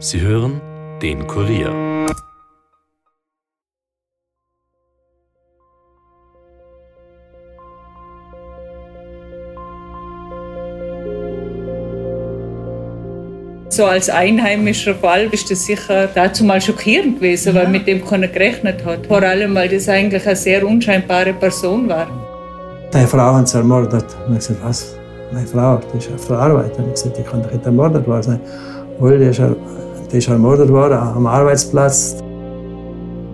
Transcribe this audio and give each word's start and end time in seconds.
Sie 0.00 0.20
hören 0.20 0.60
den 1.02 1.26
Kurier. 1.26 1.72
So 13.70 13.86
als 13.86 14.08
einheimischer 14.08 14.94
Fall 14.94 15.26
ist 15.32 15.50
das 15.50 15.64
sicher 15.64 16.08
dazu 16.14 16.44
mal 16.44 16.60
schockierend 16.60 17.16
gewesen, 17.16 17.56
weil 17.56 17.66
mit 17.66 17.88
dem 17.88 18.04
keiner 18.06 18.28
gerechnet 18.28 18.84
hat. 18.84 19.04
Vor 19.08 19.22
allem, 19.22 19.52
weil 19.56 19.68
das 19.68 19.88
eigentlich 19.88 20.24
eine 20.24 20.36
sehr 20.36 20.64
unscheinbare 20.64 21.32
Person 21.32 21.88
war. 21.88 22.06
Deine 22.92 23.08
Frau 23.08 23.18
haben 23.18 23.46
sie 23.46 23.58
ermordet. 23.58 24.04
Und 24.28 24.34
ich 24.34 24.46
gesagt, 24.46 24.60
was? 24.62 24.96
Meine 25.32 25.46
Frau, 25.48 25.80
die 25.92 25.98
ist 25.98 26.24
Verarbeiterin. 26.24 26.86
Ich 26.86 26.94
gesagt, 26.94 27.18
die 27.18 27.22
kann 27.22 27.42
doch 27.42 27.50
nicht 27.50 27.66
ermordet 27.66 28.06
worden 28.06 28.22
sein. 28.22 28.40
Wohl, 28.98 29.18
die 29.18 29.26
ist, 29.26 29.40
die 30.12 30.18
ist 30.18 30.28
ermordet 30.28 30.70
worden 30.70 30.98
am 30.98 31.26
Arbeitsplatz. 31.26 32.16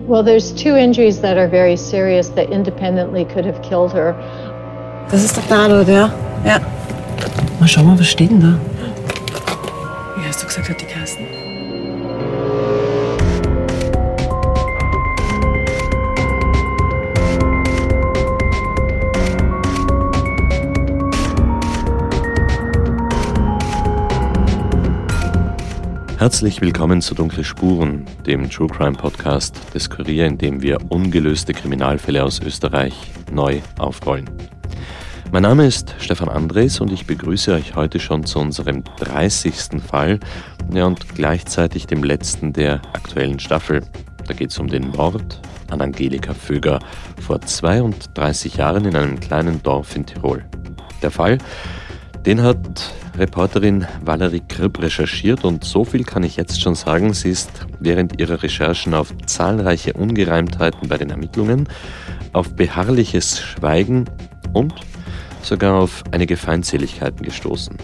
Well, 0.07 0.23
there's 0.23 0.51
two 0.53 0.75
injuries 0.75 1.19
that 1.21 1.37
are 1.37 1.47
very 1.47 1.75
serious 1.75 2.29
that 2.35 2.51
independently 2.51 3.25
could 3.25 3.45
have 3.45 3.61
killed 3.61 3.91
her. 3.93 4.15
Das 5.09 5.23
ist 5.23 5.37
doch 5.37 5.43
Tatort, 5.47 5.87
ja? 5.87 6.11
Ja. 6.45 6.59
Mal 7.59 7.67
schauen, 7.67 7.97
was 7.97 8.07
steht 8.07 8.29
denn 8.29 8.41
da? 8.41 8.59
Herzlich 26.25 26.59
willkommen 26.59 27.03
zu 27.03 27.13
Dunkle 27.13 27.43
Spuren, 27.43 28.03
dem 28.25 28.49
True 28.49 28.67
Crime 28.67 28.97
Podcast 28.97 29.61
des 29.75 29.91
Kurier, 29.91 30.25
in 30.25 30.39
dem 30.39 30.59
wir 30.63 30.79
ungelöste 30.89 31.53
Kriminalfälle 31.53 32.23
aus 32.23 32.41
Österreich 32.41 32.95
neu 33.31 33.59
aufrollen. 33.77 34.27
Mein 35.31 35.43
Name 35.43 35.67
ist 35.67 35.93
Stefan 35.99 36.29
Andres 36.29 36.81
und 36.81 36.91
ich 36.91 37.05
begrüße 37.05 37.53
euch 37.53 37.75
heute 37.75 37.99
schon 37.99 38.25
zu 38.25 38.39
unserem 38.39 38.83
30. 38.97 39.83
Fall 39.87 40.19
ja, 40.73 40.87
und 40.87 41.13
gleichzeitig 41.13 41.85
dem 41.85 42.03
letzten 42.03 42.53
der 42.53 42.81
aktuellen 42.93 43.37
Staffel. 43.37 43.83
Da 44.25 44.33
geht 44.33 44.49
es 44.49 44.57
um 44.57 44.67
den 44.67 44.89
Mord 44.89 45.39
an 45.69 45.79
Angelika 45.79 46.33
Vöger 46.33 46.79
vor 47.21 47.39
32 47.39 48.55
Jahren 48.55 48.85
in 48.85 48.95
einem 48.95 49.19
kleinen 49.19 49.61
Dorf 49.61 49.95
in 49.95 50.07
Tirol. 50.07 50.43
Der 51.03 51.11
Fall, 51.11 51.37
den 52.25 52.41
hat 52.41 52.93
Reporterin 53.17 53.85
Valerie 54.03 54.41
Kripp 54.47 54.81
recherchiert 54.81 55.45
und 55.45 55.63
so 55.63 55.85
viel 55.85 56.03
kann 56.03 56.23
ich 56.23 56.37
jetzt 56.37 56.59
schon 56.59 56.73
sagen, 56.73 57.13
sie 57.13 57.29
ist 57.29 57.67
während 57.79 58.19
ihrer 58.19 58.41
Recherchen 58.41 58.93
auf 58.95 59.13
zahlreiche 59.25 59.93
Ungereimtheiten 59.93 60.89
bei 60.89 60.97
den 60.97 61.11
Ermittlungen, 61.11 61.69
auf 62.33 62.55
beharrliches 62.55 63.39
Schweigen 63.39 64.05
und 64.53 64.73
sogar 65.43 65.79
auf 65.79 66.03
einige 66.11 66.35
Feindseligkeiten 66.35 67.23
gestoßen. 67.23 67.77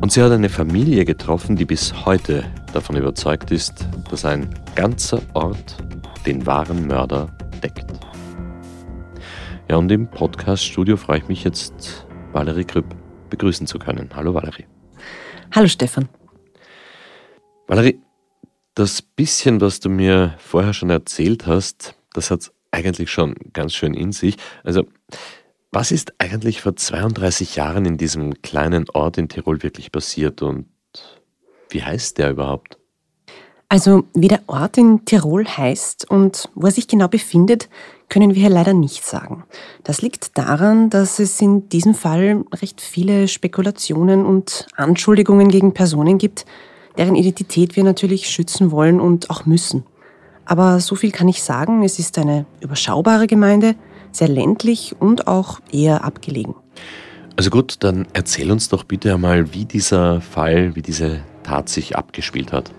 Und 0.00 0.12
sie 0.12 0.22
hat 0.22 0.30
eine 0.30 0.48
Familie 0.48 1.04
getroffen, 1.04 1.56
die 1.56 1.64
bis 1.64 2.06
heute 2.06 2.44
davon 2.72 2.96
überzeugt 2.96 3.50
ist, 3.50 3.88
dass 4.10 4.24
ein 4.24 4.48
ganzer 4.76 5.20
Ort 5.34 5.76
den 6.24 6.46
wahren 6.46 6.86
Mörder 6.86 7.28
deckt. 7.62 7.86
Ja, 9.68 9.76
und 9.76 9.90
im 9.90 10.06
Podcast-Studio 10.06 10.96
freue 10.96 11.18
ich 11.18 11.28
mich 11.28 11.42
jetzt, 11.42 12.06
Valerie 12.32 12.64
Kripp 12.64 12.86
begrüßen 13.28 13.66
zu 13.66 13.78
können. 13.78 14.10
Hallo 14.14 14.34
Valerie. 14.34 14.66
Hallo 15.54 15.68
Stefan. 15.68 16.08
Valerie, 17.66 18.00
das 18.74 19.02
bisschen, 19.02 19.60
was 19.60 19.80
du 19.80 19.88
mir 19.88 20.34
vorher 20.38 20.72
schon 20.72 20.90
erzählt 20.90 21.46
hast, 21.46 21.94
das 22.12 22.30
hat 22.30 22.52
eigentlich 22.70 23.10
schon 23.10 23.34
ganz 23.52 23.74
schön 23.74 23.94
in 23.94 24.12
sich. 24.12 24.36
Also, 24.64 24.86
was 25.72 25.90
ist 25.90 26.14
eigentlich 26.18 26.60
vor 26.60 26.76
32 26.76 27.56
Jahren 27.56 27.84
in 27.84 27.96
diesem 27.96 28.42
kleinen 28.42 28.88
Ort 28.90 29.18
in 29.18 29.28
Tirol 29.28 29.62
wirklich 29.62 29.92
passiert 29.92 30.42
und 30.42 30.66
wie 31.70 31.82
heißt 31.82 32.18
der 32.18 32.30
überhaupt? 32.30 32.78
Also, 33.68 34.04
wie 34.14 34.28
der 34.28 34.42
Ort 34.46 34.78
in 34.78 35.04
Tirol 35.04 35.44
heißt 35.44 36.08
und 36.08 36.48
wo 36.54 36.66
er 36.66 36.72
sich 36.72 36.86
genau 36.86 37.08
befindet, 37.08 37.68
können 38.08 38.34
wir 38.34 38.42
hier 38.42 38.50
leider 38.50 38.74
nicht 38.74 39.04
sagen. 39.04 39.42
Das 39.82 40.02
liegt 40.02 40.38
daran, 40.38 40.88
dass 40.88 41.18
es 41.18 41.40
in 41.40 41.68
diesem 41.68 41.94
Fall 41.94 42.44
recht 42.54 42.80
viele 42.80 43.26
Spekulationen 43.26 44.24
und 44.24 44.68
Anschuldigungen 44.76 45.48
gegen 45.48 45.74
Personen 45.74 46.18
gibt, 46.18 46.46
deren 46.96 47.16
Identität 47.16 47.74
wir 47.74 47.82
natürlich 47.82 48.30
schützen 48.30 48.70
wollen 48.70 49.00
und 49.00 49.30
auch 49.30 49.46
müssen. 49.46 49.84
Aber 50.44 50.78
so 50.78 50.94
viel 50.94 51.10
kann 51.10 51.26
ich 51.26 51.42
sagen, 51.42 51.82
es 51.82 51.98
ist 51.98 52.18
eine 52.18 52.46
überschaubare 52.60 53.26
Gemeinde, 53.26 53.74
sehr 54.12 54.28
ländlich 54.28 54.94
und 55.00 55.26
auch 55.26 55.58
eher 55.72 56.04
abgelegen. 56.04 56.54
Also 57.34 57.50
gut, 57.50 57.78
dann 57.80 58.06
erzähl 58.12 58.50
uns 58.52 58.68
doch 58.68 58.84
bitte 58.84 59.12
einmal, 59.12 59.52
wie 59.52 59.64
dieser 59.64 60.20
Fall, 60.20 60.76
wie 60.76 60.82
diese 60.82 61.20
Tat 61.42 61.68
sich 61.68 61.96
abgespielt 61.96 62.52
hat. 62.52 62.70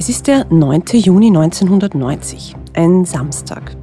Es 0.00 0.08
ist 0.08 0.28
der 0.28 0.46
9. 0.48 0.84
Juni 0.92 1.26
1990, 1.26 2.54
ein 2.74 3.04
Samstag. 3.04 3.76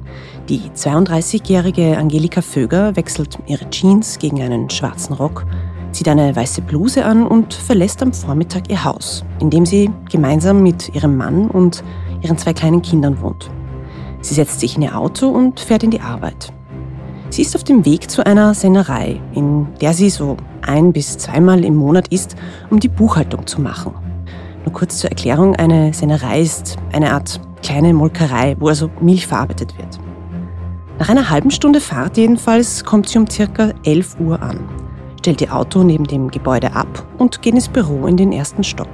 Die 0.48 0.62
32-jährige 0.74 1.98
Angelika 1.98 2.40
Vöger 2.40 2.96
wechselt 2.96 3.38
ihre 3.46 3.68
Jeans 3.68 4.18
gegen 4.18 4.40
einen 4.40 4.70
schwarzen 4.70 5.12
Rock, 5.12 5.44
zieht 5.92 6.08
eine 6.08 6.34
weiße 6.34 6.62
Bluse 6.62 7.04
an 7.04 7.26
und 7.26 7.52
verlässt 7.52 8.02
am 8.02 8.14
Vormittag 8.14 8.70
ihr 8.70 8.82
Haus, 8.82 9.26
in 9.40 9.50
dem 9.50 9.66
sie 9.66 9.90
gemeinsam 10.10 10.62
mit 10.62 10.94
ihrem 10.94 11.18
Mann 11.18 11.50
und 11.50 11.84
ihren 12.22 12.38
zwei 12.38 12.54
kleinen 12.54 12.80
Kindern 12.80 13.20
wohnt. 13.20 13.50
Sie 14.22 14.32
setzt 14.32 14.60
sich 14.60 14.76
in 14.76 14.82
ihr 14.82 14.96
Auto 14.96 15.28
und 15.28 15.60
fährt 15.60 15.82
in 15.82 15.90
die 15.90 16.00
Arbeit. 16.00 16.50
Sie 17.28 17.42
ist 17.42 17.54
auf 17.54 17.62
dem 17.62 17.84
Weg 17.84 18.10
zu 18.10 18.24
einer 18.24 18.54
Sennerei, 18.54 19.20
in 19.34 19.66
der 19.82 19.92
sie 19.92 20.08
so 20.08 20.38
ein 20.62 20.94
bis 20.94 21.18
zweimal 21.18 21.62
im 21.62 21.76
Monat 21.76 22.08
ist, 22.08 22.36
um 22.70 22.80
die 22.80 22.88
Buchhaltung 22.88 23.46
zu 23.46 23.60
machen. 23.60 24.05
Nur 24.66 24.72
kurz 24.72 24.98
zur 24.98 25.10
Erklärung, 25.10 25.54
eine 25.54 25.94
Sennerei 25.94 26.40
ist 26.40 26.76
eine 26.92 27.12
Art 27.12 27.40
kleine 27.62 27.94
Molkerei, 27.94 28.56
wo 28.58 28.66
also 28.66 28.90
Milch 29.00 29.28
verarbeitet 29.28 29.78
wird. 29.78 30.00
Nach 30.98 31.08
einer 31.08 31.30
halben 31.30 31.52
Stunde 31.52 31.80
Fahrt 31.80 32.16
jedenfalls 32.16 32.84
kommt 32.84 33.08
sie 33.08 33.18
um 33.18 33.30
circa 33.30 33.70
11 33.84 34.18
Uhr 34.18 34.42
an, 34.42 34.58
stellt 35.20 35.40
ihr 35.40 35.54
Auto 35.54 35.84
neben 35.84 36.02
dem 36.02 36.32
Gebäude 36.32 36.74
ab 36.74 37.06
und 37.16 37.42
geht 37.42 37.54
ins 37.54 37.68
Büro 37.68 38.08
in 38.08 38.16
den 38.16 38.32
ersten 38.32 38.64
Stock. 38.64 38.88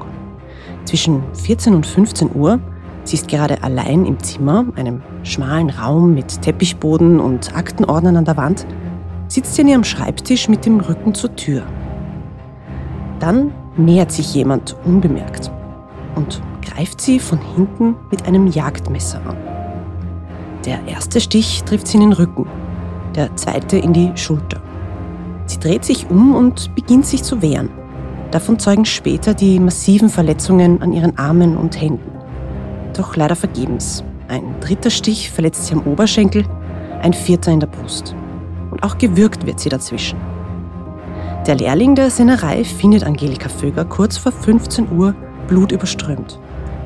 Zwischen 0.85 1.23
14 1.33 1.75
und 1.75 1.87
15 1.87 2.37
Uhr, 2.37 2.61
sie 3.05 3.17
ist 3.17 3.29
gerade 3.29 3.63
allein 3.63 4.05
im 4.05 4.23
Zimmer, 4.23 4.67
einem 4.77 5.01
schmalen 5.23 5.71
Raum 5.71 6.13
mit 6.13 6.43
Teppichboden 6.43 7.19
und 7.19 7.57
Aktenordnern 7.57 8.19
an 8.19 8.27
der 8.27 8.37
Wand, 8.37 8.67
sitzt 9.27 9.55
sie 9.55 9.63
an 9.63 9.69
ihrem 9.69 9.85
Schreibtisch 9.85 10.51
mit 10.51 10.67
dem 10.67 10.81
Rücken 10.81 11.15
zur 11.15 11.35
Tür. 11.35 11.63
Dann 13.21 13.53
nähert 13.79 14.13
sich 14.13 14.35
jemand 14.35 14.77
unbemerkt 14.85 15.51
und 16.15 16.43
greift 16.63 17.01
sie 17.01 17.19
von 17.19 17.39
hinten 17.55 17.97
mit 18.11 18.27
einem 18.27 18.47
Jagdmesser 18.47 19.21
an. 19.27 19.37
Der 20.65 20.79
erste 20.87 21.21
Stich 21.21 21.63
trifft 21.65 21.89
sie 21.89 21.97
in 21.97 22.03
den 22.03 22.13
Rücken, 22.13 22.47
der 23.15 23.35
zweite 23.37 23.79
in 23.79 23.93
die 23.93 24.13
Schulter. 24.15 24.61
Sie 25.47 25.59
dreht 25.59 25.85
sich 25.85 26.09
um 26.09 26.35
und 26.35 26.75
beginnt 26.75 27.07
sich 27.07 27.23
zu 27.23 27.43
wehren. 27.43 27.71
Davon 28.31 28.59
zeugen 28.59 28.85
später 28.85 29.35
die 29.35 29.59
massiven 29.59 30.09
Verletzungen 30.09 30.81
an 30.81 30.93
ihren 30.93 31.19
Armen 31.19 31.57
und 31.57 31.81
Händen. 31.81 32.11
Doch 32.97 33.17
leider 33.17 33.37
vergebens. 33.37 34.05
Ein 34.29 34.55
dritter 34.61 34.91
Stich 34.91 35.31
verletzt 35.31 35.67
sie 35.67 35.75
am 35.75 35.83
Oberschenkel, 35.83 36.45
ein 37.03 37.13
vierter 37.13 37.53
in 37.53 37.61
der 37.61 37.67
Brust. 37.67 38.15
Und 38.71 38.83
auch 38.83 38.97
gewürgt 38.97 39.45
wird 39.45 39.61
sie 39.61 39.69
dazwischen. 39.69 40.19
Der 41.47 41.57
Lehrling 41.57 41.97
der 41.97 42.09
Sennerei 42.09 42.65
findet 42.65 43.05
Angelika 43.05 43.49
Vöger 43.49 43.85
kurz 43.85 44.17
vor 44.17 44.33
15 44.33 44.93
Uhr 44.97 45.15
blutüberströmt 45.49 46.39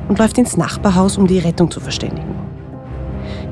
und 0.09 0.19
läuft 0.19 0.39
ins 0.39 0.57
Nachbarhaus, 0.57 1.19
um 1.19 1.27
die 1.27 1.39
Rettung 1.39 1.71
zu 1.71 1.81
verständigen. 1.81 2.35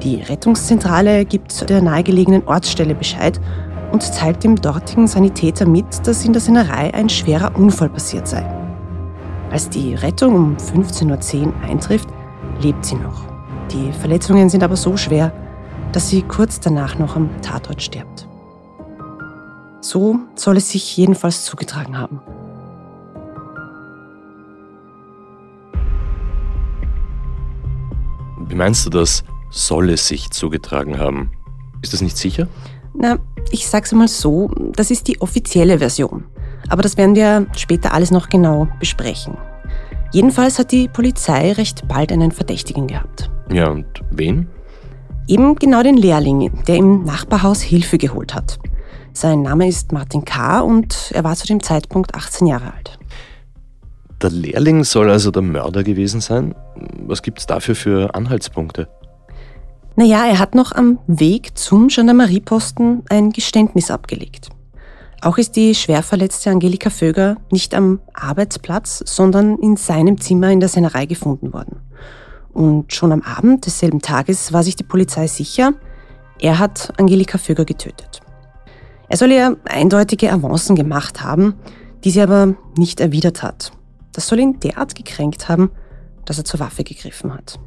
Die 0.02 0.16
Rettungszentrale 0.16 1.24
gibt 1.24 1.68
der 1.68 1.82
nahegelegenen 1.82 2.46
Ortsstelle 2.46 2.94
Bescheid 2.94 3.40
und 3.92 4.12
teilt 4.14 4.44
dem 4.44 4.56
dortigen 4.56 5.06
Sanitäter 5.06 5.66
mit, 5.66 6.06
dass 6.06 6.24
in 6.24 6.32
der 6.32 6.42
Sennerei 6.42 6.92
ein 6.92 7.08
schwerer 7.08 7.56
Unfall 7.56 7.88
passiert 7.88 8.28
sei. 8.28 8.44
Als 9.50 9.68
die 9.68 9.94
Rettung 9.94 10.34
um 10.34 10.56
15.10 10.56 11.46
Uhr 11.46 11.52
eintrifft, 11.62 12.08
lebt 12.60 12.84
sie 12.84 12.96
noch. 12.96 13.24
Die 13.70 13.92
Verletzungen 13.92 14.48
sind 14.48 14.62
aber 14.62 14.76
so 14.76 14.96
schwer, 14.96 15.32
dass 15.92 16.08
sie 16.08 16.22
kurz 16.22 16.60
danach 16.60 16.98
noch 16.98 17.14
am 17.16 17.30
Tatort 17.40 17.80
stirbt. 17.80 18.26
So 19.80 20.18
soll 20.34 20.56
es 20.56 20.70
sich 20.70 20.96
jedenfalls 20.96 21.44
zugetragen 21.44 21.96
haben. 21.96 22.20
Wie 28.48 28.54
meinst 28.54 28.86
du 28.86 28.90
das? 28.90 29.24
soll 29.54 29.90
es 29.90 30.08
sich 30.08 30.30
zugetragen 30.30 30.98
haben. 30.98 31.30
Ist 31.80 31.92
das 31.92 32.02
nicht 32.02 32.16
sicher? 32.16 32.48
Na, 32.92 33.18
ich 33.50 33.66
sag's 33.66 33.92
mal 33.92 34.08
so, 34.08 34.50
das 34.74 34.90
ist 34.90 35.06
die 35.06 35.20
offizielle 35.20 35.78
Version. 35.78 36.24
Aber 36.68 36.82
das 36.82 36.96
werden 36.96 37.14
wir 37.14 37.46
später 37.56 37.92
alles 37.92 38.10
noch 38.10 38.28
genau 38.28 38.68
besprechen. 38.80 39.36
Jedenfalls 40.12 40.58
hat 40.58 40.72
die 40.72 40.88
Polizei 40.88 41.52
recht 41.52 41.86
bald 41.88 42.12
einen 42.12 42.32
Verdächtigen 42.32 42.86
gehabt. 42.86 43.30
Ja, 43.50 43.68
und 43.68 43.86
wen? 44.10 44.48
Eben 45.28 45.54
genau 45.56 45.82
den 45.82 45.96
Lehrling, 45.96 46.50
der 46.66 46.76
im 46.76 47.04
Nachbarhaus 47.04 47.62
Hilfe 47.62 47.98
geholt 47.98 48.34
hat. 48.34 48.58
Sein 49.12 49.42
Name 49.42 49.68
ist 49.68 49.92
Martin 49.92 50.24
K. 50.24 50.60
und 50.60 51.12
er 51.14 51.24
war 51.24 51.36
zu 51.36 51.46
dem 51.46 51.62
Zeitpunkt 51.62 52.14
18 52.14 52.46
Jahre 52.46 52.72
alt. 52.74 52.98
Der 54.24 54.30
Lehrling 54.30 54.84
soll 54.84 55.10
also 55.10 55.30
der 55.30 55.42
Mörder 55.42 55.84
gewesen 55.84 56.22
sein? 56.22 56.54
Was 57.06 57.20
gibt 57.20 57.40
es 57.40 57.46
dafür 57.46 57.74
für 57.74 58.14
Anhaltspunkte? 58.14 58.88
Naja, 59.96 60.24
er 60.24 60.38
hat 60.38 60.54
noch 60.54 60.72
am 60.72 60.98
Weg 61.06 61.58
zum 61.58 61.88
Gendarmerieposten 61.88 63.02
ein 63.10 63.32
Geständnis 63.32 63.90
abgelegt. 63.90 64.48
Auch 65.20 65.36
ist 65.36 65.56
die 65.56 65.74
schwer 65.74 66.02
verletzte 66.02 66.48
Angelika 66.48 66.88
Vöger 66.88 67.36
nicht 67.50 67.74
am 67.74 68.00
Arbeitsplatz, 68.14 69.02
sondern 69.04 69.58
in 69.58 69.76
seinem 69.76 70.18
Zimmer 70.18 70.48
in 70.50 70.60
der 70.60 70.70
Sennerei 70.70 71.04
gefunden 71.04 71.52
worden. 71.52 71.82
Und 72.54 72.94
schon 72.94 73.12
am 73.12 73.20
Abend 73.20 73.66
desselben 73.66 74.00
Tages 74.00 74.54
war 74.54 74.62
sich 74.62 74.74
die 74.74 74.84
Polizei 74.84 75.26
sicher, 75.26 75.74
er 76.40 76.58
hat 76.58 76.94
Angelika 76.96 77.36
Vöger 77.36 77.66
getötet. 77.66 78.22
Er 79.10 79.18
soll 79.18 79.32
ihr 79.32 79.58
eindeutige 79.66 80.32
Avancen 80.32 80.76
gemacht 80.76 81.22
haben, 81.22 81.56
die 82.04 82.10
sie 82.10 82.22
aber 82.22 82.54
nicht 82.78 83.00
erwidert 83.00 83.42
hat. 83.42 83.72
Das 84.14 84.28
soll 84.28 84.40
ihn 84.40 84.60
derart 84.60 84.94
gekränkt 84.94 85.48
haben, 85.48 85.70
dass 86.24 86.38
er 86.38 86.44
zur 86.44 86.60
Waffe 86.60 86.84
gegriffen 86.84 87.34
hat. 87.34 87.58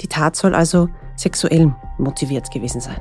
Die 0.00 0.06
Tat 0.06 0.36
soll 0.36 0.54
also 0.54 0.88
sexuell 1.16 1.74
motiviert 1.98 2.50
gewesen 2.50 2.80
sein. 2.80 3.00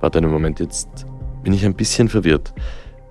Warte 0.00 0.18
einen 0.18 0.30
Moment, 0.30 0.60
jetzt 0.60 1.06
bin 1.42 1.52
ich 1.52 1.66
ein 1.66 1.74
bisschen 1.74 2.08
verwirrt. 2.08 2.54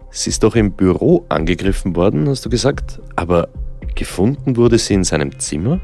Sie 0.09 0.29
ist 0.29 0.43
doch 0.43 0.55
im 0.55 0.71
Büro 0.71 1.25
angegriffen 1.27 1.95
worden, 1.95 2.29
hast 2.29 2.45
du 2.45 2.49
gesagt, 2.49 3.01
aber 3.17 3.49
gefunden 3.95 4.55
wurde 4.55 4.77
sie 4.77 4.93
in 4.93 5.03
seinem 5.03 5.37
Zimmer? 5.39 5.81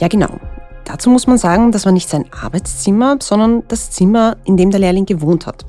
Ja, 0.00 0.08
genau. 0.08 0.38
Dazu 0.84 1.10
muss 1.10 1.26
man 1.26 1.38
sagen, 1.38 1.72
das 1.72 1.86
war 1.86 1.92
nicht 1.92 2.08
sein 2.08 2.26
Arbeitszimmer, 2.30 3.16
sondern 3.20 3.62
das 3.68 3.90
Zimmer, 3.90 4.36
in 4.44 4.56
dem 4.56 4.70
der 4.70 4.80
Lehrling 4.80 5.06
gewohnt 5.06 5.46
hat. 5.46 5.64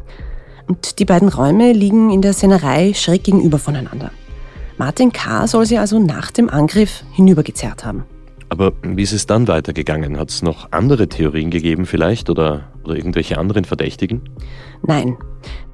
Und 0.68 1.00
die 1.00 1.06
beiden 1.06 1.30
Räume 1.30 1.72
liegen 1.72 2.10
in 2.10 2.22
der 2.22 2.34
Sennerei 2.34 2.94
schräg 2.94 3.24
gegenüber 3.24 3.60
voneinander. 3.60 4.12
Martin 4.80 5.12
K. 5.12 5.46
soll 5.46 5.66
sie 5.66 5.78
also 5.78 6.00
nach 6.00 6.32
dem 6.32 6.50
Angriff 6.50 7.04
hinübergezerrt 7.12 7.84
haben. 7.84 8.06
Aber 8.48 8.72
wie 8.82 9.04
ist 9.04 9.12
es 9.12 9.28
dann 9.28 9.50
weitergegangen? 9.50 10.18
Hat 10.18 10.30
es 10.30 10.42
noch 10.42 10.72
andere 10.72 11.10
Theorien 11.10 11.52
gegeben 11.52 11.86
vielleicht 11.86 12.30
oder, 12.30 12.62
oder 12.86 12.96
irgendwelche 12.96 13.38
anderen 13.38 13.66
Verdächtigen? 13.66 14.22
Nein. 14.82 15.18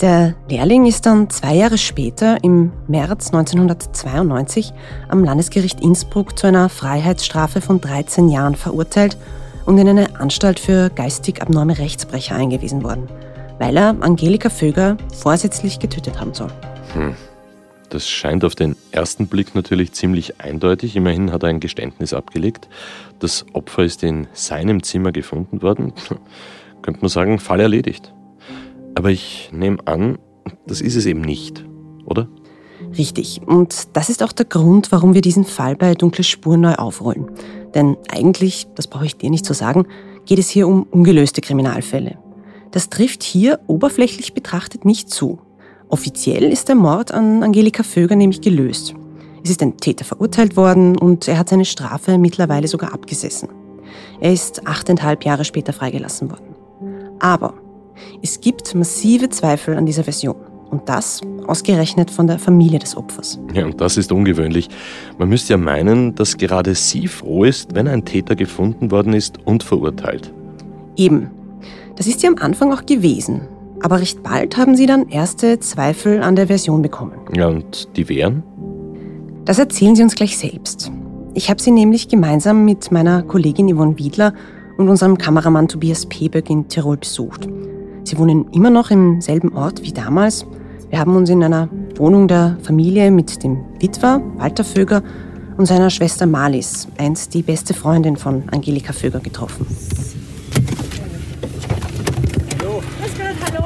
Der 0.01 0.33
Lehrling 0.49 0.87
ist 0.87 1.05
dann 1.05 1.29
zwei 1.29 1.53
Jahre 1.53 1.77
später, 1.77 2.43
im 2.43 2.71
März 2.87 3.27
1992, 3.27 4.73
am 5.07 5.23
Landesgericht 5.23 5.81
Innsbruck 5.81 6.37
zu 6.37 6.47
einer 6.47 6.67
Freiheitsstrafe 6.67 7.61
von 7.61 7.79
13 7.79 8.29
Jahren 8.29 8.55
verurteilt 8.55 9.19
und 9.67 9.77
in 9.77 9.87
eine 9.87 10.19
Anstalt 10.19 10.59
für 10.59 10.89
geistig 10.89 11.43
abnorme 11.43 11.77
Rechtsbrecher 11.77 12.35
eingewiesen 12.35 12.83
worden, 12.83 13.07
weil 13.59 13.77
er 13.77 13.95
Angelika 14.01 14.49
Vöger 14.49 14.97
vorsätzlich 15.13 15.77
getötet 15.77 16.19
haben 16.19 16.33
soll. 16.33 16.49
Hm. 16.93 17.15
Das 17.95 18.09
scheint 18.09 18.43
auf 18.43 18.55
den 18.55 18.75
ersten 18.91 19.27
Blick 19.27 19.55
natürlich 19.55 19.93
ziemlich 19.93 20.41
eindeutig. 20.41 20.97
Immerhin 20.97 21.31
hat 21.31 21.43
er 21.43 21.49
ein 21.49 21.61
Geständnis 21.61 22.13
abgelegt. 22.13 22.67
Das 23.19 23.45
Opfer 23.53 23.85
ist 23.85 24.03
in 24.03 24.27
seinem 24.33 24.83
Zimmer 24.83 25.13
gefunden 25.13 25.61
worden. 25.61 25.93
Könnte 26.81 26.99
man 26.99 27.07
sagen, 27.07 27.39
Fall 27.39 27.61
erledigt. 27.61 28.13
Aber 28.95 29.11
ich 29.11 29.49
nehme 29.53 29.77
an, 29.87 30.17
das 30.67 30.81
ist 30.81 30.97
es 30.97 31.05
eben 31.05 31.21
nicht, 31.21 31.63
oder? 32.03 32.27
Richtig. 32.97 33.39
Und 33.45 33.87
das 33.93 34.09
ist 34.09 34.23
auch 34.23 34.33
der 34.33 34.45
Grund, 34.45 34.91
warum 34.91 35.13
wir 35.13 35.21
diesen 35.21 35.45
Fall 35.45 35.77
bei 35.77 35.93
Dunkle 35.93 36.25
Spuren 36.25 36.59
neu 36.59 36.73
aufrollen. 36.73 37.31
Denn 37.75 37.95
eigentlich, 38.11 38.67
das 38.75 38.87
brauche 38.87 39.05
ich 39.05 39.15
dir 39.15 39.29
nicht 39.29 39.45
zu 39.45 39.53
sagen, 39.53 39.87
geht 40.25 40.39
es 40.39 40.49
hier 40.49 40.67
um 40.67 40.83
ungelöste 40.83 41.39
Kriminalfälle. 41.39 42.17
Das 42.71 42.89
trifft 42.89 43.23
hier 43.23 43.61
oberflächlich 43.67 44.33
betrachtet 44.33 44.83
nicht 44.83 45.09
zu. 45.09 45.39
Offiziell 45.95 46.51
ist 46.51 46.67
der 46.67 46.75
Mord 46.75 47.13
an 47.13 47.41
Angelika 47.41 47.81
Vöger 47.81 48.17
nämlich 48.17 48.41
gelöst. 48.41 48.93
Es 49.41 49.49
ist 49.49 49.61
ein 49.61 49.77
Täter 49.77 50.03
verurteilt 50.03 50.57
worden 50.57 50.97
und 50.97 51.25
er 51.29 51.39
hat 51.39 51.47
seine 51.47 51.63
Strafe 51.63 52.17
mittlerweile 52.17 52.67
sogar 52.67 52.93
abgesessen. 52.93 53.47
Er 54.19 54.33
ist 54.33 54.67
achteinhalb 54.67 55.23
Jahre 55.23 55.45
später 55.45 55.71
freigelassen 55.71 56.29
worden. 56.29 56.53
Aber 57.19 57.53
es 58.21 58.41
gibt 58.41 58.75
massive 58.75 59.29
Zweifel 59.29 59.77
an 59.77 59.85
dieser 59.85 60.03
Version. 60.03 60.35
Und 60.69 60.89
das 60.89 61.21
ausgerechnet 61.47 62.11
von 62.11 62.27
der 62.27 62.39
Familie 62.39 62.79
des 62.79 62.97
Opfers. 62.97 63.39
Ja, 63.53 63.63
und 63.63 63.79
das 63.79 63.95
ist 63.95 64.11
ungewöhnlich. 64.11 64.67
Man 65.17 65.29
müsste 65.29 65.53
ja 65.53 65.57
meinen, 65.57 66.13
dass 66.13 66.35
gerade 66.35 66.75
sie 66.75 67.07
froh 67.07 67.45
ist, 67.45 67.73
wenn 67.73 67.87
ein 67.87 68.03
Täter 68.03 68.35
gefunden 68.35 68.91
worden 68.91 69.13
ist 69.13 69.37
und 69.45 69.63
verurteilt. 69.63 70.33
Eben. 70.97 71.31
Das 71.95 72.05
ist 72.05 72.19
sie 72.19 72.27
am 72.27 72.35
Anfang 72.39 72.73
auch 72.73 72.85
gewesen. 72.85 73.47
Aber 73.85 73.99
recht 73.99 74.23
bald 74.23 74.57
haben 74.57 74.75
sie 74.75 74.87
dann 74.87 75.09
erste 75.09 75.59
Zweifel 75.59 76.23
an 76.23 76.35
der 76.35 76.47
Version 76.47 76.81
bekommen. 76.81 77.11
Ja, 77.35 77.49
und 77.49 77.95
die 77.95 78.09
wären? 78.09 78.41
Das 79.45 79.59
erzählen 79.59 79.95
sie 79.95 80.01
uns 80.01 80.15
gleich 80.15 80.39
selbst. 80.39 80.91
Ich 81.35 81.51
habe 81.51 81.61
sie 81.61 81.69
nämlich 81.69 82.07
gemeinsam 82.07 82.65
mit 82.65 82.91
meiner 82.91 83.21
Kollegin 83.21 83.71
Yvonne 83.71 83.95
Wiedler 83.99 84.33
und 84.79 84.89
unserem 84.89 85.19
Kameramann 85.19 85.67
Tobias 85.67 86.07
Peböck 86.07 86.49
in 86.49 86.67
Tirol 86.67 86.97
besucht. 86.97 87.47
Sie 88.05 88.17
wohnen 88.17 88.47
immer 88.53 88.71
noch 88.71 88.89
im 88.89 89.21
selben 89.21 89.55
Ort 89.55 89.83
wie 89.83 89.93
damals. 89.93 90.47
Wir 90.89 90.97
haben 90.97 91.15
uns 91.15 91.29
in 91.29 91.43
einer 91.43 91.69
Wohnung 91.95 92.27
der 92.27 92.57
Familie 92.63 93.11
mit 93.11 93.43
dem 93.43 93.65
Witwer 93.79 94.19
Walter 94.37 94.63
Vöger 94.63 95.03
und 95.57 95.67
seiner 95.67 95.91
Schwester 95.91 96.25
Marlies, 96.25 96.87
einst 96.97 97.35
die 97.35 97.43
beste 97.43 97.75
Freundin 97.75 98.17
von 98.17 98.49
Angelika 98.49 98.93
Vöger, 98.93 99.19
getroffen. 99.19 99.67
Hallo. 102.59 102.81
Grüß 102.99 103.11
Gott, 103.13 103.37
hallo. 103.45 103.65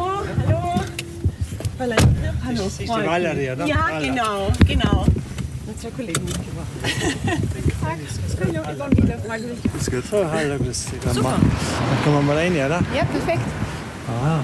Hallo. 1.80 1.96
Hallo. 2.46 2.59
Das 2.70 2.80
ist 2.80 2.82
die 2.82 3.08
Valerie, 3.08 3.50
oder? 3.50 3.66
Ja, 3.66 3.76
Valerie. 3.90 4.08
genau, 4.10 4.52
genau. 4.68 5.06
Unsere 5.66 5.92
Kollegen 5.92 6.24
mitgebracht. 6.24 6.68
Hallo, 7.84 8.62
Yvonne 8.76 8.98
wieder, 8.98 9.18
freut 9.18 9.42
mich. 9.42 9.74
Ist 9.82 9.92
gut. 9.92 10.06
So, 10.06 10.30
hallo, 10.30 10.56
grüß 10.60 10.86
dich. 10.86 11.00
Dann, 11.04 11.24
mal, 11.24 11.32
dann 11.32 12.04
kommen 12.04 12.16
wir 12.18 12.22
mal 12.22 12.38
rein, 12.38 12.52
oder? 12.52 12.82
Ja, 12.96 13.06
perfekt. 13.06 13.42
Ah, 14.08 14.42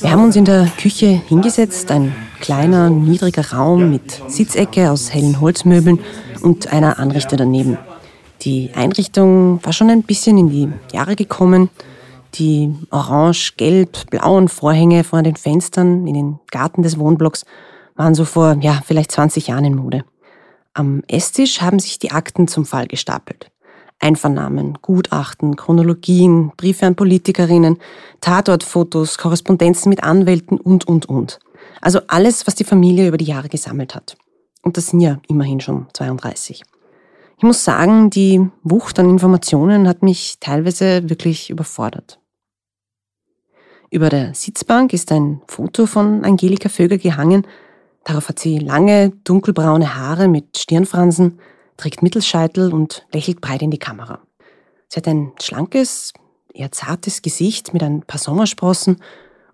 Wir 0.00 0.10
haben 0.10 0.24
uns 0.24 0.36
in 0.36 0.46
der 0.46 0.66
Küche 0.80 1.20
hingesetzt, 1.28 1.90
ein 1.90 2.14
kleiner, 2.40 2.88
niedriger 2.88 3.52
Raum 3.52 3.90
mit 3.90 4.22
Sitzecke 4.28 4.90
aus 4.90 5.12
hellen 5.12 5.40
Holzmöbeln 5.42 5.98
und 6.40 6.72
einer 6.72 6.98
Anrichte 6.98 7.36
daneben. 7.36 7.76
Die 8.42 8.70
Einrichtung 8.74 9.60
war 9.62 9.74
schon 9.74 9.90
ein 9.90 10.04
bisschen 10.04 10.38
in 10.38 10.48
die 10.48 10.68
Jahre 10.94 11.16
gekommen. 11.16 11.68
Die 12.34 12.74
orange, 12.90 13.54
gelb, 13.56 14.10
blauen 14.10 14.48
Vorhänge 14.48 15.04
vor 15.04 15.22
den 15.22 15.36
Fenstern 15.36 16.06
in 16.06 16.14
den 16.14 16.40
Garten 16.50 16.82
des 16.82 16.98
Wohnblocks 16.98 17.44
waren 17.96 18.14
so 18.14 18.24
vor, 18.24 18.56
ja, 18.60 18.80
vielleicht 18.84 19.12
20 19.12 19.48
Jahren 19.48 19.64
in 19.64 19.74
Mode. 19.74 20.04
Am 20.72 21.02
Esstisch 21.08 21.60
haben 21.60 21.78
sich 21.78 21.98
die 21.98 22.12
Akten 22.12 22.46
zum 22.46 22.64
Fall 22.64 22.86
gestapelt. 22.86 23.50
Einvernahmen, 23.98 24.78
Gutachten, 24.80 25.56
Chronologien, 25.56 26.52
Briefe 26.56 26.86
an 26.86 26.94
Politikerinnen, 26.94 27.78
Tatortfotos, 28.20 29.18
Korrespondenzen 29.18 29.90
mit 29.90 30.02
Anwälten 30.02 30.58
und, 30.58 30.86
und, 30.86 31.06
und. 31.06 31.38
Also 31.80 32.00
alles, 32.06 32.46
was 32.46 32.54
die 32.54 32.64
Familie 32.64 33.08
über 33.08 33.18
die 33.18 33.26
Jahre 33.26 33.48
gesammelt 33.48 33.94
hat. 33.94 34.16
Und 34.62 34.76
das 34.76 34.88
sind 34.88 35.00
ja 35.00 35.18
immerhin 35.28 35.60
schon 35.60 35.86
32. 35.92 36.62
Ich 37.36 37.42
muss 37.42 37.64
sagen, 37.64 38.10
die 38.10 38.46
Wucht 38.62 38.98
an 38.98 39.08
Informationen 39.08 39.88
hat 39.88 40.02
mich 40.02 40.36
teilweise 40.40 41.08
wirklich 41.08 41.50
überfordert. 41.50 42.19
Über 43.90 44.08
der 44.08 44.34
Sitzbank 44.34 44.92
ist 44.92 45.10
ein 45.10 45.42
Foto 45.48 45.86
von 45.86 46.24
Angelika 46.24 46.68
Vöger 46.68 46.96
gehangen. 46.96 47.44
Darauf 48.04 48.28
hat 48.28 48.38
sie 48.38 48.58
lange, 48.58 49.10
dunkelbraune 49.24 49.96
Haare 49.96 50.28
mit 50.28 50.56
Stirnfransen, 50.56 51.40
trägt 51.76 52.00
Mittelscheitel 52.00 52.72
und 52.72 53.04
lächelt 53.12 53.40
breit 53.40 53.62
in 53.62 53.72
die 53.72 53.78
Kamera. 53.78 54.20
Sie 54.86 54.96
hat 54.98 55.08
ein 55.08 55.32
schlankes, 55.40 56.12
eher 56.54 56.70
zartes 56.70 57.20
Gesicht 57.20 57.72
mit 57.72 57.82
ein 57.82 58.02
paar 58.02 58.20
Sommersprossen 58.20 58.98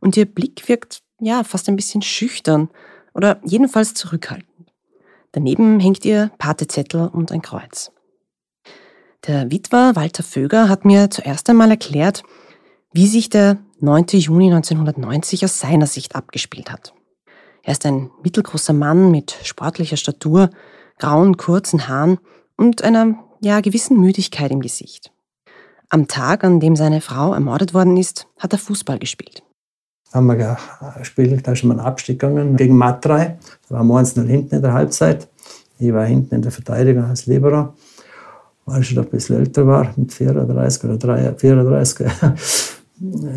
und 0.01 0.19
ihr 0.19 0.27
Blick 0.27 0.69
wirkt 0.69 1.03
ja 1.19 1.43
fast 1.43 1.69
ein 1.71 1.77
bisschen 1.77 2.03
schüchtern 2.03 2.69
oder 3.15 3.41
jedenfalls 3.43 3.95
zurückhaltend. 3.95 4.51
Daneben 5.33 5.81
hängt 5.81 6.05
ihr 6.05 6.31
Patezettel 6.37 7.09
und 7.09 7.33
ein 7.33 7.41
Kreuz. 7.41 7.91
Der 9.27 9.51
Witwer 9.51 9.97
Walter 9.97 10.23
Vöger 10.23 10.69
hat 10.69 10.85
mir 10.85 11.11
zuerst 11.11 11.49
einmal 11.49 11.71
erklärt, 11.71 12.23
wie 12.93 13.07
sich 13.07 13.29
der 13.29 13.59
9. 13.81 14.07
Juni 14.13 14.47
1990 14.47 15.45
aus 15.45 15.61
seiner 15.61 15.87
Sicht 15.87 16.17
abgespielt 16.17 16.73
hat. 16.73 16.95
Er 17.63 17.73
ist 17.73 17.85
ein 17.85 18.11
mittelgroßer 18.23 18.73
Mann 18.73 19.11
mit 19.11 19.37
sportlicher 19.43 19.99
Statur, 19.99 20.51
grauen, 20.99 21.37
kurzen 21.37 21.87
Haaren 21.87 22.19
und 22.57 22.83
einer 22.83 23.17
ja, 23.41 23.61
gewissen 23.61 24.01
Müdigkeit 24.01 24.51
im 24.51 24.61
Gesicht. 24.61 25.13
Am 25.91 26.09
Tag, 26.09 26.43
an 26.43 26.59
dem 26.59 26.75
seine 26.75 27.03
Frau 27.03 27.35
ermordet 27.35 27.75
worden 27.75 27.99
ist, 27.99 28.27
hat 28.39 28.53
er 28.55 28.59
Fußball 28.59 28.99
gespielt. 28.99 29.43
haben 30.13 30.27
wir 30.27 30.57
gespielt, 30.97 31.47
da 31.47 31.53
ist 31.53 31.59
schon 31.59 31.69
mal 31.69 31.79
ein 31.79 31.85
Abstieg 31.85 32.19
gegangen 32.19 32.57
gegen 32.57 32.77
Matrei. 32.77 33.39
Da 33.69 33.75
waren 33.75 33.87
wir 33.89 33.99
1 33.99 34.17
0 34.17 34.27
hinten 34.27 34.55
in 34.55 34.63
der 34.63 34.73
Halbzeit. 34.73 35.29
Ich 35.79 35.93
war 35.93 36.07
hinten 36.07 36.37
in 36.37 36.43
der 36.43 36.53
Verteidigung 36.53 37.05
als 37.05 37.27
Libero, 37.27 37.75
weil 38.65 38.81
ich 38.81 38.89
schon 38.89 39.05
ein 39.05 39.11
bisschen 39.11 39.37
älter 39.37 39.67
war, 39.67 39.93
mit 39.97 40.15
34 40.15 40.85
oder 40.85 40.97
3, 40.97 41.35
34. 41.35 42.07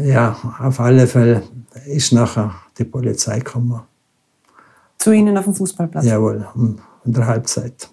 ja, 0.03 0.37
auf 0.59 0.79
alle 0.79 1.07
Fälle 1.07 1.43
ist 1.85 2.13
nachher 2.13 2.53
die 2.77 2.85
Polizei 2.85 3.39
gekommen. 3.39 3.81
Zu 4.97 5.11
Ihnen 5.11 5.37
auf 5.37 5.45
dem 5.45 5.53
Fußballplatz? 5.53 6.05
Jawohl, 6.05 6.45
in 7.05 7.13
der 7.13 7.27
Halbzeit. 7.27 7.89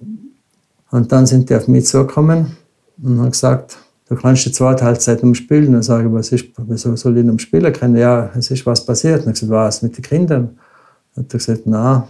Und 0.91 1.11
dann 1.13 1.27
sind 1.27 1.51
die 1.51 1.55
auf 1.55 1.69
mich 1.69 1.87
zugekommen 1.87 2.57
und 3.03 3.19
haben 3.19 3.31
gesagt, 3.31 3.79
du 4.09 4.17
kannst 4.17 4.47
die 4.47 4.53
zweite 4.53 4.85
Halbzeit 4.85 5.23
umspielen. 5.23 5.73
Dann 5.73 5.83
sage 5.83 6.09
ich, 6.09 6.15
was 6.15 6.33
ist, 6.33 6.47
wieso 6.57 6.95
soll 6.97 7.19
ich 7.19 7.29
umspielen 7.29 7.73
können? 7.73 7.97
Ja, 7.97 8.31
es 8.37 8.51
ist 8.51 8.65
was 8.67 8.85
passiert. 8.85 9.27
Und 9.27 9.35
ich 9.35 9.41
gesagt, 9.41 9.51
was 9.51 9.83
mit 9.83 9.97
den 9.97 10.03
Kindern? 10.03 10.59
Und 11.15 11.33
er 11.33 11.39
gesagt, 11.39 11.63
na, 11.65 12.09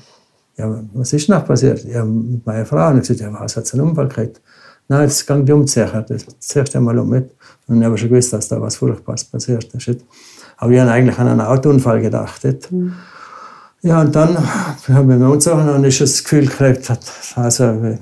ja, 0.57 0.83
was 0.95 1.13
ist 1.13 1.29
noch 1.29 1.45
passiert? 1.45 1.85
Ja, 1.85 2.05
mit 2.05 2.45
meiner 2.47 2.67
Frau. 2.67 2.89
Und 2.91 2.97
ich 2.97 3.09
gesagt, 3.09 3.21
ja, 3.21 3.33
was 3.41 3.57
hat 3.57 3.67
sie 3.67 3.79
einen 3.79 3.89
Unfall 3.89 4.09
gekriegt? 4.09 4.41
Nein, 4.89 5.03
jetzt 5.03 5.27
ging 5.27 5.45
die 5.45 5.53
umziehen. 5.53 6.05
Das 6.09 6.27
ziehst 6.39 6.77
einmal 6.77 6.99
um 6.99 7.09
mit. 7.09 7.35
Und 7.67 7.81
ich 7.81 7.85
habe 7.85 7.99
schon 7.99 8.09
gewusst, 8.09 8.33
dass 8.33 8.49
da 8.49 8.61
was 8.61 8.77
Furchtbares 8.77 9.25
passiert 9.25 9.73
ist. 9.75 10.05
Aber 10.57 10.71
ich 10.71 10.81
habe 10.81 10.91
eigentlich 10.91 11.19
an 11.19 11.29
einen 11.29 11.41
Autounfall 11.41 12.01
gedacht. 12.01 12.43
Mhm. 12.71 12.95
Ja, 13.83 14.01
und 14.01 14.15
dann 14.15 14.37
haben 14.89 15.21
wir 15.21 15.29
uns 15.29 15.47
auch 15.47 15.63
noch 15.63 15.79
nicht 15.79 16.01
das 16.01 16.23
Gefühl 16.25 16.47
gekriegt, 16.47 16.91
also 17.37 17.97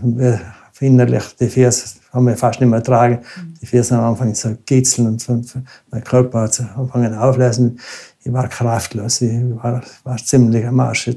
innerlich 0.81 1.25
die 1.39 1.49
Füße 1.49 1.99
haben 2.13 2.27
wir 2.27 2.37
fast 2.37 2.61
nicht 2.61 2.69
mehr 2.69 2.79
ertragen. 2.79 3.21
Die 3.61 3.67
Füße 3.67 3.95
haben 3.95 4.05
angefangen 4.05 4.35
zu 4.35 4.57
kitzeln 4.65 5.09
und, 5.09 5.29
und 5.29 5.55
mein 5.91 6.05
Körper 6.05 6.43
hat 6.43 6.61
angefangen 6.77 7.15
auflösen. 7.15 7.79
Ich 8.23 8.33
war 8.33 8.49
kraftlos, 8.49 9.21
ich 9.21 9.43
war, 9.63 9.83
war 10.05 10.17
ziemlich 10.17 10.67
am 10.67 10.81
Arsch. 10.81 11.11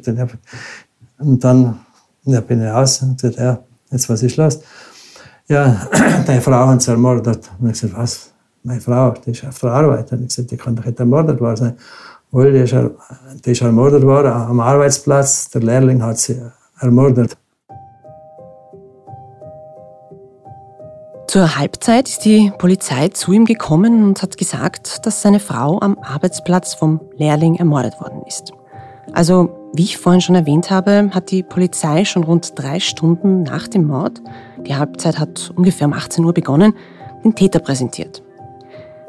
Und 1.20 1.44
dann 1.44 1.80
ja, 2.24 2.42
bin 2.42 2.62
ich 2.62 2.70
raus 2.70 3.02
und 3.02 3.22
gesagt, 3.22 3.40
ja, 3.40 3.60
jetzt 3.92 4.10
was 4.10 4.24
ist 4.24 4.38
los? 4.38 4.60
Ja, 5.50 5.88
deine 6.27 6.42
Frau 6.42 6.68
hat 6.68 6.82
sie 6.82 6.92
ermordet. 6.92 7.50
Und 7.60 7.68
ich 7.68 7.80
gesagt, 7.80 7.98
was? 7.98 8.34
Meine 8.63 8.82
Frau, 8.82 9.12
die 9.12 9.32
ist 9.32 9.46
auf 9.46 9.60
der 9.60 9.72
Arbeit. 9.72 10.12
Und 10.12 10.22
ich 10.22 10.27
gesagt, 10.27 10.51
die 10.51 10.58
kann 10.58 10.75
doch 10.75 10.84
nicht 10.84 11.00
ermordet 11.00 11.39
worden 11.39 11.56
sein. 11.56 11.77
Weil 12.32 12.51
die 12.51 12.60
ist, 12.60 12.75
die 13.46 13.51
ist 13.51 13.62
ermordet 13.62 14.04
worden 14.04 14.34
am 14.34 14.60
Arbeitsplatz. 14.60 15.50
Der 15.50 15.62
Lehrling 15.62 16.04
hat 16.04 16.18
sie 16.18 16.42
ermordet. 16.82 17.38
Zur 21.27 21.58
Halbzeit 21.58 22.10
ist 22.10 22.25
die 22.25 22.51
Polizei 22.58 23.10
zu 23.10 23.32
ihm 23.32 23.46
gekommen 23.46 24.04
und 24.04 24.22
hat 24.22 24.38
gesagt, 24.38 25.06
dass 25.06 25.22
seine 25.22 25.39
Frau 25.39 25.80
am 25.80 25.98
Arbeitsplatz 26.00 26.74
vom 26.74 27.00
Lehrling 27.16 27.56
ermordet 27.56 28.00
worden 28.01 28.22
ist. 28.25 28.51
Also, 29.13 29.50
wie 29.74 29.84
ich 29.84 29.98
vorhin 29.98 30.22
schon 30.22 30.36
erwähnt 30.36 30.72
habe, 30.72 31.10
hat 31.13 31.32
die 31.32 31.44
Polizei 31.44 32.04
schon 32.04 32.24
rund 32.24 32.51
drei 32.56 32.80
Stunden 32.80 33.44
nach 33.44 33.68
dem 33.68 33.88
Mord, 33.88 34.22
die 34.66 34.76
Halbzeit 34.76 35.20
hat 35.20 35.52
ungefähr 35.56 35.88
um 35.88 35.94
18 35.94 36.24
Uhr 36.24 36.34
begonnen, 36.34 36.74
den 37.24 37.36
Täter 37.36 37.60
präsentiert. 37.60 38.24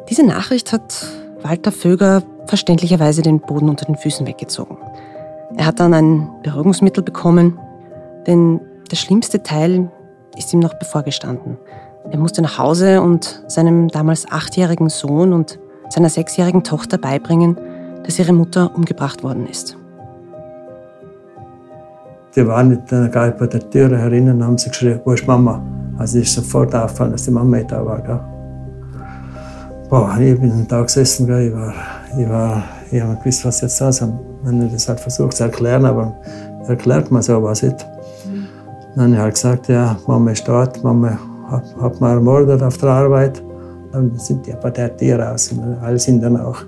Diese 0.09 0.25
Nachricht 0.25 0.73
hat 0.73 1.07
Walter 1.43 1.73
Vöger 1.73 2.23
verständlicherweise 2.47 3.23
den 3.23 3.41
Boden 3.41 3.69
unter 3.69 3.87
den 3.87 3.97
Füßen 3.97 4.27
weggezogen. 4.27 4.79
Er 5.57 5.67
hat 5.67 5.81
dann 5.81 5.95
ein 5.95 6.31
Beruhigungsmittel 6.43 7.03
bekommen, 7.03 7.59
denn 8.27 8.61
der 8.91 8.97
schlimmste 8.97 9.43
Teil 9.43 9.91
ist 10.37 10.53
ihm 10.53 10.61
noch 10.61 10.75
bevorgestanden. 10.75 11.59
Er 12.11 12.19
musste 12.19 12.43
nach 12.43 12.59
Hause 12.59 13.03
und 13.03 13.43
seinem 13.49 13.89
damals 13.89 14.31
achtjährigen 14.31 14.89
Sohn 14.89 15.33
und 15.33 15.59
seiner 15.89 16.11
sechsjährigen 16.11 16.65
Tochter 16.65 16.99
beibringen, 16.99 17.59
dass 18.05 18.19
ihre 18.19 18.33
Mutter 18.33 18.75
umgebracht 18.75 19.23
worden 19.23 19.47
ist. 19.47 19.78
Die 22.39 22.47
waren 22.47 22.69
mit 22.69 22.89
Geil 22.89 23.35
bei 23.37 23.49
der 23.49 23.69
Tür 23.69 23.99
herinnen 23.99 24.37
und 24.37 24.45
haben 24.45 24.59
sie 24.59 24.69
geschrien, 24.69 25.01
wo 25.05 25.11
ist 25.11 25.27
Mama? 25.27 25.61
Also 25.99 26.21
ist 26.21 26.33
sofort 26.33 26.73
aufgefallen, 26.73 27.11
dass 27.11 27.25
die 27.25 27.33
Mama 27.33 27.59
da 27.65 27.85
war. 27.85 28.01
Gell? 28.01 28.21
Boah, 29.91 30.17
ich 30.21 30.39
bin 30.39 30.65
da 30.69 30.83
gesessen, 30.83 31.27
gell? 31.27 31.49
ich 31.49 31.53
war, 31.53 31.75
ich 32.17 32.29
war, 32.29 32.63
ich 32.93 33.03
habe 33.03 33.17
gewusst, 33.17 33.45
was 33.45 33.61
jetzt 33.61 33.81
da 33.81 33.89
ist. 33.89 34.05
Wenn 34.45 34.63
ich 34.63 34.73
das 34.73 34.89
halt 34.89 35.01
versucht 35.01 35.37
zu 35.37 35.43
erklären, 35.43 35.85
aber 35.85 36.15
erklärt 36.69 37.11
man 37.11 37.23
sowas 37.23 37.61
nicht. 37.65 37.85
Dann 38.95 39.07
habe 39.07 39.15
ich 39.15 39.19
halt 39.19 39.35
gesagt, 39.35 39.69
ja, 39.69 39.97
Mama 40.07 40.31
ist 40.31 40.47
dort, 40.47 40.85
Mama 40.85 41.19
hat 41.51 42.01
man 42.01 42.19
ermordet 42.19 42.63
auf 42.63 42.79
der 42.79 42.91
Arbeit. 42.91 43.43
Dann 43.91 44.17
sind 44.17 44.47
die 44.47 44.55
bei 44.63 44.71
der 44.71 44.97
Tiere 44.97 45.25
raus. 45.25 45.53
Alle 45.83 45.99
sind 45.99 46.23
dann 46.23 46.37
auch. 46.37 46.59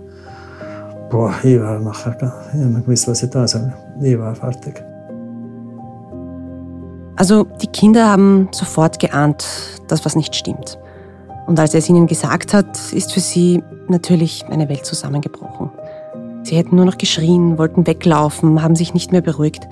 Boah, 1.10 1.32
ich 1.44 1.60
war 1.60 1.78
nachher, 1.78 2.16
ich 2.54 2.60
habe 2.60 2.80
gewusst, 2.80 3.06
was 3.06 3.22
ich 3.22 3.30
da 3.30 3.46
soll. 3.46 3.72
Ich 4.02 4.18
war 4.18 4.34
fertig. 4.34 4.89
Also 7.20 7.44
die 7.44 7.66
Kinder 7.66 8.08
haben 8.08 8.48
sofort 8.50 8.98
geahnt, 8.98 9.46
dass 9.88 10.06
was 10.06 10.16
nicht 10.16 10.34
stimmt. 10.34 10.78
Und 11.46 11.60
als 11.60 11.74
er 11.74 11.80
es 11.80 11.88
ihnen 11.90 12.06
gesagt 12.06 12.54
hat, 12.54 12.94
ist 12.94 13.12
für 13.12 13.20
sie 13.20 13.62
natürlich 13.88 14.46
eine 14.48 14.70
Welt 14.70 14.86
zusammengebrochen. 14.86 15.70
Sie 16.44 16.56
hätten 16.56 16.76
nur 16.76 16.86
noch 16.86 16.96
geschrien, 16.96 17.58
wollten 17.58 17.86
weglaufen, 17.86 18.62
haben 18.62 18.74
sich 18.74 18.94
nicht 18.94 19.12
mehr 19.12 19.20
beruhigt. 19.20 19.68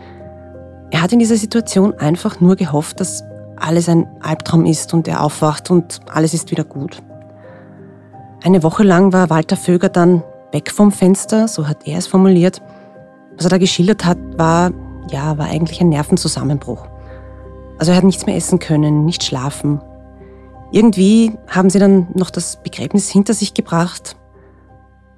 Er 0.90 1.00
hat 1.00 1.10
in 1.14 1.20
dieser 1.20 1.38
Situation 1.38 1.94
einfach 1.94 2.38
nur 2.38 2.54
gehofft, 2.54 3.00
dass 3.00 3.24
alles 3.56 3.88
ein 3.88 4.06
Albtraum 4.20 4.66
ist 4.66 4.92
und 4.92 5.08
er 5.08 5.22
aufwacht 5.22 5.70
und 5.70 6.00
alles 6.12 6.34
ist 6.34 6.50
wieder 6.50 6.64
gut. 6.64 7.02
Eine 8.44 8.62
Woche 8.62 8.82
lang 8.82 9.14
war 9.14 9.30
Walter 9.30 9.56
Vöger 9.56 9.88
dann 9.88 10.22
weg 10.52 10.70
vom 10.70 10.92
Fenster, 10.92 11.48
so 11.48 11.66
hat 11.66 11.88
er 11.88 11.96
es 11.96 12.08
formuliert. 12.08 12.60
Was 13.38 13.46
er 13.46 13.50
da 13.50 13.56
geschildert 13.56 14.04
hat, 14.04 14.18
war, 14.36 14.70
ja, 15.10 15.38
war 15.38 15.46
eigentlich 15.46 15.80
ein 15.80 15.88
Nervenzusammenbruch. 15.88 16.86
Also 17.78 17.92
er 17.92 17.96
hat 17.96 18.04
nichts 18.04 18.26
mehr 18.26 18.36
essen 18.36 18.58
können, 18.58 19.04
nicht 19.04 19.22
schlafen. 19.22 19.80
Irgendwie 20.72 21.32
haben 21.46 21.70
sie 21.70 21.78
dann 21.78 22.08
noch 22.14 22.30
das 22.30 22.62
Begräbnis 22.62 23.08
hinter 23.08 23.34
sich 23.34 23.54
gebracht. 23.54 24.16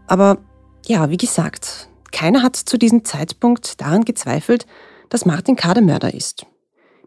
Aber 0.06 0.38
ja, 0.86 1.10
wie 1.10 1.16
gesagt, 1.16 1.88
keiner 2.12 2.42
hat 2.42 2.56
zu 2.56 2.78
diesem 2.78 3.04
Zeitpunkt 3.04 3.80
daran 3.80 4.04
gezweifelt, 4.04 4.66
dass 5.08 5.26
Martin 5.26 5.56
K. 5.56 5.74
der 5.74 5.82
Mörder 5.82 6.14
ist 6.14 6.46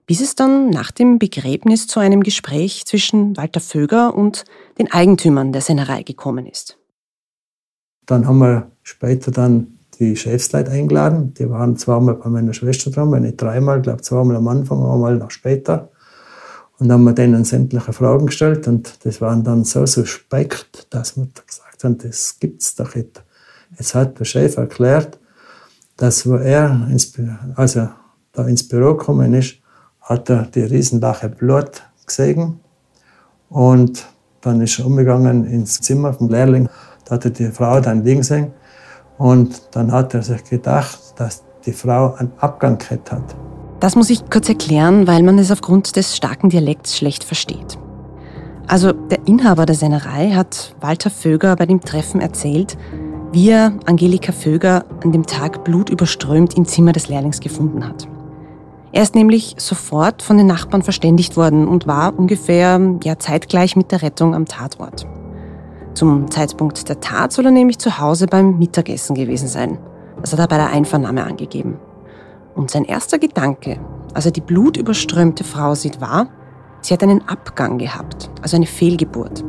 bis 0.05 0.22
es 0.22 0.36
dann 0.36 0.69
nach 0.69 0.91
dem 0.91 1.19
Begräbnis 1.19 1.88
zu 1.88 2.00
einem 2.00 2.24
Gespräch 2.24 2.86
zwischen 2.86 3.38
Walter 3.38 3.62
Vöger 3.62 4.15
und 4.15 4.45
den 4.77 4.91
Eigentümern 4.91 5.53
der 5.53 5.62
Sennerei 5.62 6.03
gekommen 6.03 6.45
ist. 6.45 6.77
Dann 8.05 8.27
haben 8.27 8.39
wir 8.39 8.72
später 8.81 9.31
dann 9.31 9.73
die 10.00 10.16
Chefsleute 10.16 10.72
eingeladen. 10.72 11.34
Die 11.34 11.50
waren 11.50 11.78
zweimal 11.78 12.16
bei 12.16 12.30
meiner 12.30 12.54
Schwester 12.54 12.92
dran, 12.92 13.10
nicht 13.22 13.42
dreimal, 13.42 13.78
ich 13.78 13.84
glaube 13.84 14.02
zweimal 14.02 14.38
am 14.38 14.48
Anfang, 14.48 14.84
einmal 14.84 15.18
noch 15.18 15.32
später. 15.32 15.90
Und 16.80 16.90
dann 16.90 17.00
haben 17.00 17.04
wir 17.04 17.14
denen 17.14 17.46
sämtliche 17.46 17.94
Fragen 17.94 18.26
gestellt 18.26 18.68
und 18.68 19.06
das 19.06 19.22
waren 19.22 19.44
dann 19.44 19.64
so 19.64 19.86
suspekt, 19.86 20.88
dass 20.90 21.16
wir 21.16 21.28
gesagt 21.46 21.84
haben, 21.84 21.98
das 22.00 22.38
gibt's 22.40 22.76
doch 22.76 22.96
nicht. 22.96 23.24
Jetzt 23.78 23.96
hat 23.96 24.20
der 24.20 24.26
Chef 24.26 24.58
erklärt, 24.58 25.20
dass 25.98 26.28
wo 26.28 26.36
er 26.36 26.88
ins, 26.90 27.14
also 27.56 27.90
da 28.32 28.48
ins 28.48 28.68
Büro 28.68 28.96
gekommen 28.96 29.34
ist, 29.34 29.56
hat 30.02 30.30
er 30.30 30.44
die 30.44 30.64
Riesenlache 30.64 31.30
Blut 31.30 31.84
gesehen 32.06 32.60
und 33.50 34.06
dann 34.42 34.60
ist 34.60 34.80
er 34.80 34.88
umgegangen 34.88 35.46
ins 35.46 35.80
Zimmer 35.80 36.14
vom 36.14 36.30
Lehrling. 36.30 36.68
Da 37.06 37.16
hat 37.16 37.26
er 37.26 37.32
die 37.32 37.52
Frau 37.52 37.80
dann 37.80 38.04
liegen 38.04 38.24
sehen 38.24 38.52
und 39.24 39.70
dann 39.72 39.94
hat 39.94 40.13
er 40.13 40.22
sich 40.22 40.44
gedacht, 40.44 41.00
dass 41.15 41.44
die 41.65 41.72
Frau 41.72 42.13
einen 42.15 42.34
Abgang 42.39 42.77
gehabt 42.77 43.10
hat. 43.10 43.24
Das 43.80 43.96
muss 43.96 44.10
ich 44.10 44.30
kurz 44.30 44.50
erklären, 44.50 45.08
weil 45.08 45.24
man 45.24 45.39
es 45.39 45.50
aufgrund 45.50 45.96
des 45.96 46.18
starken 46.18 46.50
Dialekts 46.50 46.98
schlecht 46.98 47.24
versteht. 47.24 47.80
Also 48.68 48.92
der 48.92 49.25
Inhaber 49.25 49.65
der 49.65 49.75
Sennerei 49.75 50.32
hat 50.32 50.75
Walter 50.82 51.10
Vöger 51.10 51.56
bei 51.56 51.65
dem 51.65 51.80
Treffen 51.80 52.20
erzählt, 52.20 52.77
wie 53.32 53.51
er 53.51 53.72
Angelika 53.86 54.34
Vöger 54.34 54.84
an 55.06 55.13
dem 55.13 55.25
Tag 55.25 55.63
blutüberströmt 55.63 56.58
im 56.58 56.65
Zimmer 56.65 56.92
des 56.92 57.08
Lehrlings 57.08 57.39
gefunden 57.39 57.88
hat. 57.88 58.10
Er 58.92 59.03
ist 59.03 59.15
nämlich 59.15 59.56
sofort 59.58 60.22
von 60.22 60.38
den 60.38 60.48
Nachbarn 60.48 60.84
verständigt 60.84 61.38
worden 61.38 61.65
und 61.65 61.88
war 61.88 62.20
ungefähr 62.20 62.98
ja, 63.06 63.18
zeitgleich 63.18 63.77
mit 63.77 63.94
der 63.94 64.01
Rettung 64.01 64.36
am 64.36 64.48
Tatort. 64.48 65.08
Zum 65.94 66.32
Zeitpunkt 66.32 66.90
der 66.90 67.00
Tat 67.00 67.32
soll 67.32 67.46
er 67.46 67.52
nämlich 67.52 67.78
zu 67.78 68.00
Hause 68.00 68.26
beim 68.26 68.58
Mittagessen 68.58 69.16
gewesen 69.16 69.48
sein. 69.48 69.78
Das 70.22 70.34
hat 70.34 70.40
er 70.40 70.48
bei 70.48 70.58
der 70.58 70.72
Einvernahme 70.72 71.24
angegeben. 71.24 71.78
Und 72.56 72.72
sein 72.72 72.86
erster 72.86 73.20
Gedanke, 73.20 73.80
als 74.14 74.26
er 74.26 74.32
die 74.32 74.42
blutüberströmte 74.42 75.44
Frau 75.44 75.76
sieht, 75.76 76.02
war, 76.02 76.28
sie 76.82 76.94
hat 76.94 77.04
einen 77.04 77.28
Abgang 77.28 77.78
gehabt, 77.78 78.32
also 78.42 78.56
eine 78.56 78.66
Fehlgeburt. 78.66 79.44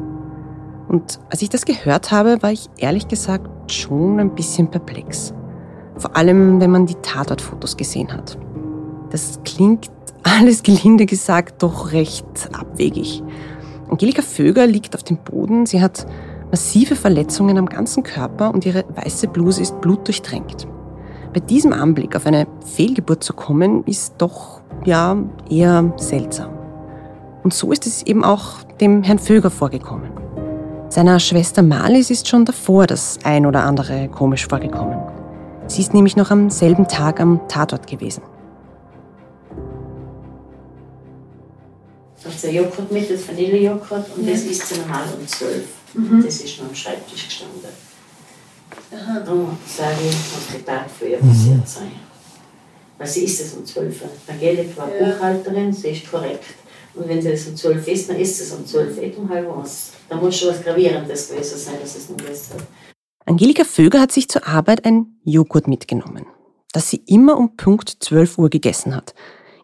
Und 0.88 1.18
als 1.30 1.42
ich 1.42 1.48
das 1.48 1.64
gehört 1.64 2.10
habe, 2.10 2.42
war 2.42 2.52
ich 2.52 2.68
ehrlich 2.76 3.08
gesagt 3.08 3.72
schon 3.72 4.20
ein 4.20 4.34
bisschen 4.34 4.68
perplex. 4.68 5.32
Vor 5.96 6.16
allem, 6.16 6.60
wenn 6.60 6.70
man 6.70 6.86
die 6.86 6.96
Tatortfotos 6.96 7.76
gesehen 7.76 8.12
hat. 8.12 8.38
Das 9.10 9.40
klingt 9.44 9.90
alles 10.22 10.62
gelinde 10.62 11.06
gesagt 11.06 11.62
doch 11.62 11.92
recht 11.92 12.26
abwegig. 12.52 13.22
Angelika 13.88 14.22
Vöger 14.22 14.66
liegt 14.66 14.94
auf 14.94 15.02
dem 15.02 15.18
Boden. 15.18 15.66
Sie 15.66 15.80
hat 15.80 16.06
massive 16.54 16.94
Verletzungen 16.94 17.58
am 17.58 17.66
ganzen 17.66 18.04
Körper 18.04 18.54
und 18.54 18.64
ihre 18.64 18.84
weiße 18.94 19.26
Bluse 19.26 19.60
ist 19.60 19.80
blutdurchtränkt. 19.80 20.68
Bei 21.32 21.40
diesem 21.40 21.72
Anblick 21.72 22.14
auf 22.14 22.26
eine 22.26 22.46
Fehlgeburt 22.64 23.24
zu 23.24 23.32
kommen, 23.32 23.82
ist 23.86 24.14
doch 24.18 24.60
ja 24.84 25.16
eher 25.50 25.92
seltsam. 25.96 26.56
Und 27.42 27.52
so 27.52 27.72
ist 27.72 27.88
es 27.88 28.04
eben 28.04 28.22
auch 28.22 28.62
dem 28.80 29.02
Herrn 29.02 29.18
Vöger 29.18 29.50
vorgekommen. 29.50 30.12
Seiner 30.90 31.18
Schwester 31.18 31.60
Marlies 31.60 32.10
ist 32.10 32.28
schon 32.28 32.44
davor 32.44 32.86
das 32.86 33.18
ein 33.24 33.46
oder 33.46 33.64
andere 33.64 34.06
komisch 34.06 34.46
vorgekommen. 34.46 34.96
Sie 35.66 35.80
ist 35.80 35.92
nämlich 35.92 36.14
noch 36.14 36.30
am 36.30 36.50
selben 36.50 36.86
Tag 36.86 37.18
am 37.18 37.40
Tatort 37.48 37.88
gewesen. 37.88 38.22
Hat 42.24 42.32
sie 42.32 42.50
Joghurt 42.50 42.92
mit, 42.92 43.10
das 43.10 43.26
Vanillejoghurt, 43.26 44.16
und 44.16 44.30
das 44.30 44.42
isst 44.42 44.68
sie 44.68 44.78
normal 44.78 45.02
um 45.18 45.26
12. 45.94 46.24
Das 46.24 46.40
ist 46.40 46.58
noch 46.60 46.68
am 46.68 46.74
Schreibtisch 46.74 47.24
gestanden. 47.24 47.70
Darum 48.90 49.56
sage 49.66 49.96
ich, 50.00 50.06
muss 50.06 50.56
die 50.56 50.62
Tat 50.62 50.90
früher 50.90 51.18
passiert 51.18 51.68
sein. 51.68 51.92
Weil 52.98 53.06
sie 53.06 53.24
isst 53.24 53.40
es 53.40 53.54
um 53.54 53.64
12 53.64 54.02
Uhr. 54.02 54.08
Angelika 54.28 54.76
war 54.76 54.86
Buchhalterin, 54.88 55.72
sie 55.72 55.88
ist 55.88 56.10
korrekt. 56.10 56.44
Und 56.94 57.08
wenn 57.08 57.20
sie 57.20 57.30
das 57.30 57.46
um 57.46 57.56
12 57.56 57.88
isst, 57.88 58.10
dann 58.10 58.16
isst 58.16 58.36
sie 58.36 58.44
es 58.44 58.52
um 58.52 58.66
12 58.66 58.98
Uhr, 58.98 59.18
um 59.18 59.28
halb 59.28 59.56
eins. 59.58 59.92
Da 60.08 60.16
muss 60.16 60.38
schon 60.38 60.50
was 60.50 60.62
Gravierendes 60.62 61.28
gewesen 61.28 61.58
sein, 61.58 61.74
dass 61.80 61.96
es 61.96 62.08
nicht 62.08 62.24
besser 62.24 62.54
hat. 62.54 62.66
Angelika 63.26 63.64
Vöger 63.64 64.00
hat 64.00 64.12
sich 64.12 64.28
zur 64.28 64.46
Arbeit 64.46 64.84
ein 64.84 65.18
Joghurt 65.24 65.66
mitgenommen, 65.66 66.26
das 66.72 66.90
sie 66.90 67.02
immer 67.06 67.36
um 67.36 67.56
Punkt 67.56 67.96
12 68.00 68.38
Uhr 68.38 68.50
gegessen 68.50 68.94
hat. 68.94 69.14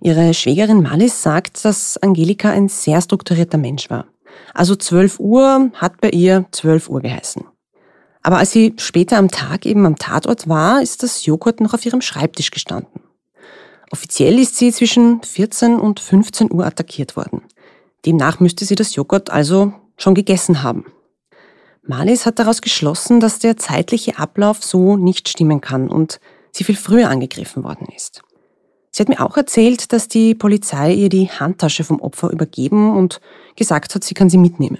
Ihre 0.00 0.32
Schwägerin 0.32 0.82
Malis 0.82 1.22
sagt, 1.22 1.62
dass 1.64 1.98
Angelika 1.98 2.50
ein 2.50 2.68
sehr 2.68 3.00
strukturierter 3.02 3.58
Mensch 3.58 3.90
war. 3.90 4.06
Also 4.54 4.76
12 4.76 5.20
Uhr 5.20 5.70
hat 5.74 6.00
bei 6.00 6.10
ihr 6.10 6.46
12 6.52 6.88
Uhr 6.88 7.00
geheißen. 7.00 7.44
Aber 8.22 8.38
als 8.38 8.50
sie 8.50 8.74
später 8.78 9.16
am 9.16 9.30
Tag 9.30 9.64
eben 9.64 9.86
am 9.86 9.96
Tatort 9.96 10.48
war, 10.48 10.82
ist 10.82 11.02
das 11.02 11.24
Joghurt 11.24 11.60
noch 11.60 11.74
auf 11.74 11.86
ihrem 11.86 12.02
Schreibtisch 12.02 12.50
gestanden. 12.50 13.02
Offiziell 13.90 14.38
ist 14.38 14.56
sie 14.56 14.72
zwischen 14.72 15.22
14 15.22 15.76
und 15.76 16.00
15 16.00 16.52
Uhr 16.52 16.66
attackiert 16.66 17.16
worden. 17.16 17.42
Demnach 18.06 18.40
müsste 18.40 18.64
sie 18.64 18.76
das 18.76 18.94
Joghurt 18.94 19.30
also 19.30 19.72
schon 19.96 20.14
gegessen 20.14 20.62
haben. 20.62 20.86
Malis 21.82 22.24
hat 22.26 22.38
daraus 22.38 22.62
geschlossen, 22.62 23.20
dass 23.20 23.38
der 23.38 23.56
zeitliche 23.56 24.18
Ablauf 24.18 24.62
so 24.62 24.96
nicht 24.96 25.28
stimmen 25.28 25.60
kann 25.60 25.88
und 25.88 26.20
sie 26.52 26.64
viel 26.64 26.76
früher 26.76 27.08
angegriffen 27.08 27.64
worden 27.64 27.88
ist. 27.94 28.22
Sie 28.90 29.02
hat 29.02 29.08
mir 29.08 29.20
auch 29.20 29.36
erzählt, 29.36 29.92
dass 29.92 30.08
die 30.08 30.34
Polizei 30.34 30.92
ihr 30.92 31.08
die 31.08 31.28
Handtasche 31.28 31.84
vom 31.84 32.00
Opfer 32.00 32.30
übergeben 32.30 32.96
und 32.96 33.20
gesagt 33.56 33.94
hat, 33.94 34.02
sie 34.02 34.14
kann 34.14 34.30
sie 34.30 34.38
mitnehmen. 34.38 34.78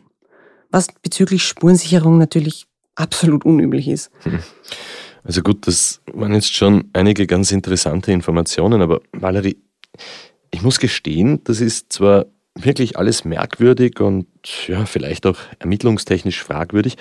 Was 0.70 0.88
bezüglich 1.02 1.44
Spurensicherung 1.44 2.18
natürlich 2.18 2.66
absolut 2.94 3.44
unüblich 3.44 3.88
ist. 3.88 4.10
Also 5.22 5.42
gut, 5.42 5.66
das 5.66 6.00
waren 6.14 6.32
jetzt 6.32 6.54
schon 6.54 6.88
einige 6.94 7.26
ganz 7.26 7.52
interessante 7.52 8.10
Informationen, 8.10 8.80
aber 8.80 9.02
Valerie, 9.12 9.58
ich 10.50 10.62
muss 10.62 10.80
gestehen, 10.80 11.44
das 11.44 11.60
ist 11.60 11.92
zwar 11.92 12.24
wirklich 12.54 12.96
alles 12.96 13.26
merkwürdig 13.26 14.00
und 14.00 14.26
ja, 14.66 14.86
vielleicht 14.86 15.26
auch 15.26 15.36
ermittlungstechnisch 15.58 16.42
fragwürdig, 16.42 16.96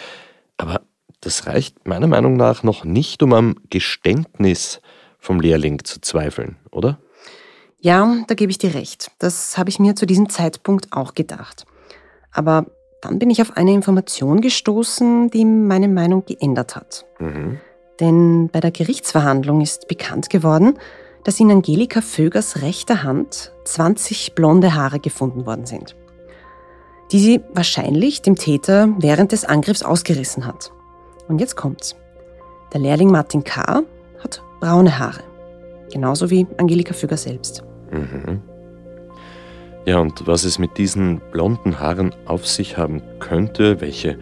aber 0.57 0.81
das 1.21 1.47
reicht 1.47 1.87
meiner 1.87 2.07
Meinung 2.07 2.35
nach 2.35 2.61
noch 2.63 2.83
nicht, 2.83 3.23
um 3.23 3.33
am 3.33 3.55
Geständnis 3.69 4.81
vom 5.19 5.39
Lehrling 5.39 5.83
zu 5.83 6.01
zweifeln, 6.01 6.57
oder? 6.71 6.99
Ja, 7.81 8.23
da 8.27 8.35
gebe 8.35 8.51
ich 8.51 8.57
dir 8.57 8.73
recht. 8.73 9.11
Das 9.19 9.57
habe 9.57 9.69
ich 9.69 9.79
mir 9.79 9.95
zu 9.95 10.05
diesem 10.05 10.29
Zeitpunkt 10.29 10.91
auch 10.91 11.13
gedacht. 11.13 11.65
Aber 12.31 12.65
dann 13.01 13.19
bin 13.19 13.29
ich 13.29 13.41
auf 13.41 13.55
eine 13.55 13.73
Information 13.73 14.41
gestoßen, 14.41 15.29
die 15.29 15.45
meine 15.45 15.87
Meinung 15.87 16.25
geändert 16.25 16.75
hat. 16.75 17.05
Mhm. 17.19 17.59
Denn 17.99 18.49
bei 18.51 18.59
der 18.59 18.71
Gerichtsverhandlung 18.71 19.61
ist 19.61 19.87
bekannt 19.87 20.29
geworden, 20.29 20.77
dass 21.23 21.39
in 21.39 21.51
Angelika 21.51 22.01
Vögers 22.01 22.61
rechter 22.61 23.03
Hand 23.03 23.53
20 23.65 24.35
blonde 24.35 24.73
Haare 24.73 24.99
gefunden 24.99 25.45
worden 25.45 25.65
sind, 25.65 25.95
die 27.11 27.19
sie 27.19 27.41
wahrscheinlich 27.53 28.21
dem 28.21 28.35
Täter 28.35 28.89
während 28.97 29.31
des 29.31 29.45
Angriffs 29.45 29.83
ausgerissen 29.83 30.45
hat. 30.45 30.71
Und 31.27 31.39
jetzt 31.39 31.55
kommt's. 31.55 31.95
Der 32.73 32.79
Lehrling 32.79 33.11
Martin 33.11 33.43
K. 33.43 33.83
braune 34.59 34.99
Haare. 34.99 35.23
Genauso 35.91 36.29
wie 36.29 36.45
Angelika 36.57 36.93
Füger 36.93 37.17
selbst. 37.17 37.63
Mhm. 37.91 38.41
Ja, 39.85 39.99
und 39.99 40.27
was 40.27 40.43
es 40.43 40.59
mit 40.59 40.77
diesen 40.77 41.19
blonden 41.31 41.79
Haaren 41.79 42.13
auf 42.25 42.45
sich 42.45 42.77
haben 42.77 43.01
könnte, 43.19 43.81
welche 43.81 44.19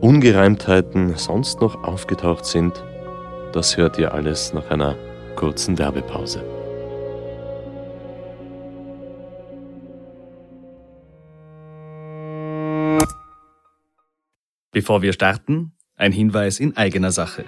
Ungereimtheiten 0.00 1.16
sonst 1.16 1.60
noch 1.60 1.82
aufgetaucht 1.82 2.44
sind, 2.44 2.84
das 3.52 3.76
hört 3.76 3.98
ihr 3.98 4.14
alles 4.14 4.52
nach 4.52 4.70
einer 4.70 4.94
kurzen 5.34 5.78
Werbepause. 5.78 6.44
Bevor 14.70 15.02
wir 15.02 15.12
starten, 15.12 15.72
ein 15.96 16.12
Hinweis 16.12 16.60
in 16.60 16.76
eigener 16.76 17.10
Sache. 17.10 17.44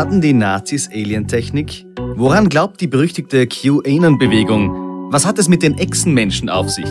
Hatten 0.00 0.22
die 0.22 0.32
Nazis 0.32 0.88
Alientechnik? 0.88 1.84
Woran 2.16 2.48
glaubt 2.48 2.80
die 2.80 2.86
berüchtigte 2.86 3.46
QAnon-Bewegung? 3.46 5.10
Was 5.12 5.26
hat 5.26 5.38
es 5.38 5.46
mit 5.46 5.62
den 5.62 5.76
Echsenmenschen 5.76 6.48
auf 6.48 6.70
sich? 6.70 6.88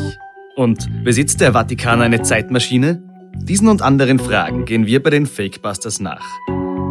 Und 0.56 0.88
besitzt 1.04 1.42
der 1.42 1.54
Vatikan 1.54 2.04
eine 2.04 2.22
Zeitmaschine? 2.22 3.02
Diesen 3.36 3.68
und 3.68 3.82
anderen 3.82 4.20
Fragen 4.20 4.66
gehen 4.66 4.86
wir 4.86 5.02
bei 5.02 5.10
den 5.10 5.26
Fakebusters 5.26 6.00
nach. 6.00 6.24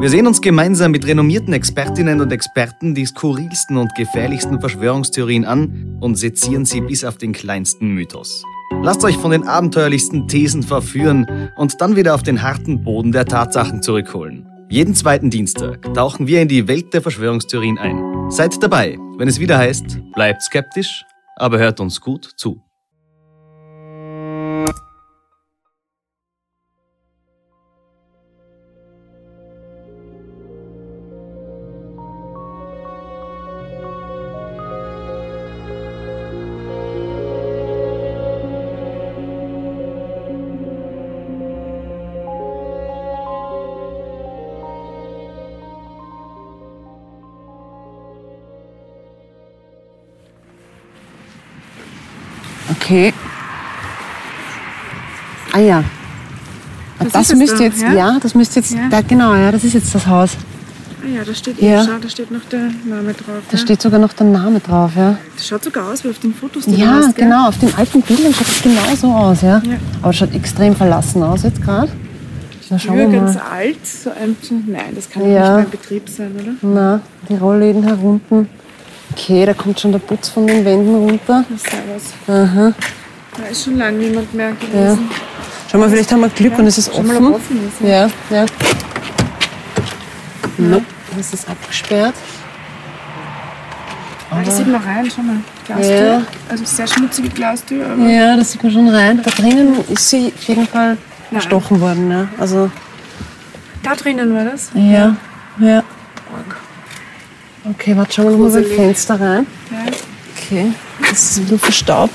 Wir 0.00 0.11
sehen 0.11 0.26
uns 0.26 0.40
gemeinsam 0.40 0.90
mit 0.90 1.07
renommierten 1.07 1.52
Expertinnen 1.52 2.20
und 2.20 2.33
Experten 2.33 2.96
die 2.96 3.07
skurrilsten 3.07 3.76
und 3.76 3.94
gefährlichsten 3.94 4.59
Verschwörungstheorien 4.59 5.44
an 5.44 5.98
und 6.00 6.16
sezieren 6.16 6.64
sie 6.64 6.81
bis 6.81 7.04
auf 7.04 7.18
den 7.18 7.33
kleinsten 7.33 7.94
Mythos. 7.94 8.42
Lasst 8.83 9.04
euch 9.04 9.18
von 9.18 9.31
den 9.31 9.46
abenteuerlichsten 9.46 10.26
Thesen 10.26 10.64
verführen 10.64 11.50
und 11.54 11.81
dann 11.81 11.94
wieder 11.94 12.16
auf 12.16 12.24
den 12.24 12.42
harten 12.42 12.83
Boden 12.83 13.12
der 13.12 13.24
Tatsachen 13.24 13.83
zurückholen. 13.83 14.47
Jeden 14.70 14.94
zweiten 14.94 15.31
Dienstag 15.31 15.94
tauchen 15.94 16.26
wir 16.26 16.42
in 16.42 16.48
die 16.48 16.68
Welt 16.68 16.92
der 16.92 17.00
Verschwörungstheorien 17.00 17.78
ein. 17.78 18.31
Seid 18.31 18.62
dabei, 18.62 18.98
wenn 19.16 19.26
es 19.26 19.40
wieder 19.40 19.57
heißt, 19.57 19.98
bleibt 20.12 20.42
skeptisch, 20.42 21.07
aber 21.37 21.59
hört 21.59 21.81
uns 21.81 22.02
gut 22.02 22.33
zu. 22.37 22.61
Okay. 52.88 53.12
Ah 55.53 55.59
ja. 55.61 55.85
Das 56.98 57.12
Das, 57.12 57.35
müsste 57.35 57.62
jetzt, 57.64 57.83
ja? 57.83 57.92
ja? 57.92 58.18
das 58.18 58.35
müsste 58.35 58.61
jetzt, 58.61 58.72
Ja. 58.72 58.88
da, 58.90 59.03
genau, 59.03 59.35
ja, 59.35 59.53
das 59.53 59.62
ist 59.62 59.74
jetzt 59.74 59.94
das 59.94 60.07
Haus. 60.07 60.31
Ah 61.05 61.07
ja, 61.18 61.22
da 61.22 61.35
steht 61.35 61.61
Ja. 61.61 61.85
schau, 61.85 61.98
da 62.01 62.09
steht 62.09 62.31
noch 62.31 62.44
der 62.51 62.70
Name 62.87 63.12
drauf. 63.12 63.42
Da 63.51 63.57
ja. 63.57 63.59
steht 63.59 63.83
sogar 63.83 64.01
noch 64.01 64.14
der 64.14 64.27
Name 64.29 64.59
drauf, 64.61 64.92
ja. 64.96 65.18
Das 65.37 65.46
schaut 65.46 65.64
sogar 65.64 65.92
aus 65.92 66.03
wie 66.03 66.09
auf 66.09 66.18
den 66.18 66.33
Fotos, 66.33 66.64
die 66.64 66.70
du 66.72 66.77
Ja, 66.79 66.94
hast, 66.94 67.14
genau, 67.14 67.48
auf 67.48 67.59
den 67.59 67.74
alten 67.74 68.01
Bildern 68.01 68.33
schaut 68.33 68.48
es 68.48 68.62
genau 68.62 68.94
so 68.98 69.12
aus, 69.12 69.42
ja. 69.42 69.59
Ja. 69.64 69.77
Aber 70.01 70.11
es 70.11 70.16
schaut 70.16 70.35
extrem 70.35 70.74
verlassen 70.74 71.22
aus 71.22 71.42
jetzt 71.42 71.61
gerade. 71.62 71.92
Na, 72.70 72.79
schauen 72.79 72.96
wir 72.96 73.09
Früher 73.11 73.20
ganz 73.20 73.35
mal. 73.35 73.42
alt, 73.53 73.87
so 73.87 74.11
ein, 74.11 74.35
nein, 74.66 74.94
das 74.94 75.11
kann 75.11 75.22
Ja. 75.24 75.29
nicht 75.29 75.51
mehr 75.57 75.59
in 75.64 75.70
Betrieb 75.70 76.09
sein, 76.09 76.33
oder? 76.40 76.53
Na, 76.62 77.01
die 77.29 77.35
Rollläden 77.37 77.83
herunten. 77.83 78.48
Okay, 79.12 79.47
da 79.47 79.55
kommt 79.55 79.81
schon 79.81 79.92
der 79.92 79.99
Putz 79.99 80.29
von 80.29 80.47
den 80.47 80.64
Wänden 80.64 80.94
runter. 80.94 81.44
Aha. 82.29 82.73
Da 83.37 83.44
ist 83.51 83.64
schon 83.64 83.77
lange 83.79 83.99
niemand 83.99 84.33
mehr 84.35 84.51
Ja. 84.51 84.55
gewesen. 84.55 85.11
Schau 85.71 85.79
mal, 85.79 85.88
vielleicht 85.90 86.11
haben 86.12 86.21
wir 86.21 86.29
Glück 86.31 86.59
und 86.59 86.66
es 86.66 86.79
ist 86.79 86.92
mal, 87.03 87.16
offen. 87.16 87.35
offen 87.35 87.68
ist. 87.68 87.81
Ja, 87.88 88.09
ja. 88.31 88.47
Nope, 90.57 90.85
das 91.16 91.33
ist 91.35 91.49
abgesperrt. 91.49 92.14
Ah, 94.31 94.42
da 94.44 94.51
sieht 94.51 94.66
man 94.66 94.83
rein, 94.83 95.11
schau 95.14 95.23
mal. 95.23 95.37
Glastür. 95.66 95.97
Ja. 96.07 96.23
Also 96.49 96.64
sehr 96.64 96.87
schmutzige 96.87 97.29
Glastür, 97.31 97.87
Ja, 98.09 98.37
das 98.37 98.53
sieht 98.53 98.62
man 98.62 98.73
schon 98.73 98.88
rein. 98.88 99.21
Da 99.23 99.31
drinnen 99.31 99.75
ist 99.88 100.09
sie 100.11 100.33
auf 100.35 100.42
jeden 100.44 100.66
Fall 100.66 100.97
Nein. 101.31 101.40
gestochen 101.40 101.81
worden. 101.81 102.11
Ja. 102.11 102.29
Also, 102.38 102.71
da 103.83 103.94
drinnen 103.94 104.35
war 104.35 104.44
das. 104.44 104.71
ja, 104.75 105.16
ja. 105.59 105.83
Okay, 107.70 107.96
warte, 107.96 108.14
schauen 108.14 108.26
wir 108.26 108.33
nochmal 108.33 108.62
beim. 108.62 108.70
Fenster 108.76 109.20
rein. 109.20 109.46
Ja. 109.70 109.92
Okay, 110.37 110.72
das 111.00 111.22
ist 111.22 111.40
bisschen 111.42 111.59
verstaubt. 111.59 112.14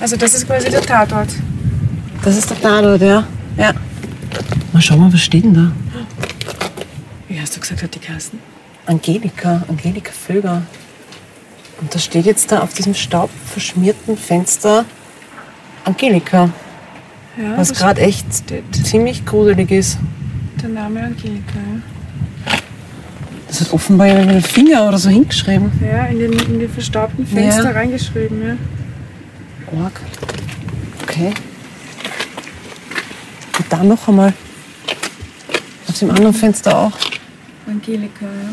Also 0.00 0.16
das 0.16 0.34
ist 0.34 0.46
quasi 0.46 0.70
der 0.70 0.80
Tatort. 0.80 1.28
Das 2.22 2.36
ist 2.36 2.48
der 2.48 2.60
Tatort, 2.60 3.02
ja. 3.02 3.26
Ja. 3.58 3.72
Mal 4.72 4.80
schauen 4.80 5.00
wir, 5.00 5.12
was 5.12 5.20
steht 5.20 5.44
denn 5.44 5.54
da? 5.54 5.72
Wie 7.28 7.40
hast 7.40 7.56
du 7.56 7.60
gesagt, 7.60 7.82
hat 7.82 7.94
die 7.94 7.98
Kasten? 7.98 8.38
Angelika, 8.86 9.64
Angelika 9.68 10.12
Vöger. 10.12 10.62
Und 11.80 11.94
da 11.94 11.98
steht 11.98 12.24
jetzt 12.24 12.52
da 12.52 12.60
auf 12.60 12.72
diesem 12.72 12.94
staubverschmierten 12.94 14.16
Fenster 14.16 14.86
Angelika. 15.84 16.50
Ja, 17.36 17.58
was 17.58 17.74
gerade 17.74 18.00
echt 18.00 18.26
steht. 18.32 18.64
ziemlich 18.86 19.26
gruselig 19.26 19.70
ist. 19.70 19.98
Der 20.62 20.70
Name 20.70 21.02
Angelika, 21.02 21.56
ja. 21.56 21.95
Das 23.48 23.60
hat 23.60 23.72
offenbar 23.72 24.06
jemand 24.08 24.26
mit 24.26 24.36
dem 24.36 24.42
Finger 24.42 24.88
oder 24.88 24.98
so 24.98 25.08
hingeschrieben. 25.08 25.70
Ja, 25.84 26.06
in, 26.06 26.18
den, 26.18 26.32
in 26.32 26.58
die 26.60 26.68
verstaubten 26.68 27.26
Fenster 27.26 27.64
Ja. 27.64 27.70
reingeschrieben, 27.70 28.42
ja. 28.42 28.56
Org. 29.80 30.00
Okay. 31.02 31.32
Und 33.58 33.72
da 33.72 33.82
noch 33.82 34.08
einmal. 34.08 34.32
Auf 35.88 35.98
dem 35.98 36.10
anderen 36.10 36.34
Fenster 36.34 36.76
auch. 36.76 36.92
Angelika, 37.66 38.26
ja. 38.26 38.50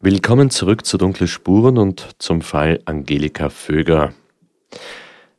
Willkommen 0.00 0.50
zurück 0.50 0.84
zu 0.84 0.98
Dunkle 0.98 1.28
Spuren 1.28 1.78
und 1.78 2.08
zum 2.18 2.42
Fall 2.42 2.80
Angelika 2.86 3.50
Vöger. 3.50 4.12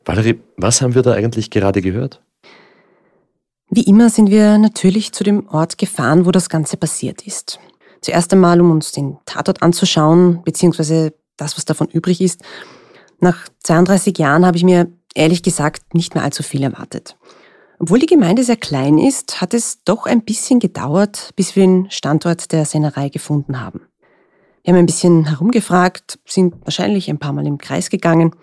Valerie, 0.06 0.40
was 0.56 0.80
haben 0.80 0.94
wir 0.94 1.02
da 1.02 1.12
eigentlich 1.12 1.50
gerade 1.50 1.82
gehört? 1.82 2.22
Wie 3.76 3.82
immer 3.82 4.08
sind 4.08 4.30
wir 4.30 4.56
natürlich 4.56 5.10
zu 5.10 5.24
dem 5.24 5.48
Ort 5.48 5.78
gefahren, 5.78 6.26
wo 6.26 6.30
das 6.30 6.48
Ganze 6.48 6.76
passiert 6.76 7.26
ist. 7.26 7.58
Zuerst 8.02 8.32
einmal, 8.32 8.60
um 8.60 8.70
uns 8.70 8.92
den 8.92 9.18
Tatort 9.26 9.64
anzuschauen, 9.64 10.44
beziehungsweise 10.44 11.12
das, 11.36 11.56
was 11.56 11.64
davon 11.64 11.88
übrig 11.88 12.20
ist. 12.20 12.40
Nach 13.18 13.48
32 13.64 14.16
Jahren 14.16 14.46
habe 14.46 14.56
ich 14.56 14.62
mir 14.62 14.92
ehrlich 15.16 15.42
gesagt 15.42 15.92
nicht 15.92 16.14
mehr 16.14 16.22
allzu 16.22 16.44
viel 16.44 16.62
erwartet. 16.62 17.16
Obwohl 17.80 17.98
die 17.98 18.06
Gemeinde 18.06 18.44
sehr 18.44 18.56
klein 18.56 18.96
ist, 18.96 19.40
hat 19.40 19.54
es 19.54 19.82
doch 19.82 20.06
ein 20.06 20.22
bisschen 20.22 20.60
gedauert, 20.60 21.30
bis 21.34 21.56
wir 21.56 21.64
den 21.64 21.90
Standort 21.90 22.52
der 22.52 22.66
Sennerei 22.66 23.08
gefunden 23.08 23.60
haben. 23.60 23.80
Wir 24.62 24.72
haben 24.72 24.78
ein 24.78 24.86
bisschen 24.86 25.24
herumgefragt, 25.24 26.20
sind 26.26 26.54
wahrscheinlich 26.64 27.10
ein 27.10 27.18
paar 27.18 27.32
Mal 27.32 27.44
im 27.44 27.58
Kreis 27.58 27.90
gegangen. 27.90 28.36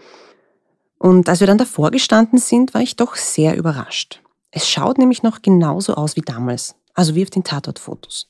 Und 0.99 1.29
als 1.29 1.39
wir 1.39 1.47
dann 1.47 1.57
davor 1.57 1.89
gestanden 1.89 2.37
sind, 2.37 2.73
war 2.73 2.81
ich 2.81 2.97
doch 2.97 3.15
sehr 3.15 3.55
überrascht. 3.55 4.21
Es 4.51 4.69
schaut 4.69 4.97
nämlich 4.97 5.23
noch 5.23 5.41
genauso 5.41 5.95
aus 5.95 6.15
wie 6.15 6.21
damals, 6.21 6.75
also 6.93 7.15
wie 7.15 7.23
auf 7.23 7.29
den 7.29 7.43
Tatortfotos. 7.43 8.27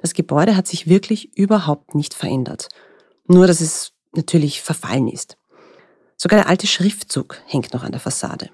Das 0.00 0.14
Gebäude 0.14 0.56
hat 0.56 0.66
sich 0.66 0.88
wirklich 0.88 1.36
überhaupt 1.36 1.94
nicht 1.94 2.14
verändert. 2.14 2.68
Nur, 3.26 3.46
dass 3.46 3.60
es 3.60 3.92
natürlich 4.14 4.62
verfallen 4.62 5.08
ist. 5.08 5.36
Sogar 6.16 6.40
der 6.40 6.48
alte 6.48 6.66
Schriftzug 6.66 7.42
hängt 7.46 7.74
noch 7.74 7.82
an 7.82 7.92
der 7.92 8.00
Fassade. 8.00 8.50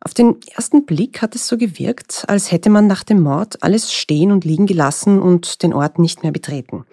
Auf 0.00 0.14
den 0.14 0.36
ersten 0.54 0.84
Blick 0.84 1.22
hat 1.22 1.34
es 1.34 1.48
so 1.48 1.56
gewirkt, 1.56 2.24
als 2.28 2.52
hätte 2.52 2.70
man 2.70 2.86
nach 2.86 3.02
dem 3.02 3.22
Mord 3.22 3.62
alles 3.62 3.92
stehen 3.92 4.30
und 4.30 4.44
liegen 4.44 4.66
gelassen 4.66 5.20
und 5.20 5.62
den 5.62 5.72
Ort 5.72 5.98
nicht 5.98 6.22
mehr 6.22 6.32
betreten. 6.32 6.84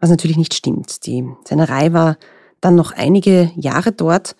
Was 0.00 0.10
natürlich 0.10 0.38
nicht 0.38 0.54
stimmt. 0.54 1.06
Die 1.06 1.28
Sennerei 1.44 1.92
war 1.92 2.16
dann 2.60 2.74
noch 2.74 2.92
einige 2.92 3.52
Jahre 3.54 3.92
dort. 3.92 4.34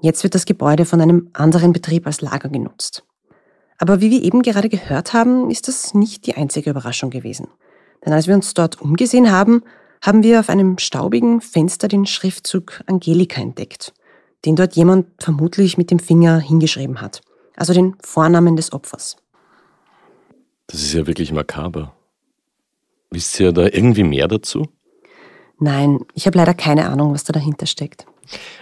Jetzt 0.00 0.22
wird 0.22 0.34
das 0.34 0.46
Gebäude 0.46 0.84
von 0.84 1.00
einem 1.00 1.30
anderen 1.32 1.72
Betrieb 1.72 2.06
als 2.06 2.20
Lager 2.20 2.48
genutzt. 2.48 3.04
Aber 3.78 4.00
wie 4.00 4.10
wir 4.10 4.22
eben 4.22 4.42
gerade 4.42 4.68
gehört 4.68 5.12
haben, 5.12 5.50
ist 5.50 5.68
das 5.68 5.94
nicht 5.94 6.26
die 6.26 6.34
einzige 6.34 6.70
Überraschung 6.70 7.10
gewesen. 7.10 7.48
Denn 8.04 8.12
als 8.12 8.26
wir 8.26 8.34
uns 8.34 8.54
dort 8.54 8.80
umgesehen 8.80 9.30
haben, 9.30 9.62
haben 10.02 10.22
wir 10.22 10.40
auf 10.40 10.48
einem 10.48 10.78
staubigen 10.78 11.40
Fenster 11.40 11.88
den 11.88 12.06
Schriftzug 12.06 12.82
Angelika 12.86 13.40
entdeckt, 13.40 13.92
den 14.44 14.56
dort 14.56 14.76
jemand 14.76 15.06
vermutlich 15.18 15.78
mit 15.78 15.90
dem 15.90 15.98
Finger 15.98 16.38
hingeschrieben 16.38 17.00
hat. 17.00 17.20
Also 17.56 17.72
den 17.72 17.96
Vornamen 18.00 18.56
des 18.56 18.72
Opfers. 18.72 19.16
Das 20.68 20.82
ist 20.82 20.92
ja 20.92 21.06
wirklich 21.06 21.32
makaber. 21.32 21.94
Wisst 23.10 23.40
ihr 23.40 23.52
da 23.52 23.62
irgendwie 23.62 24.04
mehr 24.04 24.28
dazu? 24.28 24.66
Nein, 25.58 26.00
ich 26.14 26.26
habe 26.26 26.38
leider 26.38 26.54
keine 26.54 26.88
Ahnung, 26.88 27.12
was 27.14 27.24
da 27.24 27.32
dahinter 27.32 27.66
steckt. 27.66 28.06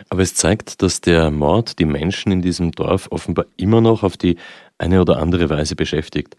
Aber 0.08 0.22
es 0.22 0.34
zeigt, 0.34 0.80
dass 0.82 1.00
der 1.00 1.30
Mord 1.30 1.78
die 1.78 1.84
Menschen 1.84 2.30
in 2.32 2.40
diesem 2.40 2.70
Dorf 2.70 3.08
offenbar 3.10 3.46
immer 3.56 3.80
noch 3.80 4.02
auf 4.02 4.16
die 4.16 4.36
eine 4.78 5.00
oder 5.00 5.18
andere 5.18 5.48
Weise 5.50 5.76
beschäftigt. 5.76 6.36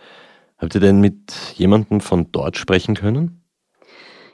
Habt 0.57 0.75
ihr 0.75 0.81
denn 0.81 0.99
mit 0.99 1.33
jemandem 1.55 2.01
von 2.01 2.31
dort 2.31 2.57
sprechen 2.57 2.95
können? 2.95 3.41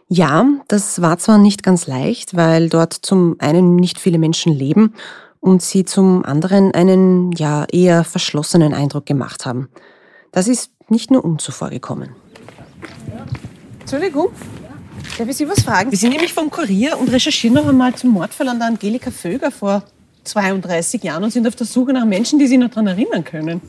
Ja, 0.08 0.46
das 0.68 1.02
war 1.02 1.18
zwar 1.18 1.38
nicht 1.38 1.63
ganz 1.63 1.88
leicht, 1.88 2.36
weil 2.36 2.70
dort 2.70 2.94
zum 2.94 3.36
einen 3.39 3.76
nicht 3.76 4.00
viele 4.00 4.20
Menschen 4.20 4.54
leben 4.54 4.94
und 5.39 5.62
sie 5.62 5.86
zum 5.86 6.24
anderen 6.24 6.74
einen 6.74 7.32
ja 7.34 7.66
eher 7.72 8.04
verschlossenen 8.04 8.74
Eindruck 8.74 9.06
gemacht 9.06 9.46
haben. 9.46 9.70
Das 10.32 10.48
ist 10.48 10.72
nicht 10.89 11.12
nur 11.12 11.24
uns 11.24 11.44
so 11.44 11.52
vorgekommen. 11.52 12.10
Entschuldigung, 13.80 14.30
darf 15.18 15.28
ich 15.28 15.36
Sie 15.36 15.48
was 15.48 15.62
fragen? 15.62 15.92
Wir 15.92 15.98
sind 15.98 16.12
nämlich 16.12 16.34
vom 16.34 16.50
Kurier 16.50 16.98
und 16.98 17.12
recherchieren 17.12 17.56
noch 17.56 17.68
einmal 17.68 17.94
zum 17.96 18.12
Mordfall 18.12 18.48
an 18.48 18.60
der 18.60 18.68
Angelika 18.70 19.12
Vöger 19.12 19.52
vor 19.52 19.84
32 20.24 21.04
Jahren 21.04 21.24
und 21.24 21.32
sind 21.32 21.48
auf 21.48 21.56
der 21.56 21.66
Suche 21.68 21.94
nach 21.94 22.06
Menschen, 22.06 22.40
die 22.40 22.48
sich 22.48 22.58
noch 22.58 22.70
daran 22.70 22.88
erinnern 22.88 23.24
können. 23.24 23.62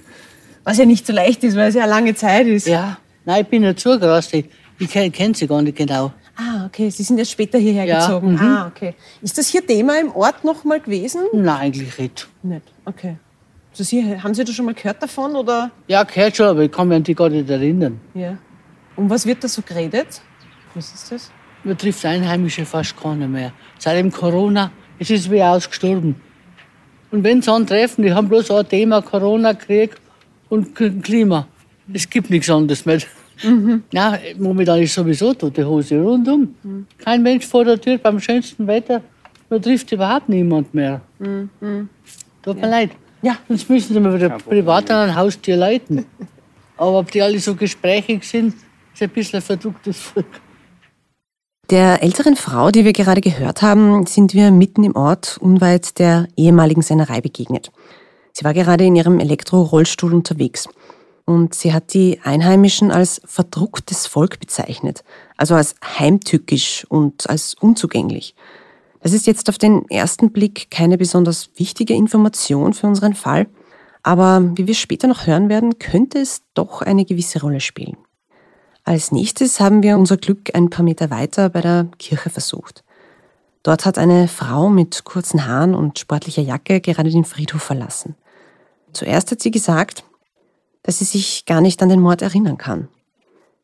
Was 0.65 0.79
ja 0.79 0.85
nicht 0.87 1.07
so 1.07 1.13
leicht 1.13 1.45
ist, 1.45 1.57
weil 1.57 1.69
es 1.69 1.75
ja 1.75 1.83
eine 1.83 1.91
lange 1.91 2.15
Zeit 2.15 2.47
ist. 2.47 2.67
Ja, 2.67 2.99
nein, 3.25 3.43
ich 3.43 3.49
bin 3.49 3.63
nicht 3.63 3.81
zugerastet. 3.81 4.47
Ich 4.79 4.91
kenne 4.91 5.11
kenn 5.11 5.35
sie 5.35 5.47
gar 5.47 5.63
nicht 5.63 5.77
genau. 5.77 6.13
Ah, 6.37 6.67
okay. 6.67 6.91
Sie 6.91 7.03
sind 7.05 7.19
erst 7.19 7.31
später 7.31 7.59
hierher 7.59 7.85
Ja, 7.85 8.01
gezogen. 8.07 8.33
mhm. 8.33 8.41
Ah, 8.41 8.67
okay. 8.67 8.95
Ist 9.23 9.39
das 9.39 9.49
hier 9.49 9.65
Thema 9.65 10.01
im 10.01 10.11
Ort 10.13 10.43
noch 10.43 10.65
mal 10.65 10.81
gewesen? 10.81 11.23
Nein, 11.33 11.49
eigentlich 11.49 11.97
nicht. 11.99 12.29
Nicht. 12.43 12.63
Okay. 12.85 13.17
Also 13.71 13.85
Sie, 13.85 14.21
haben 14.21 14.35
Sie 14.35 14.45
da 14.45 14.53
schon 14.53 14.65
mal 14.67 14.75
gehört 14.75 15.03
davon 15.03 15.37
oder? 15.37 15.71
Ja, 15.87 16.03
gehört 16.05 16.37
schon, 16.37 16.47
aber 16.47 16.63
ich 16.63 16.73
kann 16.73 16.89
mich 16.89 16.97
an 16.97 17.03
die 17.05 17.15
gar 17.15 17.29
nicht 17.29 17.49
erinnern. 17.51 18.01
Ja. 18.15 18.37
Um 18.97 19.09
was 19.11 19.27
wird 19.27 19.45
da 19.45 19.49
so 19.49 19.63
geredet? 19.63 20.07
Was 20.75 20.93
ist 20.93 21.13
das? 21.13 21.31
Man 21.63 21.77
trifft 21.79 22.05
Einheimische 22.05 22.65
fast 22.65 22.97
keiner 22.97 23.27
mehr. 23.29 23.53
Seit 23.79 23.97
dem 23.97 24.11
Corona 24.11 24.71
es 24.99 25.11
ist 25.11 25.31
wie 25.31 25.43
ausgestorben. 25.43 26.17
Und 27.15 27.23
wenn 27.23 27.41
sie 27.41 27.53
einen 27.53 27.65
treffen, 27.65 28.03
die 28.03 28.13
haben 28.13 28.29
bloß 28.29 28.51
ein 28.51 28.69
Thema 28.69 29.01
Corona, 29.01 29.55
Krieg 29.55 29.93
und 30.49 30.75
Klima. 30.75 31.47
Es 31.93 32.11
gibt 32.11 32.29
nichts 32.29 32.51
anderes 32.51 32.85
mehr. 32.85 32.99
Ja, 33.93 34.19
momentan 34.39 34.81
ist 34.81 34.95
sowieso 34.95 35.35
tote 35.35 35.67
Hose 35.67 36.01
rundum. 36.01 36.55
Kein 36.99 37.23
Mensch 37.23 37.47
vor 37.47 37.65
der 37.65 37.81
Tür 37.81 37.99
beim 37.99 38.21
schönsten 38.21 38.67
Wetter. 38.67 39.01
Man 39.51 39.61
trifft 39.61 39.91
überhaupt 39.93 40.29
niemand 40.29 40.73
mehr. 40.73 41.01
Tut 42.43 42.61
mir 42.61 42.69
leid. 42.69 42.91
Ja. 43.23 43.37
Sonst 43.49 43.69
müssen 43.69 43.95
sie 43.95 44.01
mal 44.01 44.15
wieder 44.15 44.31
privat 44.31 44.91
an 44.91 45.09
ein 45.09 45.15
Haustier 45.15 45.57
leiten. 45.57 46.07
Aber 46.77 46.99
ob 47.01 47.11
die 47.11 47.23
alle 47.23 47.39
so 47.39 47.55
gesprächig 47.55 48.25
sind, 48.25 48.55
ist 48.93 49.03
ein 49.03 49.11
bisschen 49.11 49.39
ein 49.39 49.43
verdrucktes 49.43 49.99
Volk. 49.99 50.27
Der 51.71 52.03
älteren 52.03 52.37
Frau, 52.37 52.71
die 52.71 52.85
wir 52.85 52.93
gerade 52.93 53.23
gehört 53.23 53.63
haben, 53.63 54.05
sind 54.05 54.35
wir 54.35 54.51
mitten 54.51 54.85
im 54.85 54.97
Ort 54.97 55.39
unweit 55.41 55.99
der 55.99 56.29
ehemaligen 56.37 56.83
Sennerei 56.83 57.23
begegnet. 57.23 57.73
Sie 58.33 58.45
war 58.45 58.53
gerade 58.53 58.85
in 58.85 58.95
ihrem 58.95 59.19
Elektrorollstuhl 59.19 60.13
unterwegs. 60.13 60.69
Und 61.25 61.55
sie 61.55 61.73
hat 61.73 61.95
die 61.95 62.21
Einheimischen 62.23 62.91
als 62.91 63.23
verdrucktes 63.25 64.07
Volk 64.07 64.41
bezeichnet, 64.41 65.05
also 65.39 65.55
als 65.55 65.75
heimtückisch 65.83 66.85
und 66.91 67.31
als 67.31 67.55
unzugänglich. 67.55 68.35
Das 69.01 69.15
ist 69.15 69.27
jetzt 69.27 69.49
auf 69.49 69.57
den 69.57 69.89
ersten 69.89 70.33
Blick 70.33 70.71
keine 70.71 70.99
besonders 70.99 71.49
wichtige 71.57 71.95
Information 71.95 72.75
für 72.75 72.87
unseren 72.87 73.15
Fall, 73.15 73.47
aber 74.03 74.53
wie 74.55 74.67
wir 74.67 74.75
später 74.75 75.09
noch 75.09 75.27
hören 75.27 75.49
werden, 75.49 75.79
könnte 75.79 76.19
es 76.19 76.43
doch 76.53 76.83
eine 76.83 77.07
gewisse 77.07 77.41
Rolle 77.41 77.61
spielen. 77.61 77.97
Als 78.85 79.13
nächstes 79.13 79.61
haben 79.61 79.83
wir 79.83 79.97
unser 79.97 80.19
Glück 80.19 80.55
ein 80.55 80.69
paar 80.69 80.85
Meter 80.85 81.11
weiter 81.11 81.49
bei 81.49 81.63
der 81.63 81.89
Kirche 81.99 82.29
versucht. 82.29 82.85
Dort 83.63 83.87
hat 83.87 83.97
eine 83.97 84.29
Frau 84.29 84.69
mit 84.69 85.05
kurzen 85.05 85.47
Haaren 85.47 85.75
und 85.75 85.99
sportlicher 85.99 86.43
Jacke 86.43 86.83
gerade 86.83 87.11
den 87.11 87.25
Friedhof 87.25 87.63
verlassen. 87.63 88.15
Zuerst 88.93 89.31
hat 89.31 89.41
sie 89.41 89.51
gesagt, 89.51 90.05
dass 90.83 90.99
sie 90.99 91.07
sich 91.07 91.47
gar 91.47 91.63
nicht 91.63 91.83
an 91.83 91.89
den 91.89 92.01
Mord 92.01 92.21
erinnern 92.21 92.59
kann. 92.59 92.89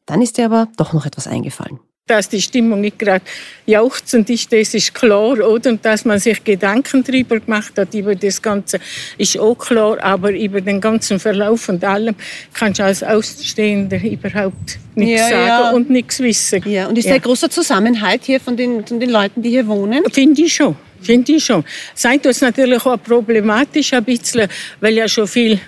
Dann 0.07 0.23
ist 0.23 0.39
ihr 0.39 0.47
aber 0.47 0.69
doch 0.79 0.95
noch 0.95 1.05
etwas 1.05 1.27
eingefallen. 1.27 1.81
Dass 2.11 2.29
die 2.29 2.43
Stimmung 2.43 2.81
nicht 2.81 2.99
gerade 2.99 3.25
jauchzend 3.67 4.29
ist, 4.31 4.53
das 4.53 4.75
ist 4.75 4.93
klar, 4.93 5.29
oder? 5.29 5.49
Und 5.49 5.85
dass 5.85 6.05
man 6.05 6.19
sich 6.19 6.43
Gedanken 6.43 7.05
darüber 7.05 7.39
gemacht 7.39 7.73
hat, 7.77 7.95
über 7.95 8.17
das 8.17 8.43
Ganze, 8.43 8.81
ist 9.17 9.39
auch 9.39 9.55
klar. 9.55 9.97
Aber 10.03 10.33
über 10.33 10.61
den 10.61 10.81
ganzen 10.81 11.21
Verlauf 11.21 11.69
und 11.69 11.85
allem 11.85 12.17
kannst 12.53 12.81
du 12.81 12.85
als 12.85 13.05
Außenstehender 13.05 14.03
überhaupt 14.03 14.79
nichts 14.97 15.21
Ja, 15.21 15.29
sagen 15.29 15.47
ja. 15.47 15.71
und 15.71 15.89
nichts 15.89 16.19
wissen. 16.19 16.63
Ja, 16.67 16.89
und 16.89 16.99
ist 16.99 17.09
da 17.09 17.15
ein 17.15 17.23
großer 17.23 17.49
Zusammenhalt 17.49 18.23
hier 18.25 18.41
von 18.41 18.57
den, 18.57 18.85
von 18.85 18.99
den 18.99 19.11
Leuten, 19.11 19.41
die 19.41 19.51
hier 19.51 19.67
wohnen? 19.69 20.03
Finde 20.13 20.43
ich 20.43 20.53
schon. 20.53 20.77
Finde 21.01 21.33
ich 21.33 21.45
schon. 21.45 21.65
Seid 21.95 22.25
das 22.27 22.41
natürlich 22.41 22.85
auch 22.85 23.01
problematisch 23.03 23.93
ein 23.93 24.05
bisschen, 24.05 24.49
weil 24.81 24.95
ja 24.95 25.09
schon 25.09 25.29
viel 25.29 25.61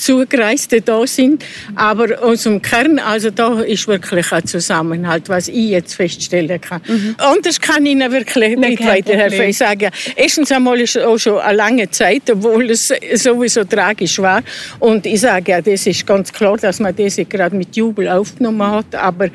Zugereiste 0.00 0.80
da 0.80 1.06
sind. 1.06 1.44
Aber 1.74 2.22
aus 2.22 2.44
dem 2.44 2.60
Kern, 2.62 2.98
also 2.98 3.30
da 3.30 3.60
ist 3.60 3.86
wirklich 3.86 4.32
ein 4.32 4.46
Zusammenhalt, 4.46 5.28
was 5.28 5.48
ich 5.48 5.70
jetzt 5.70 5.94
feststellen 5.94 6.60
kann. 6.60 6.80
Anders 7.18 7.60
kann 7.60 7.84
ich 7.86 7.92
Ihnen 7.92 8.10
wirklich 8.12 8.56
nicht 8.56 8.78
kein 8.78 8.88
weiterhelfen. 8.88 9.42
Ich 9.48 9.58
sage, 9.58 9.90
erstens 10.16 10.52
einmal 10.52 10.80
ist 10.80 10.96
es 10.96 11.04
auch 11.04 11.18
schon 11.18 11.38
eine 11.38 11.56
lange 11.56 11.90
Zeit, 11.90 12.30
obwohl 12.30 12.70
es 12.70 12.92
sowieso 13.14 13.64
tragisch 13.64 14.18
war. 14.18 14.42
Und 14.78 15.06
ich 15.06 15.20
sage 15.20 15.52
ja, 15.52 15.60
das 15.60 15.86
ist 15.86 16.06
ganz 16.06 16.32
klar, 16.32 16.56
dass 16.56 16.80
man 16.80 16.94
das 16.94 17.16
gerade 17.28 17.54
mit 17.54 17.76
Jubel 17.76 18.08
aufgenommen 18.08 18.70
hat. 18.70 18.94
Aber 18.94 19.28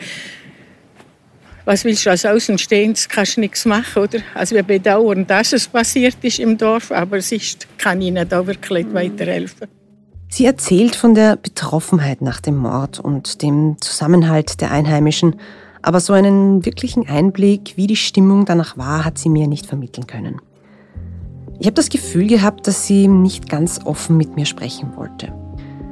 was 1.66 1.84
willst 1.84 2.06
du 2.06 2.12
als 2.12 2.26
Außenstehendes, 2.26 3.10
kannst 3.10 3.38
du 3.38 3.42
nichts 3.42 3.66
machen, 3.66 4.04
oder? 4.04 4.20
Also 4.36 4.56
wir 4.56 4.64
bedauern, 4.64 5.26
dass 5.26 5.52
es 5.52 5.68
passiert 5.68 6.18
ist 6.22 6.40
im 6.40 6.58
Dorf, 6.58 6.92
aber 6.92 7.18
es 7.18 7.32
ist, 7.32 7.68
kann 7.78 8.02
ihnen 8.02 8.28
da 8.30 8.46
wirklich 8.46 8.86
weiterhelfen. 8.94 9.68
Sie 10.36 10.46
erzählt 10.46 10.98
von 10.98 11.16
der 11.16 11.38
Betroffenheit 11.38 12.22
nach 12.22 12.42
dem 12.42 12.58
Mord 12.58 13.00
und 13.00 13.42
dem 13.42 13.78
Zusammenhalt 13.80 14.60
der 14.60 14.70
Einheimischen, 14.70 15.38
aber 15.82 16.02
so 16.02 16.12
einen 16.12 16.66
wirklichen 16.66 17.08
Einblick, 17.08 17.78
wie 17.78 17.88
die 17.88 17.96
Stimmung 17.96 18.44
danach 18.44 18.78
war, 18.78 19.06
hat 19.06 19.18
sie 19.18 19.30
mir 19.30 19.48
nicht 19.48 19.66
vermitteln 19.66 20.08
können. 20.08 20.42
Ich 21.58 21.68
habe 21.68 21.76
das 21.76 21.88
Gefühl 21.88 22.28
gehabt, 22.28 22.68
dass 22.68 22.86
sie 22.86 23.08
nicht 23.08 23.48
ganz 23.48 23.80
offen 23.86 24.18
mit 24.18 24.36
mir 24.36 24.46
sprechen 24.46 24.98
wollte. 24.98 25.28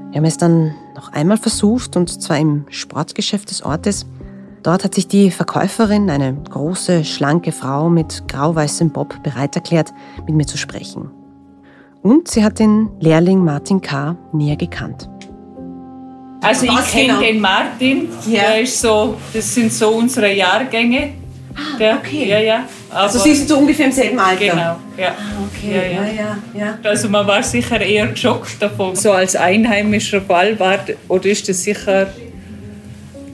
Wir 0.10 0.18
haben 0.18 0.26
es 0.26 0.36
dann 0.36 0.76
noch 0.94 1.14
einmal 1.14 1.38
versucht, 1.38 1.96
und 1.96 2.10
zwar 2.22 2.38
im 2.38 2.66
Sportgeschäft 2.68 3.50
des 3.50 3.64
Ortes. 3.64 4.06
Dort 4.62 4.84
hat 4.84 4.94
sich 4.94 5.08
die 5.08 5.32
Verkäuferin, 5.32 6.10
eine 6.10 6.34
große, 6.34 7.06
schlanke 7.06 7.54
Frau 7.54 7.90
mit 7.90 8.28
grau-weißem 8.28 8.90
Bob, 8.90 9.24
bereit 9.24 9.56
erklärt, 9.56 9.94
mit 10.28 10.36
mir 10.36 10.46
zu 10.46 10.58
sprechen. 10.58 11.23
Und 12.04 12.28
sie 12.28 12.44
hat 12.44 12.60
den 12.60 12.90
Lehrling 13.00 13.44
Martin 13.44 13.80
K. 13.80 14.18
näher 14.34 14.58
gekannt. 14.58 15.10
Also 16.42 16.66
ich 16.66 16.92
kenne 16.92 17.08
genau? 17.08 17.20
den 17.22 17.40
Martin, 17.40 18.10
ja. 18.28 18.42
der 18.42 18.62
ist 18.62 18.82
so, 18.82 19.16
das 19.34 19.56
sind 19.56 19.72
so 19.72 19.88
unsere 19.88 20.34
Jahrgänge. 20.34 21.12
Ah, 21.56 21.78
der, 21.80 21.96
okay. 21.96 22.28
Ja, 22.28 22.40
ja. 22.40 22.64
also 22.90 23.20
Sie 23.20 23.34
sind 23.34 23.48
so 23.48 23.60
ungefähr 23.60 23.86
im 23.86 23.92
selben 23.94 24.20
Alter? 24.20 24.44
Genau, 24.44 24.76
ja. 24.98 25.10
Ah, 25.10 25.48
okay, 25.48 25.76
ja, 25.76 25.84
ja. 25.84 26.14
ja, 26.14 26.38
ja. 26.54 26.78
Also 26.84 27.08
man 27.08 27.26
war 27.26 27.42
sicher 27.42 27.80
eher 27.80 28.08
geschockt 28.08 28.62
davon. 28.62 28.96
So 28.98 29.14
als 29.14 29.38
einheimischer 29.38 30.20
Fall 30.20 30.60
war, 30.60 30.80
oder 31.08 31.26
ist 31.28 31.48
das 31.48 31.64
sicher 31.64 32.08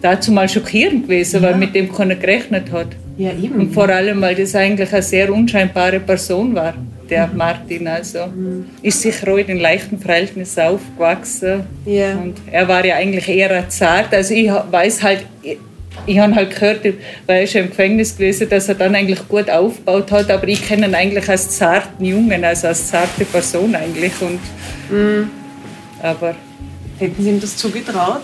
dazu 0.02 0.32
mal 0.32 0.48
schockierend 0.48 1.04
gewesen, 1.04 1.42
ja. 1.42 1.50
weil 1.50 1.58
mit 1.58 1.74
dem 1.74 1.92
keiner 1.92 2.16
gerechnet 2.16 2.72
hat. 2.72 2.90
Ja, 3.20 3.32
eben. 3.32 3.60
Und 3.60 3.74
vor 3.74 3.90
allem, 3.90 4.22
weil 4.22 4.34
das 4.34 4.56
eigentlich 4.56 4.94
eine 4.94 5.02
sehr 5.02 5.32
unscheinbare 5.34 6.00
Person 6.00 6.56
war, 6.56 6.74
der 7.10 7.28
mhm. 7.28 7.38
Martin. 7.38 7.86
Also 7.86 8.28
mhm. 8.28 8.66
ist 8.82 9.02
sicher 9.02 9.34
auch 9.34 9.38
in 9.38 9.48
den 9.48 9.60
leichten 9.60 10.00
Verhältnissen 10.00 10.62
aufgewachsen. 10.62 11.64
Ja. 11.86 12.14
Und 12.14 12.36
er 12.50 12.66
war 12.66 12.86
ja 12.86 12.96
eigentlich 12.96 13.28
eher 13.28 13.68
zart. 13.68 14.14
Also 14.14 14.34
ich 14.34 14.50
weiß 14.50 15.04
halt, 15.04 15.26
ich 16.06 16.18
habe 16.18 16.34
halt 16.34 16.56
gehört, 16.56 16.86
weil 17.26 17.42
er 17.42 17.48
schon 17.48 17.62
im 17.64 17.70
Gefängnis 17.72 18.16
gewesen, 18.16 18.48
dass 18.48 18.70
er 18.70 18.76
dann 18.76 18.96
eigentlich 18.96 19.28
gut 19.28 19.50
aufgebaut 19.50 20.10
hat, 20.14 20.32
aber 20.32 20.48
ich 20.48 20.66
kenne 20.66 20.88
ihn 20.88 20.96
eigentlich 20.96 21.28
als 21.28 21.58
zarten 21.58 22.06
Jungen, 22.06 22.46
also 22.46 22.68
als 22.68 22.88
zarte 22.88 23.26
Person 23.26 23.76
eigentlich. 23.76 24.14
Und, 24.22 24.40
mhm. 24.90 25.30
aber 26.02 26.36
Hätten 27.00 27.22
Sie 27.22 27.30
ihm 27.30 27.42
das 27.42 27.58
zugetraut? 27.58 28.22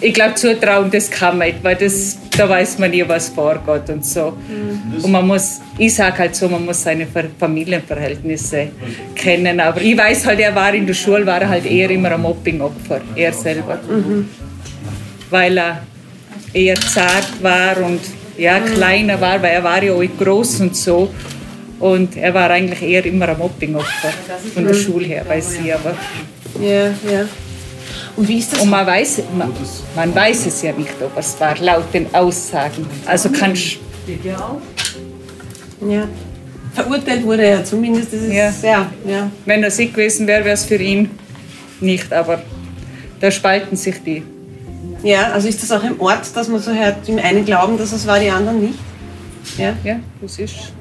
ich 0.00 0.14
glaube, 0.14 0.34
zutrauen, 0.34 0.90
das 0.90 1.10
kann 1.10 1.38
man 1.38 1.48
nicht, 1.48 1.62
weil 1.62 1.76
das, 1.76 2.18
da 2.40 2.48
weiß 2.48 2.78
man 2.78 2.90
nie, 2.90 3.04
was 3.06 3.28
vorgeht 3.28 3.90
und 3.90 4.04
so. 4.04 4.32
Mhm. 4.32 5.04
Und 5.04 5.10
man 5.12 5.26
muss, 5.26 5.60
ich 5.76 5.94
sage 5.94 6.18
halt 6.18 6.34
so, 6.34 6.48
man 6.48 6.64
muss 6.64 6.82
seine 6.82 7.06
Familienverhältnisse 7.38 8.68
kennen. 9.14 9.60
Aber 9.60 9.80
ich 9.82 9.96
weiß 9.96 10.26
halt, 10.26 10.40
er 10.40 10.54
war 10.54 10.72
in 10.72 10.86
der 10.86 10.94
Schule, 10.94 11.26
war 11.26 11.46
halt 11.46 11.66
eher 11.66 11.90
immer 11.90 12.12
ein 12.12 12.22
Mobbing-Opfer, 12.22 13.02
er 13.14 13.32
selber. 13.32 13.78
Mhm. 13.88 14.28
Weil 15.28 15.58
er 15.58 15.82
eher 16.54 16.76
zart 16.76 17.42
war 17.42 17.76
und 17.84 18.00
ja, 18.38 18.58
mhm. 18.58 18.74
kleiner 18.74 19.20
war, 19.20 19.42
weil 19.42 19.52
er 19.52 19.64
war 19.64 19.82
ja 19.82 19.92
auch 19.92 20.02
groß 20.18 20.60
und 20.60 20.74
so. 20.74 21.12
Und 21.78 22.16
er 22.16 22.32
war 22.32 22.50
eigentlich 22.50 22.82
eher 22.82 23.04
immer 23.04 23.28
ein 23.28 23.38
Mobbing-Opfer 23.38 24.12
von 24.54 24.66
der 24.66 24.74
Schule 24.74 25.06
her, 25.06 25.24
weiß 25.28 25.58
ich 25.62 25.74
aber. 25.74 25.94
Ja, 26.60 26.86
ja. 27.10 27.26
Und 28.20 28.28
wie 28.28 28.38
ist 28.38 28.52
das? 28.52 28.60
Und 28.60 28.68
man 28.68 28.86
weiß, 28.86 29.22
man, 29.34 29.50
man 29.96 30.14
weiß 30.14 30.44
es 30.44 30.60
ja 30.60 30.72
nicht, 30.72 30.92
ob 31.00 31.16
es 31.16 31.40
war, 31.40 31.56
laut 31.56 31.86
den 31.94 32.14
Aussagen. 32.14 32.86
Also 33.06 33.30
kannst 33.30 33.78
ja. 35.88 36.06
Verurteilt 36.74 37.24
wurde 37.24 37.46
er 37.46 37.64
zumindest. 37.64 38.12
Das 38.12 38.20
ist, 38.20 38.30
ja. 38.34 38.52
Ja, 38.62 38.92
ja. 39.06 39.30
Wenn 39.46 39.62
er 39.62 39.70
sick 39.70 39.94
gewesen 39.94 40.26
wäre, 40.26 40.44
wäre 40.44 40.52
es 40.52 40.66
für 40.66 40.76
ihn 40.76 41.08
nicht. 41.80 42.12
Aber 42.12 42.42
da 43.20 43.30
spalten 43.30 43.74
sich 43.74 44.02
die. 44.04 44.22
Ja, 45.02 45.32
also 45.32 45.48
ist 45.48 45.62
das 45.62 45.72
auch 45.72 45.82
im 45.82 45.98
Ort, 45.98 46.36
dass 46.36 46.48
man 46.48 46.60
so 46.60 46.72
hört, 46.74 47.08
im 47.08 47.18
einen 47.18 47.46
glauben, 47.46 47.78
dass 47.78 47.90
es 47.92 48.06
war, 48.06 48.20
die 48.20 48.28
anderen 48.28 48.60
nicht? 48.60 48.78
Ja, 49.56 49.72
ja 49.82 49.98
das 50.20 50.38
ist. 50.38 50.74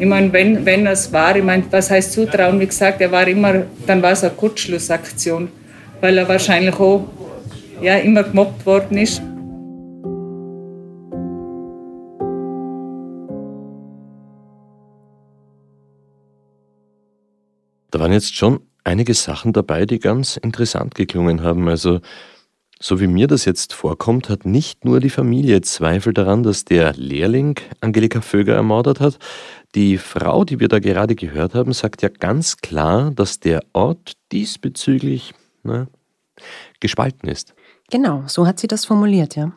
Ich 0.00 0.06
meine, 0.06 0.32
wenn, 0.32 0.64
wenn 0.64 0.86
es 0.86 1.12
war, 1.12 1.34
ich 1.34 1.42
meine, 1.42 1.64
was 1.72 1.90
heißt 1.90 2.12
Zutrauen? 2.12 2.60
Wie 2.60 2.66
gesagt, 2.66 3.00
er 3.00 3.10
war 3.10 3.26
immer, 3.26 3.64
dann 3.84 4.00
war 4.00 4.12
es 4.12 4.22
eine 4.22 4.32
Kurzschlussaktion, 4.32 5.48
weil 6.00 6.18
er 6.18 6.28
wahrscheinlich 6.28 6.78
auch 6.78 7.04
ja, 7.82 7.96
immer 7.96 8.22
gemobbt 8.22 8.64
worden 8.64 8.96
ist. 8.96 9.20
Da 17.90 17.98
waren 17.98 18.12
jetzt 18.12 18.36
schon 18.36 18.60
einige 18.84 19.14
Sachen 19.14 19.52
dabei, 19.52 19.84
die 19.84 19.98
ganz 19.98 20.36
interessant 20.36 20.94
geklungen 20.94 21.42
haben. 21.42 21.68
Also 21.68 22.00
so 22.80 23.00
wie 23.00 23.06
mir 23.06 23.26
das 23.26 23.44
jetzt 23.44 23.72
vorkommt, 23.72 24.28
hat 24.28 24.44
nicht 24.44 24.84
nur 24.84 25.00
die 25.00 25.10
Familie 25.10 25.60
Zweifel 25.62 26.12
daran, 26.12 26.42
dass 26.42 26.64
der 26.64 26.92
Lehrling 26.94 27.58
Angelika 27.80 28.20
Vöger 28.20 28.54
ermordet 28.54 29.00
hat. 29.00 29.18
Die 29.74 29.98
Frau, 29.98 30.44
die 30.44 30.60
wir 30.60 30.68
da 30.68 30.78
gerade 30.78 31.14
gehört 31.14 31.54
haben, 31.54 31.72
sagt 31.72 32.02
ja 32.02 32.08
ganz 32.08 32.58
klar, 32.58 33.10
dass 33.10 33.40
der 33.40 33.62
Ort 33.72 34.12
diesbezüglich 34.32 35.34
na, 35.62 35.88
gespalten 36.80 37.28
ist. 37.28 37.54
Genau, 37.90 38.24
so 38.26 38.46
hat 38.46 38.60
sie 38.60 38.66
das 38.66 38.84
formuliert, 38.84 39.34
ja. 39.34 39.52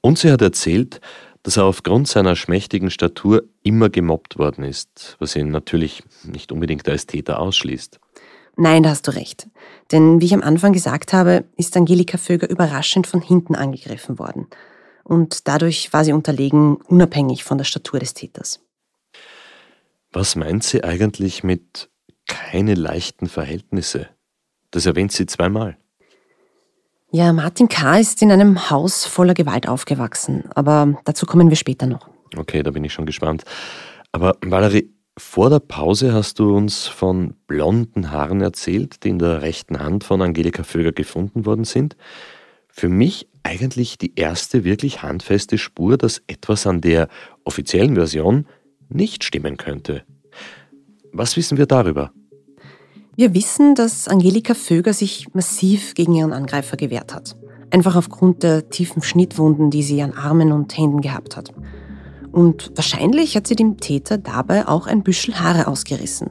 Und 0.00 0.18
sie 0.18 0.30
hat 0.30 0.40
erzählt, 0.40 1.00
dass 1.42 1.56
er 1.56 1.64
aufgrund 1.64 2.08
seiner 2.08 2.36
schmächtigen 2.36 2.90
Statur 2.90 3.42
immer 3.62 3.90
gemobbt 3.90 4.38
worden 4.38 4.64
ist, 4.64 5.16
was 5.18 5.34
ihn 5.34 5.50
natürlich 5.50 6.04
nicht 6.24 6.52
unbedingt 6.52 6.88
als 6.88 7.06
Täter 7.06 7.40
ausschließt. 7.40 7.98
Nein, 8.56 8.82
da 8.82 8.90
hast 8.90 9.06
du 9.06 9.14
recht. 9.14 9.48
Denn 9.90 10.20
wie 10.20 10.26
ich 10.26 10.34
am 10.34 10.42
Anfang 10.42 10.72
gesagt 10.72 11.12
habe, 11.12 11.44
ist 11.56 11.76
Angelika 11.76 12.18
Vöger 12.18 12.48
überraschend 12.48 13.06
von 13.06 13.20
hinten 13.20 13.54
angegriffen 13.54 14.18
worden. 14.18 14.46
Und 15.04 15.48
dadurch 15.48 15.92
war 15.92 16.04
sie 16.04 16.12
unterlegen, 16.12 16.76
unabhängig 16.76 17.44
von 17.44 17.58
der 17.58 17.64
Statur 17.64 17.98
des 17.98 18.14
Täters. 18.14 18.60
Was 20.12 20.36
meint 20.36 20.62
sie 20.62 20.84
eigentlich 20.84 21.42
mit 21.42 21.90
keine 22.26 22.74
leichten 22.74 23.28
Verhältnisse? 23.28 24.08
Das 24.70 24.86
erwähnt 24.86 25.12
sie 25.12 25.26
zweimal. 25.26 25.76
Ja, 27.10 27.32
Martin 27.32 27.68
K. 27.68 27.98
ist 27.98 28.22
in 28.22 28.32
einem 28.32 28.70
Haus 28.70 29.04
voller 29.04 29.34
Gewalt 29.34 29.68
aufgewachsen, 29.68 30.44
aber 30.54 30.98
dazu 31.04 31.26
kommen 31.26 31.50
wir 31.50 31.56
später 31.56 31.86
noch. 31.86 32.08
Okay, 32.36 32.62
da 32.62 32.70
bin 32.70 32.84
ich 32.84 32.92
schon 32.92 33.04
gespannt. 33.04 33.44
Aber 34.12 34.36
Valerie, 34.42 34.90
vor 35.22 35.48
der 35.48 35.60
Pause 35.60 36.12
hast 36.12 36.40
du 36.40 36.54
uns 36.54 36.86
von 36.86 37.32
blonden 37.46 38.10
Haaren 38.10 38.42
erzählt, 38.42 39.02
die 39.02 39.08
in 39.08 39.18
der 39.18 39.40
rechten 39.40 39.78
Hand 39.78 40.04
von 40.04 40.20
Angelika 40.20 40.62
Vöger 40.62 40.92
gefunden 40.92 41.46
worden 41.46 41.64
sind. 41.64 41.96
Für 42.68 42.90
mich 42.90 43.28
eigentlich 43.42 43.96
die 43.96 44.12
erste 44.14 44.64
wirklich 44.64 45.02
handfeste 45.02 45.56
Spur, 45.56 45.96
dass 45.96 46.22
etwas 46.26 46.66
an 46.66 46.82
der 46.82 47.08
offiziellen 47.44 47.94
Version 47.94 48.46
nicht 48.90 49.24
stimmen 49.24 49.56
könnte. 49.56 50.02
Was 51.12 51.38
wissen 51.38 51.56
wir 51.56 51.66
darüber? 51.66 52.12
Wir 53.16 53.32
wissen, 53.32 53.74
dass 53.74 54.08
Angelika 54.08 54.52
Vöger 54.52 54.92
sich 54.92 55.32
massiv 55.32 55.94
gegen 55.94 56.14
ihren 56.14 56.34
Angreifer 56.34 56.76
gewehrt 56.76 57.14
hat. 57.14 57.36
Einfach 57.70 57.96
aufgrund 57.96 58.42
der 58.42 58.68
tiefen 58.68 59.02
Schnittwunden, 59.02 59.70
die 59.70 59.82
sie 59.82 60.02
an 60.02 60.12
Armen 60.12 60.52
und 60.52 60.76
Händen 60.76 61.00
gehabt 61.00 61.38
hat. 61.38 61.54
Und 62.32 62.72
wahrscheinlich 62.74 63.36
hat 63.36 63.46
sie 63.46 63.56
dem 63.56 63.76
Täter 63.76 64.18
dabei 64.18 64.66
auch 64.66 64.86
ein 64.86 65.02
Büschel 65.02 65.38
Haare 65.38 65.66
ausgerissen. 65.66 66.30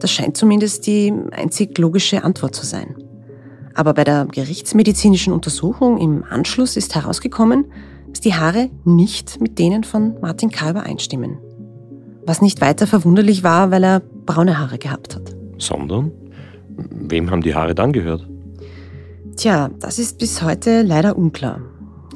Das 0.00 0.10
scheint 0.10 0.36
zumindest 0.36 0.86
die 0.86 1.12
einzig 1.32 1.76
logische 1.78 2.24
Antwort 2.24 2.54
zu 2.54 2.64
sein. 2.64 2.96
Aber 3.74 3.94
bei 3.94 4.04
der 4.04 4.26
gerichtsmedizinischen 4.26 5.32
Untersuchung 5.32 5.98
im 5.98 6.24
Anschluss 6.24 6.76
ist 6.76 6.94
herausgekommen, 6.94 7.66
dass 8.10 8.20
die 8.20 8.34
Haare 8.34 8.70
nicht 8.84 9.40
mit 9.40 9.58
denen 9.58 9.84
von 9.84 10.14
Martin 10.20 10.50
K. 10.50 10.70
übereinstimmen. 10.70 11.38
Was 12.26 12.40
nicht 12.40 12.60
weiter 12.60 12.86
verwunderlich 12.86 13.42
war, 13.42 13.70
weil 13.70 13.82
er 13.84 14.00
braune 14.00 14.58
Haare 14.58 14.78
gehabt 14.78 15.16
hat. 15.16 15.34
Sondern? 15.58 16.12
Wem 16.76 17.30
haben 17.30 17.42
die 17.42 17.54
Haare 17.54 17.74
dann 17.74 17.92
gehört? 17.92 18.28
Tja, 19.36 19.70
das 19.80 19.98
ist 19.98 20.18
bis 20.18 20.42
heute 20.42 20.82
leider 20.82 21.16
unklar. 21.16 21.60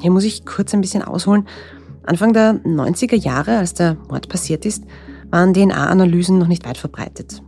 Hier 0.01 0.11
muss 0.11 0.23
ich 0.23 0.45
kurz 0.45 0.73
ein 0.73 0.81
bisschen 0.81 1.01
ausholen. 1.01 1.47
Anfang 2.07 2.33
der 2.33 2.53
90er 2.63 3.15
Jahre, 3.15 3.57
als 3.57 3.73
der 3.73 3.97
Mord 4.09 4.29
passiert 4.29 4.65
ist, 4.65 4.83
waren 5.29 5.53
DNA-Analysen 5.53 6.37
noch 6.37 6.47
nicht 6.47 6.65
weit 6.65 6.77
verbreitet. 6.77 7.43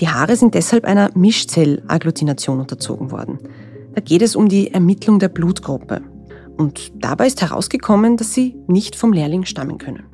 Die 0.00 0.08
Haare 0.08 0.36
sind 0.36 0.54
deshalb 0.54 0.84
einer 0.84 1.10
Mischzellagglutination 1.14 2.60
unterzogen 2.60 3.10
worden. 3.10 3.38
Da 3.94 4.00
geht 4.00 4.22
es 4.22 4.36
um 4.36 4.48
die 4.48 4.72
Ermittlung 4.72 5.20
der 5.20 5.28
Blutgruppe. 5.28 6.02
Und 6.56 6.92
dabei 6.96 7.26
ist 7.26 7.40
herausgekommen, 7.40 8.16
dass 8.16 8.34
sie 8.34 8.56
nicht 8.66 8.96
vom 8.96 9.12
Lehrling 9.12 9.44
stammen 9.44 9.78
können. 9.78 10.04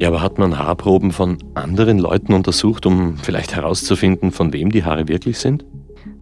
Ja, 0.00 0.08
aber 0.08 0.22
hat 0.22 0.38
man 0.38 0.58
Haarproben 0.58 1.12
von 1.12 1.38
anderen 1.54 1.98
Leuten 1.98 2.32
untersucht, 2.32 2.86
um 2.86 3.18
vielleicht 3.18 3.54
herauszufinden, 3.54 4.32
von 4.32 4.52
wem 4.52 4.70
die 4.70 4.82
Haare 4.82 5.08
wirklich 5.08 5.38
sind? 5.38 5.64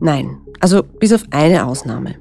Nein, 0.01 0.37
also 0.61 0.83
bis 0.83 1.13
auf 1.13 1.23
eine 1.31 1.65
Ausnahme. 1.65 2.17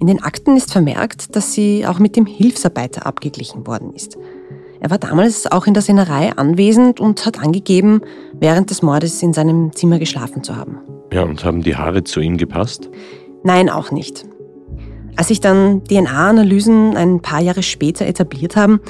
In 0.00 0.06
den 0.06 0.22
Akten 0.22 0.56
ist 0.56 0.72
vermerkt, 0.72 1.36
dass 1.36 1.52
sie 1.52 1.86
auch 1.86 1.98
mit 1.98 2.16
dem 2.16 2.24
Hilfsarbeiter 2.24 3.04
abgeglichen 3.04 3.66
worden 3.66 3.92
ist. 3.92 4.16
Er 4.80 4.88
war 4.88 4.96
damals 4.96 5.46
auch 5.46 5.66
in 5.66 5.74
der 5.74 5.82
Sennerei 5.82 6.32
anwesend 6.32 7.00
und 7.00 7.26
hat 7.26 7.38
angegeben, 7.38 8.00
während 8.32 8.70
des 8.70 8.80
Mordes 8.80 9.22
in 9.22 9.34
seinem 9.34 9.74
Zimmer 9.74 9.98
geschlafen 9.98 10.42
zu 10.42 10.56
haben. 10.56 10.78
Ja, 11.12 11.22
und 11.24 11.44
haben 11.44 11.62
die 11.62 11.76
Haare 11.76 12.02
zu 12.02 12.20
ihm 12.20 12.38
gepasst? 12.38 12.88
Nein, 13.44 13.68
auch 13.68 13.90
nicht. 13.90 14.24
Als 15.16 15.28
sich 15.28 15.40
dann 15.40 15.84
DNA-Analysen 15.84 16.96
ein 16.96 17.20
paar 17.20 17.42
Jahre 17.42 17.62
später 17.62 18.06
etabliert 18.06 18.56
haben, 18.56 18.80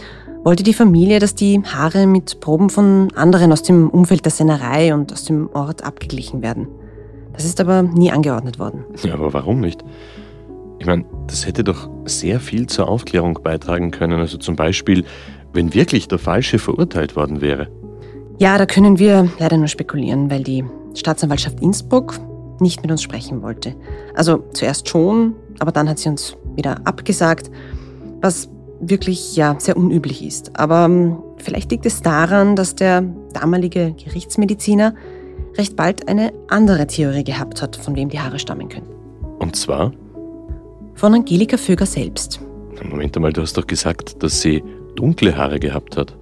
wollte 0.44 0.62
die 0.62 0.74
Familie, 0.74 1.18
dass 1.18 1.34
die 1.34 1.60
Haare 1.64 2.06
mit 2.06 2.38
Proben 2.38 2.70
von 2.70 3.08
anderen 3.16 3.50
aus 3.50 3.64
dem 3.64 3.90
Umfeld 3.90 4.24
der 4.24 4.32
Sennerei 4.32 4.94
und 4.94 5.12
aus 5.12 5.24
dem 5.24 5.50
Ort 5.54 5.82
abgeglichen 5.82 6.40
werden. 6.40 6.68
Das 7.32 7.44
ist 7.44 7.60
aber 7.60 7.82
nie 7.82 8.12
angeordnet 8.12 8.60
worden. 8.60 8.84
Ja, 9.02 9.14
aber 9.14 9.32
warum 9.32 9.58
nicht? 9.58 9.82
Ich 10.80 10.86
meine, 10.86 11.04
das 11.26 11.46
hätte 11.46 11.62
doch 11.62 11.88
sehr 12.06 12.40
viel 12.40 12.66
zur 12.66 12.88
Aufklärung 12.88 13.38
beitragen 13.42 13.90
können. 13.90 14.18
Also 14.18 14.38
zum 14.38 14.56
Beispiel, 14.56 15.04
wenn 15.52 15.74
wirklich 15.74 16.08
der 16.08 16.18
Falsche 16.18 16.58
verurteilt 16.58 17.16
worden 17.16 17.42
wäre. 17.42 17.68
Ja, 18.38 18.56
da 18.56 18.64
können 18.64 18.98
wir 18.98 19.28
leider 19.38 19.58
nur 19.58 19.68
spekulieren, 19.68 20.30
weil 20.30 20.42
die 20.42 20.64
Staatsanwaltschaft 20.94 21.60
Innsbruck 21.60 22.18
nicht 22.60 22.80
mit 22.82 22.90
uns 22.90 23.02
sprechen 23.02 23.42
wollte. 23.42 23.74
Also 24.14 24.42
zuerst 24.54 24.88
schon, 24.88 25.34
aber 25.58 25.70
dann 25.70 25.88
hat 25.88 25.98
sie 25.98 26.08
uns 26.08 26.36
wieder 26.56 26.78
abgesagt, 26.84 27.50
was 28.22 28.48
wirklich 28.80 29.36
ja 29.36 29.56
sehr 29.58 29.76
unüblich 29.76 30.24
ist. 30.24 30.58
Aber 30.58 30.86
ähm, 30.86 31.18
vielleicht 31.36 31.70
liegt 31.70 31.84
es 31.84 32.00
daran, 32.00 32.56
dass 32.56 32.74
der 32.74 33.02
damalige 33.34 33.94
Gerichtsmediziner 34.02 34.94
recht 35.58 35.76
bald 35.76 36.08
eine 36.08 36.32
andere 36.48 36.86
Theorie 36.86 37.24
gehabt 37.24 37.60
hat, 37.60 37.76
von 37.76 37.94
wem 37.96 38.08
die 38.08 38.20
Haare 38.20 38.38
stammen 38.38 38.70
könnten. 38.70 38.94
Und 39.38 39.56
zwar? 39.56 39.92
Von 41.00 41.14
Angelika 41.14 41.56
Föger 41.56 41.86
selbst. 41.86 42.42
Moment 42.84 43.16
einmal, 43.16 43.32
du 43.32 43.40
hast 43.40 43.56
doch 43.56 43.66
gesagt, 43.66 44.22
dass 44.22 44.42
sie 44.42 44.62
dunkle 44.96 45.34
Haare 45.34 45.58
gehabt 45.58 45.96
hat. 45.96 46.14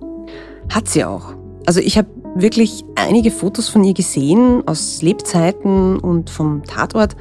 Hat 0.73 0.87
sie 0.87 1.05
auch. 1.05 1.35
Also 1.67 1.81
ich 1.81 1.99
habe 1.99 2.07
wirklich 2.37 2.85
einige 2.95 3.33
Fotos 3.33 3.69
von 3.69 3.83
ihr 3.83 3.93
gesehen 3.93 4.63
aus 4.67 5.03
Lebzeiten 5.03 5.99
und 5.99 6.31
vom 6.31 6.63
Tatort 6.63 7.17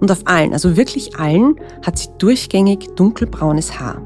und 0.00 0.10
auf 0.10 0.22
allen, 0.24 0.54
also 0.54 0.78
wirklich 0.78 1.14
allen, 1.18 1.56
hat 1.84 1.98
sie 1.98 2.08
durchgängig 2.16 2.88
dunkelbraunes 2.96 3.78
Haar. 3.78 4.00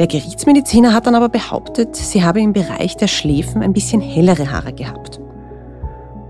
Der 0.00 0.06
Gerichtsmediziner 0.06 0.94
hat 0.94 1.06
dann 1.06 1.14
aber 1.14 1.28
behauptet, 1.28 1.94
sie 1.94 2.24
habe 2.24 2.40
im 2.40 2.54
Bereich 2.54 2.96
der 2.96 3.08
Schläfen 3.08 3.60
ein 3.60 3.74
bisschen 3.74 4.00
hellere 4.00 4.50
Haare 4.50 4.72
gehabt. 4.72 5.20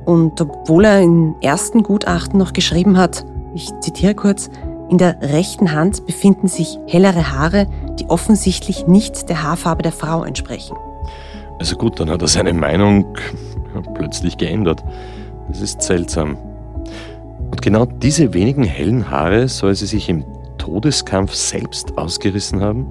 Und 0.06 0.40
obwohl 0.40 0.86
er 0.86 1.02
im 1.02 1.36
ersten 1.40 1.84
Gutachten 1.84 2.36
noch 2.36 2.52
geschrieben 2.52 2.98
hat, 2.98 3.24
ich 3.54 3.70
zitiere 3.80 4.16
kurz, 4.16 4.50
in 4.88 4.98
der 4.98 5.20
rechten 5.20 5.72
Hand 5.72 6.07
befinden 6.07 6.48
sich 6.48 6.79
hellere 6.87 7.31
Haare, 7.33 7.66
die 7.98 8.09
offensichtlich 8.09 8.87
nicht 8.87 9.29
der 9.29 9.42
Haarfarbe 9.42 9.83
der 9.83 9.92
Frau 9.92 10.24
entsprechen. 10.24 10.77
Also 11.59 11.77
gut, 11.77 12.01
dann 12.01 12.11
hat 12.11 12.22
er 12.22 12.29
seine 12.29 12.55
Meinung 12.55 13.05
plötzlich 13.94 14.38
geändert. 14.38 14.83
Das 15.48 15.61
ist 15.61 15.83
seltsam. 15.83 16.37
Und 17.51 17.62
genau 17.62 17.87
diese 17.87 18.33
wenigen 18.35 18.62
hellen 18.62 19.11
Haare 19.11 19.48
soll 19.48 19.74
sie 19.74 19.87
sich 19.87 20.09
im 20.09 20.24
Todeskampf 20.59 21.35
selbst 21.35 21.96
ausgerissen 21.96 22.61
haben? 22.61 22.87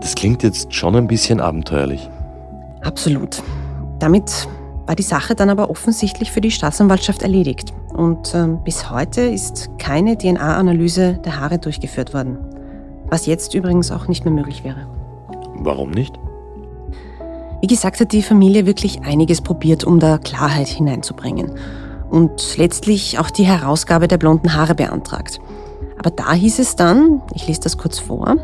Das 0.00 0.14
klingt 0.14 0.42
jetzt 0.42 0.72
schon 0.74 0.96
ein 0.96 1.06
bisschen 1.06 1.40
abenteuerlich. 1.40 2.08
Absolut. 2.82 3.42
Damit 3.98 4.48
war 4.86 4.94
die 4.94 5.02
Sache 5.02 5.34
dann 5.34 5.50
aber 5.50 5.70
offensichtlich 5.70 6.30
für 6.30 6.40
die 6.40 6.50
Staatsanwaltschaft 6.50 7.22
erledigt. 7.22 7.72
Und 7.92 8.34
äh, 8.34 8.48
bis 8.64 8.90
heute 8.90 9.22
ist 9.22 9.70
keine 9.78 10.18
DNA-Analyse 10.18 11.20
der 11.24 11.40
Haare 11.40 11.58
durchgeführt 11.58 12.12
worden. 12.12 12.38
Was 13.06 13.26
jetzt 13.26 13.54
übrigens 13.54 13.90
auch 13.90 14.08
nicht 14.08 14.24
mehr 14.24 14.34
möglich 14.34 14.64
wäre. 14.64 14.86
Warum 15.56 15.90
nicht? 15.90 16.18
Wie 17.60 17.66
gesagt, 17.66 18.00
hat 18.00 18.12
die 18.12 18.22
Familie 18.22 18.66
wirklich 18.66 19.02
einiges 19.04 19.40
probiert, 19.40 19.84
um 19.84 20.00
da 20.00 20.18
Klarheit 20.18 20.68
hineinzubringen. 20.68 21.52
Und 22.10 22.56
letztlich 22.58 23.18
auch 23.18 23.30
die 23.30 23.44
Herausgabe 23.44 24.08
der 24.08 24.18
blonden 24.18 24.54
Haare 24.54 24.74
beantragt. 24.74 25.40
Aber 25.98 26.10
da 26.10 26.32
hieß 26.32 26.58
es 26.58 26.76
dann, 26.76 27.22
ich 27.32 27.46
lese 27.46 27.60
das 27.60 27.78
kurz 27.78 27.98
vor, 27.98 28.36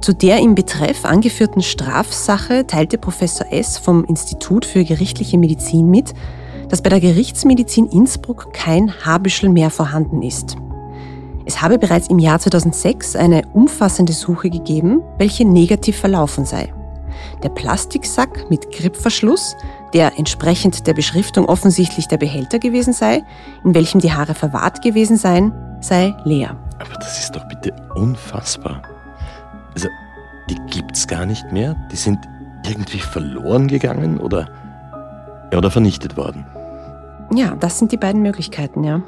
zu 0.00 0.14
der 0.14 0.38
im 0.38 0.54
Betreff 0.54 1.04
angeführten 1.04 1.62
Strafsache 1.62 2.66
teilte 2.66 2.98
Professor 2.98 3.52
S. 3.52 3.78
vom 3.78 4.04
Institut 4.04 4.64
für 4.64 4.84
gerichtliche 4.84 5.38
Medizin 5.38 5.90
mit, 5.90 6.14
dass 6.68 6.82
bei 6.82 6.90
der 6.90 7.00
Gerichtsmedizin 7.00 7.86
Innsbruck 7.86 8.52
kein 8.52 8.92
Haarbüschel 9.04 9.48
mehr 9.48 9.70
vorhanden 9.70 10.22
ist. 10.22 10.56
Es 11.46 11.62
habe 11.62 11.78
bereits 11.78 12.08
im 12.08 12.18
Jahr 12.18 12.38
2006 12.38 13.16
eine 13.16 13.42
umfassende 13.54 14.12
Suche 14.12 14.50
gegeben, 14.50 15.02
welche 15.16 15.46
negativ 15.46 15.98
verlaufen 15.98 16.44
sei. 16.44 16.72
Der 17.42 17.48
Plastiksack 17.48 18.50
mit 18.50 18.70
Grippverschluss, 18.70 19.56
der 19.94 20.18
entsprechend 20.18 20.86
der 20.86 20.94
Beschriftung 20.94 21.46
offensichtlich 21.46 22.06
der 22.06 22.18
Behälter 22.18 22.58
gewesen 22.58 22.92
sei, 22.92 23.22
in 23.64 23.74
welchem 23.74 24.00
die 24.00 24.12
Haare 24.12 24.34
verwahrt 24.34 24.82
gewesen 24.82 25.16
seien, 25.16 25.52
sei 25.80 26.14
leer. 26.24 26.56
Aber 26.78 26.94
das 26.94 27.18
ist 27.18 27.34
doch 27.34 27.48
bitte 27.48 27.74
unfassbar. 27.94 28.82
Also, 29.78 29.90
die 30.50 30.56
gibt's 30.72 31.06
gar 31.06 31.24
nicht 31.24 31.52
mehr? 31.52 31.76
Die 31.92 31.96
sind 31.96 32.18
irgendwie 32.68 32.98
verloren 32.98 33.68
gegangen 33.68 34.18
oder, 34.18 34.48
oder 35.56 35.70
vernichtet 35.70 36.16
worden? 36.16 36.44
Ja, 37.32 37.54
das 37.54 37.78
sind 37.78 37.92
die 37.92 37.96
beiden 37.96 38.20
Möglichkeiten, 38.22 38.82
ja. 38.82 39.02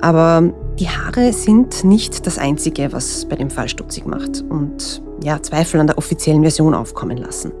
Aber 0.00 0.52
die 0.80 0.88
Haare 0.88 1.32
sind 1.32 1.84
nicht 1.84 2.26
das 2.26 2.38
Einzige, 2.38 2.92
was 2.92 3.24
bei 3.26 3.36
dem 3.36 3.50
Fall 3.50 3.68
stutzig 3.68 4.04
macht 4.04 4.42
und 4.48 5.00
ja, 5.22 5.40
Zweifel 5.40 5.78
an 5.78 5.86
der 5.86 5.96
offiziellen 5.96 6.42
Version 6.42 6.74
aufkommen 6.74 7.18
lassen. 7.18 7.52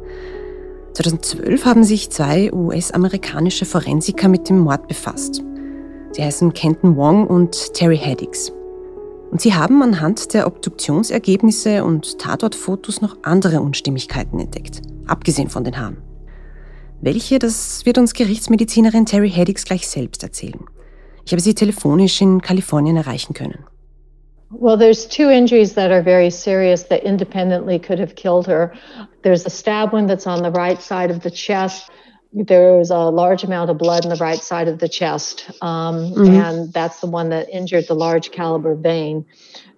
2012 0.94 1.64
haben 1.64 1.84
sich 1.84 2.10
zwei 2.10 2.52
US-amerikanische 2.52 3.64
Forensiker 3.64 4.26
mit 4.26 4.48
dem 4.48 4.58
Mord 4.58 4.88
befasst. 4.88 5.40
Sie 6.10 6.24
heißen 6.24 6.52
Kenton 6.52 6.96
Wong 6.96 7.28
und 7.28 7.74
Terry 7.74 7.96
Haddix. 7.96 8.52
Und 9.32 9.40
sie 9.40 9.54
haben 9.54 9.82
anhand 9.82 10.34
der 10.34 10.46
Obduktionsergebnisse 10.46 11.84
und 11.84 12.18
Tatortfotos 12.18 13.00
noch 13.00 13.16
andere 13.22 13.62
Unstimmigkeiten 13.62 14.38
entdeckt, 14.38 14.82
abgesehen 15.06 15.48
von 15.48 15.64
den 15.64 15.78
Haaren. 15.78 15.96
Welche, 17.00 17.38
das 17.38 17.86
wird 17.86 17.96
uns 17.96 18.12
Gerichtsmedizinerin 18.12 19.06
Terry 19.06 19.30
Haddix 19.30 19.64
gleich 19.64 19.88
selbst 19.88 20.22
erzählen. 20.22 20.66
Ich 21.24 21.32
habe 21.32 21.40
sie 21.40 21.54
telefonisch 21.54 22.20
in 22.20 22.42
Kalifornien 22.42 22.98
erreichen 22.98 23.32
können. 23.32 23.64
Well, 24.50 24.76
there's 24.76 25.08
two 25.08 25.30
injuries 25.30 25.72
that 25.76 25.90
are 25.90 26.02
very 26.02 26.30
serious 26.30 26.86
that 26.88 27.02
independently 27.02 27.78
could 27.78 27.98
have 27.98 28.14
killed 28.16 28.46
her. 28.46 28.74
There's 29.22 29.46
a 29.46 29.50
stab 29.50 29.94
wound 29.94 30.10
that's 30.10 30.26
on 30.26 30.42
the 30.42 30.50
right 30.50 30.78
side 30.78 31.10
of 31.10 31.22
the 31.22 31.30
chest. 31.30 31.90
There's 32.32 32.90
a 32.90 33.10
large 33.10 33.44
amount 33.44 33.70
of 33.70 33.76
blood 33.76 34.04
in 34.04 34.10
the 34.10 34.16
right 34.16 34.42
side 34.42 34.66
of 34.66 34.78
the 34.78 34.88
chest, 34.88 35.50
um, 35.60 36.12
mm-hmm. 36.12 36.34
and 36.34 36.72
that's 36.72 37.00
the 37.00 37.06
one 37.06 37.28
that 37.28 37.50
injured 37.50 37.86
the 37.88 37.94
large 37.94 38.30
caliber 38.30 38.74
vein. 38.74 39.26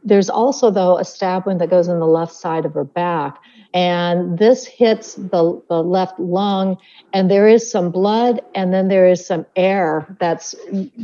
There's 0.05 0.31
also, 0.31 0.71
though, 0.71 0.97
a 0.99 1.05
stab 1.05 1.47
wound 1.47 1.61
that 1.61 1.71
goes 1.71 1.89
in 1.89 1.99
the 1.99 2.07
left 2.07 2.33
side 2.33 2.65
of 2.65 2.75
her 2.75 2.85
back, 2.85 3.39
and 3.73 4.39
this 4.39 4.67
hits 4.67 5.15
the, 5.15 5.61
the 5.69 5.83
left 5.83 6.21
lung, 6.21 6.77
and 7.13 7.29
there 7.29 7.49
is 7.49 7.69
some 7.69 7.91
blood, 7.91 8.41
and 8.55 8.73
then 8.73 8.87
there 8.87 9.09
is 9.09 9.27
some 9.27 9.47
air 9.57 10.07
that's 10.21 10.55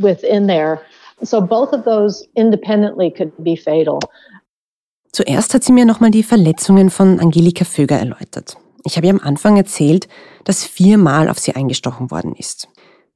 within 0.00 0.46
there. 0.46 0.86
So 1.24 1.40
both 1.40 1.72
of 1.72 1.84
those 1.84 2.26
independently 2.36 3.10
could 3.10 3.32
be 3.42 3.56
fatal. 3.56 4.00
Zuerst 5.12 5.52
hat 5.52 5.64
sie 5.64 5.72
mir 5.72 5.84
nochmal 5.84 6.12
die 6.12 6.22
Verletzungen 6.22 6.90
von 6.90 7.18
Angelika 7.18 7.64
Vöger 7.64 7.98
erläutert. 7.98 8.56
Ich 8.84 8.96
habe 8.96 9.06
ihr 9.06 9.12
am 9.12 9.20
Anfang 9.20 9.56
erzählt, 9.56 10.08
dass 10.44 10.64
viermal 10.64 11.28
auf 11.28 11.38
sie 11.38 11.54
eingestochen 11.54 12.10
worden 12.10 12.34
ist. 12.34 12.68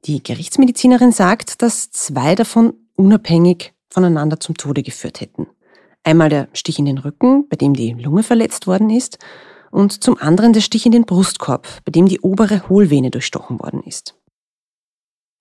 Die 0.05 0.23
Gerichtsmedizinerin 0.23 1.13
sagt, 1.13 1.63
dass 1.63 1.91
zwei 1.91 2.35
davon 2.35 2.75
unabhängig 2.97 3.73
voneinander 3.89 4.39
zum 4.41 4.57
Tode 4.57 4.83
geführt 4.83 5.21
hätten. 5.21 5.47
Einmal 6.03 6.29
der 6.29 6.49
Stich 6.53 6.79
in 6.79 6.85
den 6.85 6.99
Rücken, 6.99 7.49
bei 7.49 7.57
dem 7.57 7.75
die 7.75 7.93
Lunge 7.93 8.23
verletzt 8.23 8.67
worden 8.67 8.91
ist, 8.91 9.19
und 9.71 10.05
zum 10.05 10.19
anderen 10.19 10.53
der 10.53 10.61
Stich 10.61 10.87
in 10.87 10.93
den 10.93 11.05
Brustkorb, 11.05 11.67
bei 11.85 11.91
dem 11.91 12.07
die 12.07 12.21
obere 12.21 12.69
Hohlvene 12.69 13.11
durchstochen 13.11 13.59
worden 13.59 13.83
ist. 13.83 14.15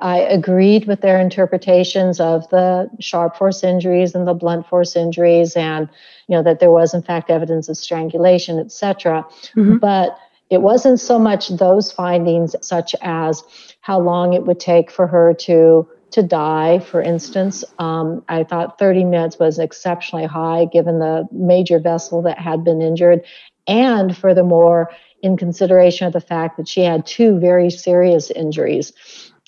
I 0.04 0.20
agreed 0.20 0.86
with 0.86 1.00
their 1.00 1.22
interpretations 1.22 2.20
of 2.20 2.45
the 2.50 2.89
sharp 3.00 3.38
force 3.38 3.64
injuries 3.64 4.16
and 4.16 4.28
the 4.28 4.34
blunt 4.34 4.68
force 4.68 4.97
injuries, 4.97 5.56
and 5.56 5.88
you 6.28 6.36
know 6.36 6.43
that 6.43 6.60
there 6.60 6.72
was 6.72 6.93
in 6.93 7.02
fact 7.02 7.30
evidence 7.30 7.70
of 7.70 7.78
strangulation, 7.78 8.60
etc. 8.60 9.26
Mm-hmm. 9.56 9.78
But 9.78 10.18
it 10.50 10.62
wasn't 10.62 11.00
so 11.00 11.18
much 11.18 11.50
those 11.50 11.91
findings, 11.91 12.56
such 12.62 12.96
as 13.02 13.44
how 13.82 14.00
long 14.00 14.34
it 14.34 14.46
would 14.46 14.60
take 14.60 14.91
for 14.91 15.08
her 15.08 15.34
to 15.34 15.88
to 16.12 16.22
die. 16.22 16.80
For 16.80 17.02
instance, 17.02 17.64
um, 17.80 18.24
I 18.30 18.44
thought 18.44 18.78
30 18.78 19.06
minutes 19.06 19.39
was 19.39 19.58
exceptionally 19.58 20.26
high 20.26 20.66
given 20.66 21.00
the 21.00 21.28
major 21.32 21.80
vessel 21.80 22.22
that 22.24 22.38
had 22.38 22.64
been 22.64 22.82
injured, 22.82 23.22
and 23.68 24.16
furthermore, 24.16 24.91
in 25.22 25.38
consideration 25.38 26.06
of 26.06 26.14
the 26.14 26.22
fact 26.22 26.58
that 26.58 26.68
she 26.68 26.82
had 26.82 27.06
two 27.06 27.39
very 27.39 27.70
serious 27.70 28.30
injuries 28.30 28.94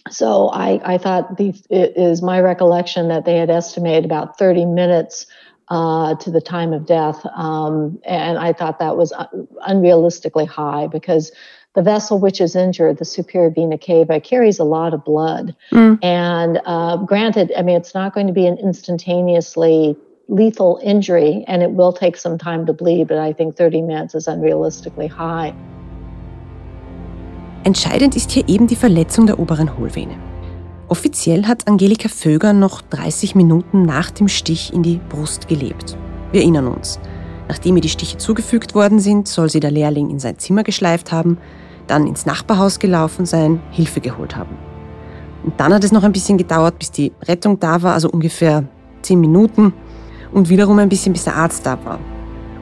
so 0.10 0.50
I, 0.50 0.80
I 0.93 0.98
thought 0.98 1.38
the, 1.38 1.50
it 1.70 1.93
is 1.96 2.22
my 2.22 2.39
recollection 2.39 3.08
that 3.08 3.26
they 3.26 3.38
had 3.38 3.50
estimated 3.50 4.06
about 4.06 4.38
30 4.38 4.66
minutes 4.66 5.26
uh, 5.70 6.16
to 6.16 6.32
the 6.32 6.41
time 6.41 6.74
of 6.74 6.86
death. 6.86 7.26
Um, 7.36 7.99
and 8.05 8.38
I 8.38 8.53
thought 8.53 8.80
that 8.80 8.97
was 8.97 9.13
unrealistically 9.68 10.47
high 10.47 10.88
because 10.88 11.32
the 11.74 11.82
vessel 11.82 12.20
which 12.20 12.39
is 12.39 12.55
injured, 12.55 12.97
the 12.97 13.05
superior 13.05 13.49
vena 13.49 13.78
cava, 13.78 14.20
carries 14.20 14.59
a 14.59 14.63
lot 14.63 14.93
of 14.93 15.03
blood. 15.03 15.55
Mm. 15.72 15.99
And 16.03 16.61
uh, 16.66 16.97
granted, 16.97 17.51
I 17.57 17.63
mean, 17.63 17.76
it's 17.76 17.93
not 17.93 18.13
going 18.13 18.28
to 18.28 18.34
be 18.34 18.47
an 18.47 18.57
instantaneously 18.57 19.97
lethal 20.28 20.80
injury 20.84 21.43
and 21.47 21.61
it 21.61 21.72
will 21.72 21.93
take 21.93 22.18
some 22.18 22.38
time 22.38 22.66
to 22.66 22.74
bleed, 22.74 23.07
but 23.07 23.18
I 23.18 23.34
think 23.34 23.55
30 23.55 23.82
minutes 23.82 24.16
is 24.16 24.28
unrealistically 24.28 25.09
high. 25.09 25.53
Entscheidend 27.63 28.16
ist 28.16 28.32
hier 28.32 28.47
eben 28.47 28.68
die 28.68 28.76
Verletzung 28.76 29.26
der 29.26 29.39
oberen 29.39 29.78
Hohlvene. 29.78 30.16
Offiziell 30.88 31.46
hat 31.48 31.68
Angelika 31.68 32.10
Vöger 32.10 32.54
noch 32.54 32.82
30 32.82 33.34
Minuten 33.34 33.84
nach 33.84 34.12
dem 34.12 34.28
Stich 34.28 34.72
in 34.72 34.84
die 34.84 35.00
Brust 35.10 35.48
gelebt. 35.48 35.98
Wir 36.32 36.42
erinnern 36.42 36.68
uns. 36.68 37.00
Nachdem 37.48 37.76
ihr 37.76 37.82
die 37.82 37.90
Stiche 37.90 38.18
zugefügt 38.18 38.76
worden 38.76 39.00
sind, 39.00 39.28
soll 39.28 39.50
sie 39.50 39.60
der 39.60 39.72
Lehrling 39.72 40.12
in 40.12 40.20
sein 40.20 40.38
Zimmer 40.38 40.64
geschleift 40.64 41.12
haben, 41.12 41.40
dann 41.88 42.06
ins 42.06 42.28
Nachbarhaus 42.28 42.78
gelaufen 42.78 43.26
sein, 43.26 43.62
Hilfe 43.72 44.00
geholt 44.00 44.36
haben. 44.36 44.58
Und 45.44 45.60
dann 45.60 45.74
hat 45.74 45.84
es 45.84 45.92
noch 45.92 46.04
ein 46.04 46.12
bisschen 46.12 46.38
gedauert, 46.38 46.78
bis 46.78 46.92
die 46.92 47.12
Rettung 47.24 47.60
da 47.60 47.82
war, 47.82 47.94
also 47.94 48.10
ungefähr 48.10 48.64
10 49.02 49.20
Minuten 49.20 49.74
und 50.32 50.50
wiederum 50.50 50.78
ein 50.78 50.90
bisschen, 50.90 51.14
bis 51.14 51.24
der 51.24 51.36
Arzt 51.36 51.66
da 51.66 51.84
war. 51.84 52.00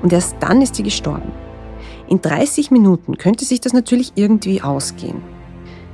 Und 0.01 0.13
erst 0.13 0.37
dann 0.39 0.61
ist 0.61 0.75
sie 0.75 0.83
gestorben. 0.83 1.31
In 2.07 2.21
30 2.21 2.71
Minuten 2.71 3.17
könnte 3.17 3.43
sich 3.43 3.59
das 3.59 3.73
natürlich 3.73 4.13
irgendwie 4.15 4.61
ausgehen. 4.61 5.32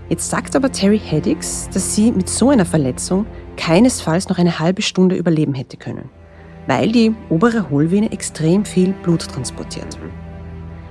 Jetzt 0.09 0.31
sagt 0.31 0.55
aber 0.55 0.71
Terry 0.71 0.99
Haddix, 0.99 1.69
dass 1.71 1.95
sie 1.95 2.11
mit 2.11 2.27
so 2.27 2.49
einer 2.49 2.65
Verletzung 2.65 3.27
keinesfalls 3.57 4.27
noch 4.27 4.39
eine 4.39 4.57
halbe 4.57 4.81
Stunde 4.81 5.15
überleben 5.15 5.53
hätte 5.53 5.77
können, 5.77 6.09
weil 6.65 6.91
die 6.91 7.13
obere 7.29 7.69
Hohlvene 7.69 8.11
extrem 8.11 8.65
viel 8.65 8.93
Blut 9.03 9.27
transportiert. 9.27 9.99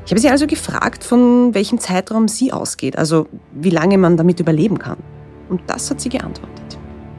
Ich 0.06 0.12
habe 0.12 0.20
sie 0.20 0.30
also 0.30 0.46
gefragt, 0.46 1.02
von 1.02 1.52
welchem 1.52 1.80
Zeitraum 1.80 2.28
sie 2.28 2.52
ausgeht, 2.52 2.96
also 2.96 3.26
wie 3.52 3.70
lange 3.70 3.98
man 3.98 4.16
damit 4.16 4.38
überleben 4.38 4.78
kann. 4.78 4.98
Und 5.48 5.62
das 5.66 5.90
hat 5.90 6.00
sie 6.00 6.10
geantwortet. 6.10 6.78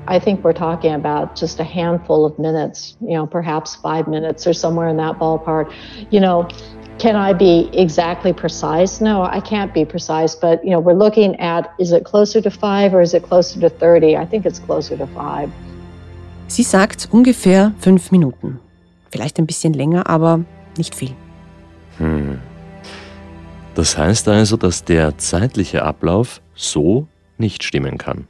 I 0.09 0.19
think 0.19 0.43
we're 0.43 0.55
talking 0.55 0.95
about 0.95 1.35
just 1.35 1.59
a 1.59 1.63
handful 1.63 2.25
of 2.25 2.39
minutes, 2.39 2.97
you 3.01 3.15
know, 3.15 3.27
perhaps 3.27 3.75
five 3.75 4.07
minutes 4.07 4.47
or 4.47 4.53
somewhere 4.53 4.89
in 4.89 4.97
that 4.97 5.19
ballpark. 5.19 5.67
You 6.09 6.19
know, 6.19 6.47
Can 6.99 7.15
I 7.15 7.33
be 7.33 7.69
exactly 7.71 8.33
precise? 8.33 8.99
No, 8.99 9.23
I 9.23 9.39
can't 9.39 9.73
be 9.73 9.85
precise, 9.85 10.35
but 10.35 10.61
you 10.65 10.71
know, 10.71 10.81
we're 10.81 10.97
looking 10.97 11.39
at 11.39 11.73
is 11.79 11.93
it 11.93 12.03
closer 12.03 12.41
to 12.41 12.51
five 12.51 12.93
or 12.93 13.01
is 13.01 13.13
it 13.13 13.23
closer 13.23 13.57
to 13.61 13.69
30? 13.69 14.17
I 14.17 14.25
think 14.25 14.45
it's 14.45 14.59
closer 14.59 14.97
to 14.97 15.07
five. 15.07 15.49
Sie 16.47 16.63
sagt 16.63 17.07
ungefähr 17.11 17.71
fünf 17.79 18.11
Minuten. 18.11 18.59
Vielleicht 19.11 19.39
ein 19.39 19.45
bisschen 19.45 19.73
länger, 19.73 20.09
aber 20.09 20.41
nicht 20.77 20.93
viel. 20.93 21.15
Hm. 21.99 22.39
Das 23.75 23.97
heißt 23.97 24.27
also, 24.27 24.57
dass 24.57 24.83
der 24.83 25.17
zeitliche 25.17 25.83
Ablauf 25.83 26.41
so 26.53 27.07
nicht 27.37 27.63
stimmen 27.63 27.97
kann. 27.97 28.27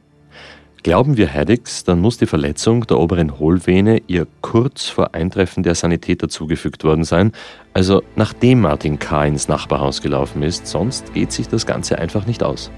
Glauben 0.82 1.18
wir 1.18 1.28
Haddix, 1.32 1.84
dann 1.84 2.00
muss 2.00 2.16
die 2.16 2.26
Verletzung 2.26 2.86
der 2.86 2.98
oberen 2.98 3.38
Hohlvene 3.38 4.00
ihr 4.06 4.26
kurz 4.40 4.86
vor 4.88 5.14
Eintreffen 5.14 5.62
der 5.62 5.74
Sanitäter 5.74 6.30
zugefügt 6.30 6.84
worden 6.84 7.04
sein, 7.04 7.32
also 7.74 8.02
nachdem 8.16 8.62
Martin 8.62 8.98
K. 8.98 9.26
ins 9.26 9.46
Nachbarhaus 9.46 10.00
gelaufen 10.00 10.42
ist, 10.42 10.66
sonst 10.66 11.12
geht 11.12 11.32
sich 11.32 11.48
das 11.48 11.66
Ganze 11.66 11.98
einfach 11.98 12.24
nicht 12.26 12.42
aus. 12.42 12.70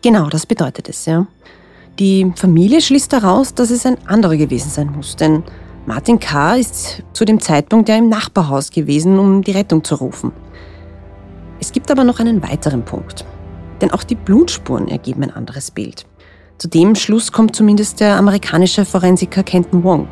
Genau, 0.00 0.30
das 0.30 0.46
bedeutet 0.46 0.88
es, 0.88 1.04
ja. 1.04 1.26
Die 1.98 2.32
Familie 2.36 2.80
schließt 2.80 3.12
daraus, 3.12 3.52
dass 3.52 3.70
es 3.70 3.84
ein 3.84 3.98
anderer 4.06 4.36
gewesen 4.36 4.70
sein 4.70 4.90
muss, 4.90 5.14
denn 5.14 5.42
Martin 5.84 6.18
K. 6.18 6.54
ist 6.54 7.02
zu 7.12 7.26
dem 7.26 7.38
Zeitpunkt 7.38 7.88
ja 7.90 7.96
im 7.96 8.08
Nachbarhaus 8.08 8.70
gewesen, 8.70 9.18
um 9.18 9.42
die 9.42 9.50
Rettung 9.50 9.84
zu 9.84 9.96
rufen. 9.96 10.32
Es 11.60 11.70
gibt 11.70 11.90
aber 11.90 12.04
noch 12.04 12.18
einen 12.18 12.42
weiteren 12.42 12.82
Punkt. 12.82 13.26
Denn 13.80 13.90
auch 13.90 14.02
die 14.02 14.14
Blutspuren 14.14 14.88
ergeben 14.88 15.22
ein 15.22 15.34
anderes 15.34 15.70
Bild. 15.70 16.06
Zu 16.58 16.68
dem 16.68 16.96
Schluss 16.96 17.30
kommt 17.30 17.54
zumindest 17.54 18.00
der 18.00 18.16
amerikanische 18.16 18.84
Forensiker 18.84 19.44
Kenton 19.44 19.84
Wong. 19.84 20.08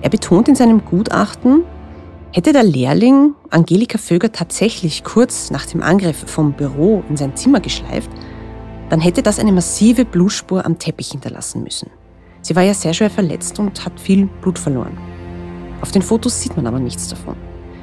Er 0.00 0.10
betont 0.10 0.48
in 0.48 0.54
seinem 0.54 0.84
Gutachten, 0.84 1.64
hätte 2.32 2.52
der 2.52 2.62
Lehrling 2.62 3.34
Angelika 3.50 3.98
Vöger 3.98 4.30
tatsächlich 4.30 5.02
kurz 5.02 5.50
nach 5.50 5.66
dem 5.66 5.82
Angriff 5.82 6.24
vom 6.30 6.52
Büro 6.52 7.02
in 7.08 7.16
sein 7.16 7.36
Zimmer 7.36 7.60
geschleift, 7.60 8.10
dann 8.90 9.00
hätte 9.00 9.22
das 9.22 9.40
eine 9.40 9.52
massive 9.52 10.04
Blutspur 10.04 10.64
am 10.64 10.78
Teppich 10.78 11.10
hinterlassen 11.10 11.64
müssen. 11.64 11.90
Sie 12.42 12.54
war 12.54 12.62
ja 12.62 12.74
sehr 12.74 12.94
schwer 12.94 13.10
verletzt 13.10 13.58
und 13.58 13.84
hat 13.84 13.98
viel 13.98 14.26
Blut 14.40 14.58
verloren. 14.58 14.96
Auf 15.80 15.90
den 15.90 16.02
Fotos 16.02 16.40
sieht 16.40 16.56
man 16.56 16.66
aber 16.68 16.78
nichts 16.78 17.08
davon. 17.08 17.36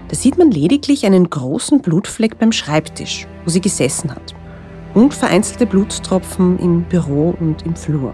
Da 0.08 0.16
sieht 0.16 0.38
man 0.38 0.52
lediglich 0.52 1.06
einen 1.06 1.30
großen 1.30 1.82
Blutfleck 1.82 2.40
beim 2.40 2.52
Schreibtisch, 2.54 3.28
wo 3.44 3.50
sie 3.50 3.62
gesessen 3.62 4.12
hat 4.12 4.39
und 5.00 5.14
vereinzelte 5.14 5.66
Blutstropfen 5.66 6.60
im 6.60 6.84
Büro 6.84 7.34
und 7.40 7.66
im 7.66 7.76
Flur. 7.76 8.14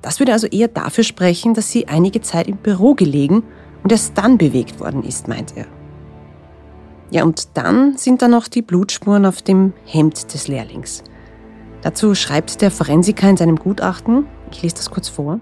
Das 0.00 0.20
würde 0.20 0.32
also 0.32 0.46
eher 0.46 0.68
dafür 0.68 1.04
sprechen, 1.04 1.54
dass 1.54 1.70
sie 1.70 1.88
einige 1.88 2.20
Zeit 2.20 2.46
im 2.46 2.56
Büro 2.56 2.94
gelegen 2.94 3.42
und 3.82 3.90
erst 3.90 4.16
dann 4.16 4.38
bewegt 4.38 4.78
worden 4.80 5.02
ist, 5.02 5.26
meint 5.26 5.56
er. 5.56 5.66
Ja, 7.10 7.24
und 7.24 7.56
dann 7.56 7.96
sind 7.96 8.22
da 8.22 8.28
noch 8.28 8.48
die 8.48 8.62
Blutspuren 8.62 9.26
auf 9.26 9.42
dem 9.42 9.72
Hemd 9.84 10.32
des 10.32 10.48
Lehrlings. 10.48 11.02
Dazu 11.82 12.14
schreibt 12.14 12.62
der 12.62 12.70
Forensiker 12.70 13.28
in 13.28 13.36
seinem 13.36 13.56
Gutachten, 13.56 14.26
ich 14.50 14.62
lese 14.62 14.76
das 14.76 14.90
kurz 14.90 15.08
vor, 15.08 15.40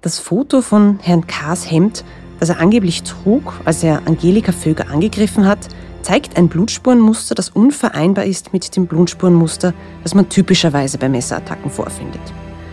das 0.00 0.18
Foto 0.18 0.62
von 0.62 0.98
Herrn 1.02 1.26
K.'s 1.26 1.70
Hemd, 1.70 2.02
das 2.40 2.48
er 2.48 2.60
angeblich 2.60 3.02
trug, 3.02 3.60
als 3.64 3.84
er 3.84 4.06
Angelika 4.06 4.52
Vöger 4.52 4.88
angegriffen 4.88 5.46
hat, 5.46 5.68
zeigt 6.02 6.36
ein 6.36 6.48
Blutspurenmuster, 6.48 7.34
das 7.34 7.50
unvereinbar 7.50 8.24
ist 8.24 8.52
mit 8.52 8.76
dem 8.76 8.86
Blutspurenmuster, 8.86 9.74
das 10.02 10.14
man 10.14 10.28
typischerweise 10.28 10.98
bei 10.98 11.08
Messerattacken 11.08 11.70
vorfindet. 11.70 12.20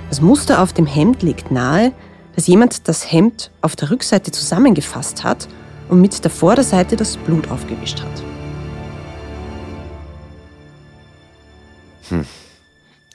Das 0.09 0.21
Muster 0.21 0.61
auf 0.61 0.73
dem 0.73 0.86
Hemd 0.86 1.23
legt 1.23 1.51
nahe, 1.51 1.91
dass 2.36 2.47
jemand 2.47 2.88
das 2.88 3.11
Hemd 3.11 3.51
auf 3.61 3.76
der 3.76 3.91
Rückseite 3.91 4.32
zusammengefasst 4.32 5.23
hat 5.23 5.47
und 5.89 6.01
mit 6.01 6.23
der 6.23 6.32
Vorderseite 6.32 6.95
das 6.95 7.17
Blut 7.17 7.49
aufgewischt 7.49 8.01
hat. 8.01 8.23
Hm. 12.09 12.26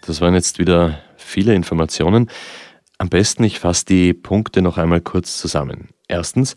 Das 0.06 0.20
waren 0.20 0.34
jetzt 0.34 0.58
wieder 0.58 0.98
viele 1.16 1.54
Informationen. 1.54 2.30
Am 2.98 3.08
besten 3.08 3.44
ich 3.44 3.60
fasse 3.60 3.84
die 3.84 4.12
Punkte 4.12 4.62
noch 4.62 4.76
einmal 4.76 5.00
kurz 5.00 5.38
zusammen. 5.38 5.90
Erstens, 6.08 6.54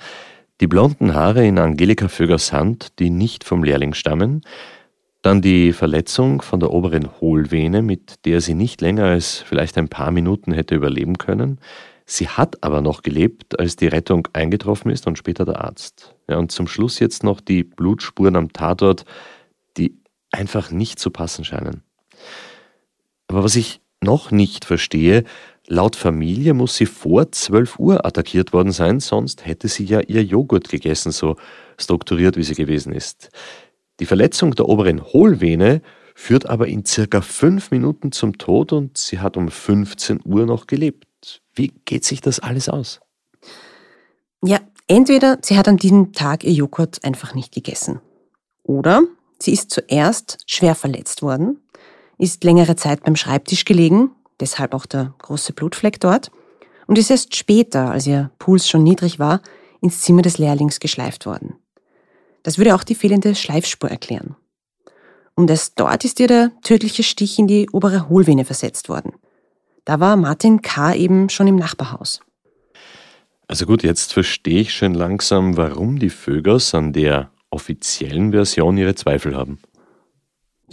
die 0.61 0.67
blonden 0.67 1.13
Haare 1.13 1.45
in 1.45 1.59
Angelika 1.59 2.07
Vögers 2.07 2.53
Hand, 2.53 2.99
die 2.99 3.09
nicht 3.09 3.43
vom 3.43 3.63
Lehrling 3.63 3.93
stammen, 3.93 4.41
dann 5.21 5.41
die 5.41 5.73
Verletzung 5.73 6.41
von 6.41 6.59
der 6.59 6.71
oberen 6.71 7.09
Hohlvene, 7.21 7.81
mit 7.81 8.25
der 8.25 8.41
sie 8.41 8.53
nicht 8.53 8.81
länger 8.81 9.05
als 9.05 9.39
vielleicht 9.39 9.77
ein 9.77 9.87
paar 9.87 10.11
Minuten 10.11 10.51
hätte 10.51 10.75
überleben 10.75 11.17
können. 11.17 11.59
Sie 12.05 12.27
hat 12.27 12.61
aber 12.61 12.81
noch 12.81 13.01
gelebt, 13.01 13.57
als 13.59 13.77
die 13.77 13.87
Rettung 13.87 14.27
eingetroffen 14.33 14.91
ist 14.91 15.07
und 15.07 15.17
später 15.17 15.45
der 15.45 15.63
Arzt. 15.63 16.15
Ja, 16.27 16.37
und 16.37 16.51
zum 16.51 16.67
Schluss 16.67 16.99
jetzt 16.99 17.23
noch 17.23 17.39
die 17.39 17.63
Blutspuren 17.63 18.35
am 18.35 18.51
Tatort, 18.51 19.05
die 19.77 19.97
einfach 20.31 20.69
nicht 20.71 20.99
zu 20.99 21.09
passen 21.09 21.45
scheinen. 21.45 21.83
Aber 23.27 23.43
was 23.43 23.55
ich 23.55 23.79
noch 24.01 24.31
nicht 24.31 24.65
verstehe, 24.65 25.23
Laut 25.67 25.95
Familie 25.95 26.53
muss 26.53 26.75
sie 26.75 26.85
vor 26.85 27.31
12 27.31 27.79
Uhr 27.79 28.05
attackiert 28.05 28.51
worden 28.51 28.73
sein, 28.73 28.99
sonst 28.99 29.45
hätte 29.45 29.69
sie 29.69 29.85
ja 29.85 30.01
ihr 30.01 30.23
Joghurt 30.23 30.67
gegessen, 30.67 31.11
so 31.13 31.37
strukturiert 31.77 32.35
wie 32.35 32.43
sie 32.43 32.55
gewesen 32.55 32.91
ist. 32.93 33.29
Die 34.01 34.05
Verletzung 34.05 34.55
der 34.55 34.67
oberen 34.67 35.01
Hohlvene 35.01 35.81
führt 36.15 36.49
aber 36.49 36.67
in 36.67 36.85
circa 36.85 37.21
fünf 37.21 37.71
Minuten 37.71 38.11
zum 38.11 38.37
Tod 38.37 38.73
und 38.73 38.97
sie 38.97 39.19
hat 39.19 39.37
um 39.37 39.49
15 39.49 40.19
Uhr 40.25 40.45
noch 40.45 40.67
gelebt. 40.67 41.41
Wie 41.53 41.71
geht 41.85 42.03
sich 42.03 42.19
das 42.19 42.39
alles 42.39 42.67
aus? 42.67 42.99
Ja, 44.43 44.59
entweder 44.87 45.37
sie 45.41 45.57
hat 45.57 45.69
an 45.69 45.77
diesem 45.77 46.11
Tag 46.11 46.43
ihr 46.43 46.51
Joghurt 46.51 47.03
einfach 47.05 47.35
nicht 47.35 47.53
gegessen. 47.53 48.01
Oder 48.63 49.03
sie 49.39 49.53
ist 49.53 49.71
zuerst 49.71 50.43
schwer 50.45 50.75
verletzt 50.75 51.21
worden, 51.21 51.61
ist 52.17 52.43
längere 52.43 52.75
Zeit 52.75 53.03
beim 53.03 53.15
Schreibtisch 53.15 53.63
gelegen 53.63 54.11
deshalb 54.39 54.73
auch 54.73 54.85
der 54.85 55.13
große 55.19 55.53
Blutfleck 55.53 55.99
dort, 55.99 56.31
und 56.87 56.97
ist 56.97 57.09
erst 57.09 57.35
später, 57.35 57.91
als 57.91 58.07
ihr 58.07 58.31
Puls 58.39 58.67
schon 58.67 58.83
niedrig 58.83 59.19
war, 59.19 59.41
ins 59.81 60.01
Zimmer 60.01 60.21
des 60.21 60.37
Lehrlings 60.37 60.79
geschleift 60.79 61.25
worden. 61.25 61.55
Das 62.43 62.57
würde 62.57 62.75
auch 62.75 62.83
die 62.83 62.95
fehlende 62.95 63.35
Schleifspur 63.35 63.89
erklären. 63.89 64.35
Und 65.35 65.49
erst 65.49 65.79
dort 65.79 66.05
ist 66.05 66.19
ihr 66.19 66.27
der 66.27 66.51
tödliche 66.61 67.03
Stich 67.03 67.39
in 67.39 67.47
die 67.47 67.69
obere 67.71 68.09
Hohlvene 68.09 68.45
versetzt 68.45 68.89
worden. 68.89 69.13
Da 69.85 69.99
war 69.99 70.15
Martin 70.15 70.61
K. 70.61 70.93
eben 70.93 71.29
schon 71.29 71.47
im 71.47 71.55
Nachbarhaus. 71.55 72.21
Also 73.47 73.65
gut, 73.65 73.83
jetzt 73.83 74.13
verstehe 74.13 74.61
ich 74.61 74.73
schon 74.73 74.93
langsam, 74.93 75.57
warum 75.57 75.99
die 75.99 76.09
Vögers 76.09 76.73
an 76.73 76.93
der 76.93 77.31
offiziellen 77.49 78.31
Version 78.31 78.77
ihre 78.77 78.95
Zweifel 78.95 79.35
haben. 79.35 79.59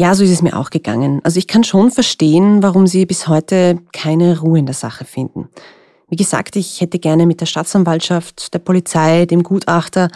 Ja, 0.01 0.15
so 0.15 0.25
ist 0.25 0.31
es 0.31 0.41
mir 0.41 0.57
auch 0.57 0.71
gegangen. 0.71 1.21
Also 1.25 1.37
ich 1.37 1.47
kann 1.47 1.63
schon 1.63 1.91
verstehen, 1.91 2.63
warum 2.63 2.87
Sie 2.87 3.05
bis 3.05 3.29
heute 3.29 3.81
keine 3.93 4.41
Ruhe 4.41 4.59
in 4.59 4.65
der 4.65 4.75
Sache 4.75 5.05
finden. 5.05 5.51
Wie 6.09 6.17
gesagt, 6.17 6.57
ich 6.57 6.81
hätte 6.81 6.99
gerne 6.99 7.27
mit 7.27 7.43
der 7.43 7.45
Staatsanwaltschaft, 7.45 8.55
der 8.55 8.61
Polizei, 8.61 9.27
dem 9.27 9.43
Gutachter 9.43 10.09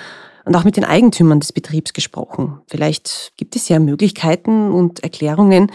und 0.46 0.56
auch 0.56 0.64
mit 0.64 0.78
den 0.78 0.86
Eigentümern 0.86 1.38
des 1.38 1.52
Betriebs 1.52 1.92
gesprochen. 1.92 2.62
Vielleicht 2.66 3.34
gibt 3.36 3.56
es 3.56 3.68
ja 3.68 3.78
Möglichkeiten 3.78 4.72
und 4.72 5.00
Erklärungen, 5.00 5.70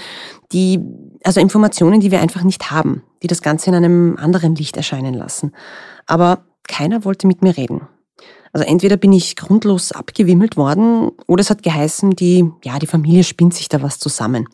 die, 0.53 0.79
also 1.23 1.39
Informationen, 1.39 1.99
die 1.99 2.09
wir 2.09 2.19
einfach 2.19 2.41
nicht 2.41 2.71
haben, 2.71 3.03
die 3.21 3.27
das 3.27 3.43
Ganze 3.43 3.69
in 3.69 3.75
einem 3.75 4.17
anderen 4.17 4.55
Licht 4.55 4.75
erscheinen 4.75 5.13
lassen. 5.13 5.51
Aber 6.07 6.45
keiner 6.67 7.05
wollte 7.05 7.27
mit 7.27 7.43
mir 7.43 7.55
reden. 7.55 7.81
Also 8.51 8.65
entweder 8.65 8.97
bin 8.97 9.13
ich 9.13 9.35
grundlos 9.35 9.91
abgewimmelt 9.91 10.57
worden 10.57 11.11
oder 11.27 11.41
es 11.41 11.49
hat 11.49 11.63
geheißen, 11.63 12.11
die, 12.11 12.49
ja, 12.63 12.79
die 12.79 12.87
Familie 12.87 13.23
spinnt 13.23 13.53
sich 13.53 13.69
da 13.69 13.81
was 13.81 13.99
zusammen. 13.99 14.47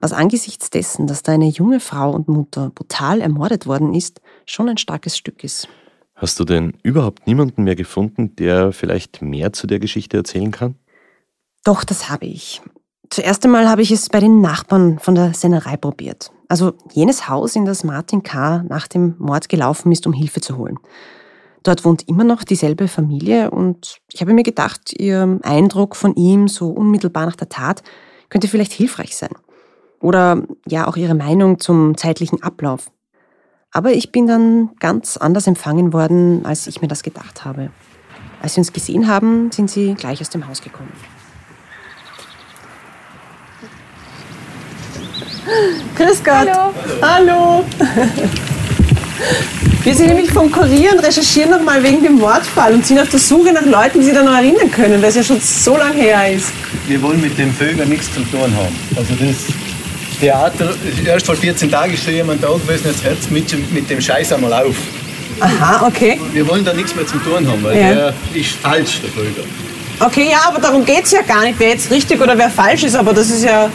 Was 0.00 0.12
angesichts 0.12 0.70
dessen, 0.70 1.06
dass 1.06 1.22
da 1.22 1.32
eine 1.32 1.48
junge 1.48 1.80
Frau 1.80 2.10
und 2.10 2.28
Mutter 2.28 2.70
brutal 2.74 3.20
ermordet 3.20 3.66
worden 3.66 3.94
ist, 3.94 4.20
schon 4.46 4.68
ein 4.68 4.78
starkes 4.78 5.16
Stück 5.16 5.42
ist. 5.42 5.68
Hast 6.14 6.40
du 6.40 6.44
denn 6.44 6.72
überhaupt 6.82 7.26
niemanden 7.26 7.64
mehr 7.64 7.76
gefunden, 7.76 8.34
der 8.36 8.72
vielleicht 8.72 9.22
mehr 9.22 9.52
zu 9.52 9.66
der 9.66 9.78
Geschichte 9.78 10.16
erzählen 10.16 10.50
kann? 10.50 10.74
Doch, 11.64 11.84
das 11.84 12.10
habe 12.10 12.26
ich. 12.26 12.60
Zuerst 13.10 13.44
einmal 13.44 13.68
habe 13.68 13.82
ich 13.82 13.90
es 13.90 14.08
bei 14.08 14.20
den 14.20 14.40
Nachbarn 14.40 14.98
von 14.98 15.14
der 15.14 15.32
Sennerei 15.32 15.76
probiert. 15.76 16.30
Also 16.48 16.74
jenes 16.92 17.28
Haus, 17.28 17.56
in 17.56 17.64
das 17.64 17.84
Martin 17.84 18.22
K. 18.22 18.64
nach 18.68 18.88
dem 18.88 19.14
Mord 19.18 19.48
gelaufen 19.48 19.92
ist, 19.92 20.06
um 20.06 20.12
Hilfe 20.12 20.40
zu 20.40 20.56
holen. 20.56 20.78
Dort 21.62 21.84
wohnt 21.84 22.08
immer 22.08 22.24
noch 22.24 22.44
dieselbe 22.44 22.88
Familie 22.88 23.50
und 23.50 23.98
ich 24.12 24.20
habe 24.20 24.32
mir 24.32 24.42
gedacht, 24.42 24.92
ihr 24.96 25.38
Eindruck 25.42 25.96
von 25.96 26.14
ihm 26.14 26.48
so 26.48 26.68
unmittelbar 26.68 27.26
nach 27.26 27.36
der 27.36 27.48
Tat 27.48 27.82
könnte 28.28 28.48
vielleicht 28.48 28.72
hilfreich 28.72 29.16
sein. 29.16 29.30
Oder 30.00 30.42
ja 30.66 30.86
auch 30.86 30.96
ihre 30.96 31.14
Meinung 31.14 31.58
zum 31.58 31.96
zeitlichen 31.96 32.42
Ablauf. 32.42 32.90
Aber 33.72 33.92
ich 33.92 34.12
bin 34.12 34.26
dann 34.26 34.70
ganz 34.78 35.16
anders 35.16 35.46
empfangen 35.46 35.92
worden, 35.92 36.44
als 36.44 36.66
ich 36.66 36.80
mir 36.80 36.88
das 36.88 37.02
gedacht 37.02 37.44
habe. 37.44 37.70
Als 38.40 38.54
sie 38.54 38.60
uns 38.60 38.72
gesehen 38.72 39.08
haben, 39.08 39.50
sind 39.50 39.70
sie 39.70 39.94
gleich 39.94 40.20
aus 40.20 40.30
dem 40.30 40.46
Haus 40.46 40.62
gekommen. 40.62 40.92
Grüß 45.96 46.22
Gott. 46.22 46.48
Hallo. 46.48 46.74
Hallo. 47.02 47.64
Wir 49.84 49.94
sind 49.94 50.08
nämlich 50.08 50.30
vom 50.30 50.50
Kurier 50.50 50.92
und 50.92 50.98
recherchieren 51.00 51.50
nochmal 51.50 51.82
wegen 51.82 52.02
dem 52.02 52.14
Mordfall 52.16 52.74
und 52.74 52.86
sind 52.86 52.98
auf 53.00 53.08
der 53.08 53.18
Suche 53.20 53.52
nach 53.52 53.64
Leuten, 53.64 54.00
die 54.00 54.04
sich 54.06 54.14
da 54.14 54.22
noch 54.22 54.34
erinnern 54.34 54.70
können, 54.70 55.00
weil 55.00 55.08
es 55.08 55.16
ja 55.16 55.22
schon 55.22 55.40
so 55.40 55.76
lange 55.76 56.00
her 56.02 56.30
ist. 56.34 56.48
Wir 56.86 57.00
wollen 57.00 57.20
mit 57.20 57.38
dem 57.38 57.52
Vögel 57.54 57.86
nichts 57.86 58.12
zu 58.12 58.20
tun 58.20 58.40
haben. 58.56 58.74
Also 58.96 59.14
das 59.18 59.36
Theater, 60.20 60.74
erst 61.06 61.26
vor 61.26 61.36
14 61.36 61.70
Tagen 61.70 61.94
ist 61.94 62.04
schon 62.04 62.14
jemand 62.14 62.42
da 62.42 62.48
gewesen, 62.48 62.82
jetzt 62.86 63.04
hört 63.04 63.30
mit, 63.30 63.72
mit 63.72 63.88
dem 63.88 64.00
Scheiß 64.00 64.32
einmal 64.32 64.52
auf. 64.52 64.74
Aha, 65.40 65.86
okay. 65.86 66.20
Wir 66.32 66.46
wollen 66.48 66.64
da 66.64 66.72
nichts 66.72 66.94
mehr 66.96 67.06
zu 67.06 67.16
tun 67.18 67.46
haben, 67.48 67.62
weil 67.62 67.76
Ja. 67.76 67.94
der 67.94 68.14
ist 68.34 68.50
falsch, 68.60 69.00
der 69.02 69.10
Vögel. 69.10 69.44
Okay, 70.00 70.28
ja, 70.30 70.38
aber 70.48 70.60
darum 70.60 70.84
geht 70.84 71.04
es 71.04 71.12
ja 71.12 71.22
gar 71.22 71.44
nicht, 71.44 71.58
wer 71.58 71.70
jetzt 71.70 71.90
richtig 71.90 72.20
oder 72.20 72.36
wer 72.36 72.50
falsch 72.50 72.84
ist, 72.84 72.94
aber 72.94 73.12
das 73.12 73.30
ist 73.30 73.44
ja, 73.44 73.68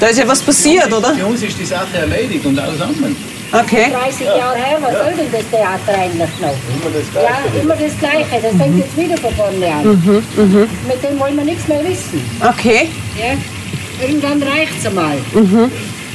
da 0.00 0.06
ist 0.06 0.18
ja 0.18 0.26
was 0.28 0.40
passiert, 0.40 0.90
oder? 0.92 1.14
Für 1.14 1.26
uns 1.26 1.42
ist 1.42 1.58
die 1.58 1.64
Sache 1.64 1.98
erledigt 1.98 2.44
und 2.46 2.58
alles 2.58 2.80
andere. 2.80 3.10
Okay. 3.50 3.90
30 3.90 4.26
Jahre 4.26 4.56
her, 4.56 4.78
was 4.80 4.92
soll 4.92 5.14
denn 5.14 5.32
das 5.32 5.48
Theater 5.50 5.98
eigentlich 5.98 6.40
noch? 6.40 6.54
Immer 6.68 6.90
das 6.92 7.14
Ja, 7.14 7.60
immer 7.60 7.76
das 7.76 7.98
Gleiche. 7.98 8.42
Das 8.42 8.56
fängt 8.56 8.78
jetzt 8.78 8.96
wieder 8.96 9.16
von 9.16 9.34
vorne 9.34 9.66
an. 9.66 9.84
Mhm, 9.84 10.22
mhm. 10.36 10.68
Mit 10.86 11.02
dem 11.02 11.18
wollen 11.18 11.36
wir 11.36 11.44
nichts 11.44 11.66
mehr 11.66 11.82
wissen. 11.82 12.20
Okay. 12.46 12.88
Ja? 13.18 14.06
Irgendwann 14.06 14.42
reicht's 14.42 14.84
einmal. 14.84 15.16
Mhm. 15.32 15.70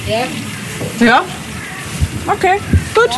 Ja? 0.07 1.05
Ja. 1.05 1.23
Okay, 2.27 2.59
gut. 2.93 3.09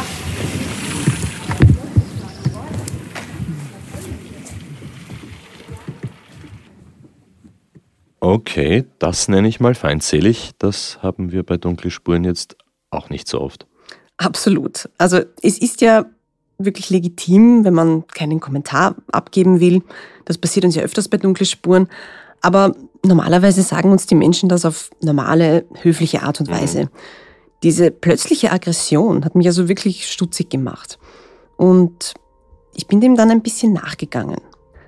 Okay, 8.22 8.86
das 8.98 9.28
nenne 9.28 9.48
ich 9.48 9.60
mal 9.60 9.76
feindselig. 9.76 10.52
Das 10.58 11.00
haben 11.04 11.32
wir 11.32 11.44
bei 11.44 11.58
Dunkle 11.58 11.92
Spuren 11.92 12.24
jetzt 12.24 12.56
auch 12.90 13.10
nicht 13.10 13.28
so 13.28 13.42
oft. 13.42 13.68
Absolut. 14.18 14.90
Also 14.98 15.22
es 15.42 15.58
ist 15.58 15.82
ja 15.82 16.06
wirklich 16.58 16.90
legitim, 16.90 17.66
wenn 17.66 17.74
man 17.74 18.08
keinen 18.08 18.40
Kommentar 18.40 18.96
abgeben 19.12 19.60
will. 19.60 19.84
Das 20.24 20.38
passiert 20.38 20.66
uns 20.66 20.76
ja 20.76 20.84
öfters 20.84 21.10
bei 21.10 21.18
Dunkle 21.18 21.46
Spuren. 21.46 21.88
Aber 22.42 22.76
normalerweise 23.04 23.62
sagen 23.62 23.92
uns 23.92 24.06
die 24.06 24.16
Menschen 24.16 24.50
das 24.50 24.66
auf 24.66 24.90
normale, 25.02 25.66
höfliche 25.82 26.24
Art 26.24 26.40
und 26.40 26.50
Weise. 26.50 26.90
Diese 27.64 27.92
plötzliche 27.92 28.52
Aggression 28.52 29.26
hat 29.26 29.36
mich 29.36 29.48
also 29.48 29.68
wirklich 29.68 30.10
stutzig 30.10 30.50
gemacht. 30.50 31.00
Und 31.58 32.14
ich 32.74 32.88
bin 32.88 33.02
dem 33.02 33.16
dann 33.16 33.32
ein 33.32 33.42
bisschen 33.42 33.74
nachgegangen. 33.74 34.38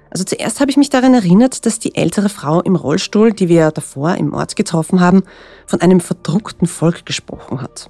Also 0.09 0.23
zuerst 0.23 0.59
habe 0.59 0.71
ich 0.71 0.78
mich 0.78 0.89
daran 0.89 1.13
erinnert, 1.13 1.65
dass 1.65 1.80
die 1.80 1.95
ältere 1.95 2.30
Frau 2.30 2.61
im 2.61 2.75
Rollstuhl, 2.75 3.34
die 3.34 3.49
wir 3.49 3.71
davor 3.71 4.15
im 4.15 4.34
Ort 4.34 4.55
getroffen 4.55 4.99
haben, 4.99 5.23
von 5.65 5.82
einem 5.82 5.99
verdruckten 5.99 6.67
Volk 6.67 7.05
gesprochen 7.05 7.61
hat. 7.61 7.89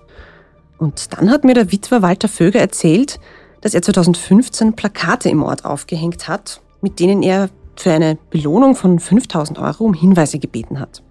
Und 0.77 1.17
dann 1.17 1.31
hat 1.31 1.43
mir 1.43 1.53
der 1.53 1.71
Witwer 1.71 2.01
Walter 2.01 2.27
Vöger 2.27 2.59
erzählt, 2.59 3.19
dass 3.61 3.73
er 3.73 3.81
2015 3.81 4.73
Plakate 4.73 5.29
im 5.29 5.43
Ort 5.43 5.65
aufgehängt 5.65 6.27
hat, 6.27 6.61
mit 6.81 6.99
denen 6.99 7.23
er 7.23 7.49
für 7.75 7.91
eine 7.91 8.17
Belohnung 8.29 8.75
von 8.75 8.99
5000 8.99 9.59
Euro 9.59 9.85
um 9.85 9.93
Hinweise 9.93 10.39
gebeten 10.39 10.79
hat. 10.79 11.03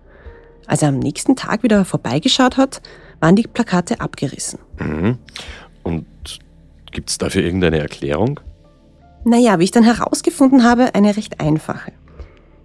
Als 0.66 0.82
er 0.82 0.88
am 0.88 0.98
nächsten 0.98 1.36
Tag 1.36 1.62
wieder 1.62 1.84
vorbeigeschaut 1.84 2.56
hat, 2.56 2.82
waren 3.20 3.36
die 3.36 3.44
Plakate 3.44 4.00
abgerissen. 4.00 4.58
Mhm. 4.78 5.18
Und 5.82 6.06
gibt 6.90 7.10
es 7.10 7.18
dafür 7.18 7.42
irgendeine 7.42 7.78
Erklärung? 7.78 8.40
Naja, 9.24 9.58
wie 9.58 9.64
ich 9.64 9.70
dann 9.70 9.84
herausgefunden 9.84 10.64
habe, 10.64 10.94
eine 10.94 11.16
recht 11.16 11.40
einfache. 11.40 11.92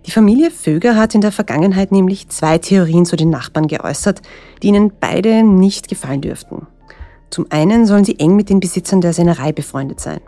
Die 0.05 0.11
Familie 0.11 0.49
Vöger 0.49 0.95
hat 0.95 1.13
in 1.13 1.21
der 1.21 1.31
Vergangenheit 1.31 1.91
nämlich 1.91 2.29
zwei 2.29 2.57
Theorien 2.57 3.05
zu 3.05 3.15
den 3.15 3.29
Nachbarn 3.29 3.67
geäußert, 3.67 4.21
die 4.61 4.67
ihnen 4.67 4.91
beide 4.99 5.43
nicht 5.43 5.87
gefallen 5.87 6.21
dürften. 6.21 6.67
Zum 7.31 7.47
einen 7.49 7.85
sollen 7.85 8.03
sie 8.03 8.19
eng 8.19 8.35
mit 8.35 8.49
den 8.49 8.59
Besitzern 8.59 9.01
der 9.01 9.13
Sennerei 9.13 9.53
befreundet 9.53 10.01
sein. 10.01 10.19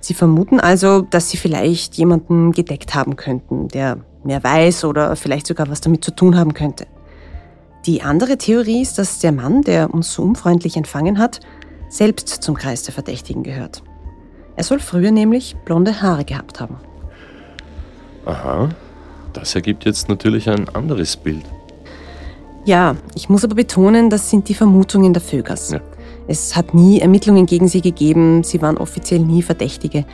Sie 0.00 0.14
vermuten 0.14 0.60
also, 0.60 1.02
dass 1.02 1.28
sie 1.28 1.36
vielleicht 1.36 1.96
jemanden 1.96 2.52
gedeckt 2.52 2.94
haben 2.94 3.16
könnten, 3.16 3.66
der 3.66 3.98
mehr 4.22 4.42
weiß 4.42 4.84
oder 4.84 5.16
vielleicht 5.16 5.48
sogar 5.48 5.68
was 5.68 5.80
damit 5.80 6.04
zu 6.04 6.14
tun 6.14 6.38
haben 6.38 6.54
könnte. 6.54 6.86
Die 7.84 8.02
andere 8.02 8.38
Theorie 8.38 8.82
ist, 8.82 8.98
dass 8.98 9.18
der 9.18 9.32
Mann, 9.32 9.62
der 9.62 9.92
uns 9.92 10.12
so 10.12 10.22
unfreundlich 10.22 10.76
empfangen 10.76 11.18
hat, 11.18 11.40
selbst 11.88 12.28
zum 12.28 12.56
Kreis 12.56 12.84
der 12.84 12.94
Verdächtigen 12.94 13.42
gehört. 13.42 13.82
Er 14.54 14.62
soll 14.62 14.78
früher 14.78 15.10
nämlich 15.10 15.56
blonde 15.64 16.00
Haare 16.00 16.24
gehabt 16.24 16.60
haben. 16.60 16.76
Aha, 18.24 18.68
das 19.32 19.54
ergibt 19.56 19.84
jetzt 19.84 20.08
natürlich 20.08 20.48
ein 20.48 20.68
anderes 20.68 21.16
Bild. 21.16 21.44
Ja, 22.64 22.96
ich 23.14 23.28
muss 23.28 23.44
aber 23.44 23.54
betonen, 23.56 24.10
das 24.10 24.30
sind 24.30 24.48
die 24.48 24.54
Vermutungen 24.54 25.12
der 25.12 25.22
Vögers. 25.22 25.74
Es 26.28 26.56
hat 26.56 26.74
nie 26.74 27.00
Ermittlungen 27.00 27.46
gegen 27.46 27.68
sie 27.68 27.80
gegeben, 27.80 28.42
sie 28.42 28.60
waren 28.60 28.78
offiziell 28.78 29.20
nie 29.20 29.42
Verdächtige. 29.42 30.04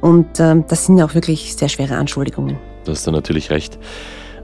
Und 0.00 0.38
ähm, 0.38 0.64
das 0.68 0.86
sind 0.86 0.98
ja 0.98 1.06
auch 1.06 1.14
wirklich 1.14 1.56
sehr 1.56 1.68
schwere 1.68 1.96
Anschuldigungen. 1.96 2.58
Da 2.84 2.92
hast 2.92 3.06
du 3.06 3.10
natürlich 3.10 3.50
recht. 3.50 3.78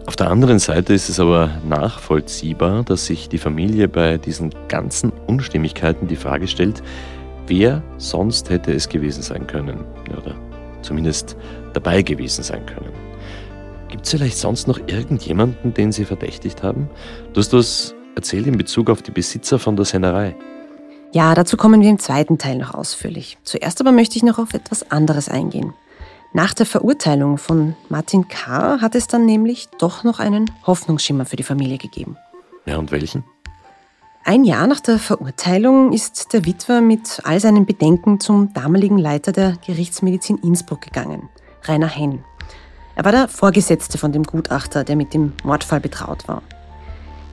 Auf 0.06 0.16
der 0.16 0.30
anderen 0.30 0.58
Seite 0.58 0.94
ist 0.94 1.08
es 1.08 1.20
aber 1.20 1.50
nachvollziehbar, 1.68 2.82
dass 2.82 3.06
sich 3.06 3.28
die 3.28 3.38
Familie 3.38 3.86
bei 3.86 4.18
diesen 4.18 4.52
ganzen 4.66 5.12
Unstimmigkeiten 5.28 6.08
die 6.08 6.16
Frage 6.16 6.48
stellt, 6.48 6.82
wer 7.46 7.82
sonst 7.98 8.50
hätte 8.50 8.72
es 8.72 8.88
gewesen 8.88 9.22
sein 9.22 9.46
können 9.46 9.84
oder 10.10 10.34
zumindest 10.82 11.36
dabei 11.72 12.02
gewesen 12.02 12.42
sein 12.42 12.66
können. 12.66 12.90
Gibt 13.88 14.06
es 14.06 14.10
vielleicht 14.10 14.38
sonst 14.38 14.66
noch 14.66 14.80
irgendjemanden, 14.88 15.72
den 15.72 15.92
sie 15.92 16.04
verdächtigt 16.04 16.64
haben? 16.64 16.90
Du 17.32 17.40
hast 17.40 17.52
was 17.52 17.94
erzählt 18.16 18.48
in 18.48 18.58
Bezug 18.58 18.90
auf 18.90 19.02
die 19.02 19.12
Besitzer 19.12 19.60
von 19.60 19.76
der 19.76 19.84
Sennerei. 19.84 20.34
Ja, 21.14 21.34
dazu 21.34 21.58
kommen 21.58 21.82
wir 21.82 21.90
im 21.90 21.98
zweiten 21.98 22.38
Teil 22.38 22.56
noch 22.56 22.72
ausführlich. 22.72 23.36
Zuerst 23.44 23.82
aber 23.82 23.92
möchte 23.92 24.16
ich 24.16 24.22
noch 24.22 24.38
auf 24.38 24.54
etwas 24.54 24.90
anderes 24.90 25.28
eingehen. 25.28 25.74
Nach 26.32 26.54
der 26.54 26.64
Verurteilung 26.64 27.36
von 27.36 27.76
Martin 27.90 28.28
K. 28.28 28.80
hat 28.80 28.94
es 28.94 29.08
dann 29.08 29.26
nämlich 29.26 29.68
doch 29.78 30.04
noch 30.04 30.20
einen 30.20 30.50
Hoffnungsschimmer 30.66 31.26
für 31.26 31.36
die 31.36 31.42
Familie 31.42 31.76
gegeben. 31.76 32.16
Ja, 32.64 32.78
und 32.78 32.90
welchen? 32.90 33.24
Ein 34.24 34.44
Jahr 34.44 34.66
nach 34.66 34.80
der 34.80 34.98
Verurteilung 34.98 35.92
ist 35.92 36.32
der 36.32 36.46
Witwer 36.46 36.80
mit 36.80 37.20
all 37.24 37.40
seinen 37.40 37.66
Bedenken 37.66 38.18
zum 38.18 38.54
damaligen 38.54 38.96
Leiter 38.96 39.32
der 39.32 39.56
Gerichtsmedizin 39.66 40.38
Innsbruck 40.38 40.80
gegangen, 40.80 41.28
Rainer 41.64 41.88
Henn. 41.88 42.24
Er 42.94 43.04
war 43.04 43.12
der 43.12 43.28
Vorgesetzte 43.28 43.98
von 43.98 44.12
dem 44.12 44.22
Gutachter, 44.22 44.84
der 44.84 44.96
mit 44.96 45.12
dem 45.12 45.34
Mordfall 45.44 45.80
betraut 45.80 46.26
war. 46.28 46.42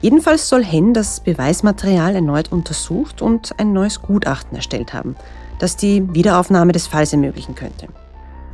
Jedenfalls 0.00 0.48
soll 0.48 0.64
Henn 0.64 0.94
das 0.94 1.20
Beweismaterial 1.20 2.14
erneut 2.14 2.52
untersucht 2.52 3.20
und 3.20 3.58
ein 3.58 3.72
neues 3.72 4.00
Gutachten 4.00 4.56
erstellt 4.56 4.94
haben, 4.94 5.14
das 5.58 5.76
die 5.76 6.02
Wiederaufnahme 6.14 6.72
des 6.72 6.86
Falls 6.86 7.12
ermöglichen 7.12 7.54
könnte. 7.54 7.88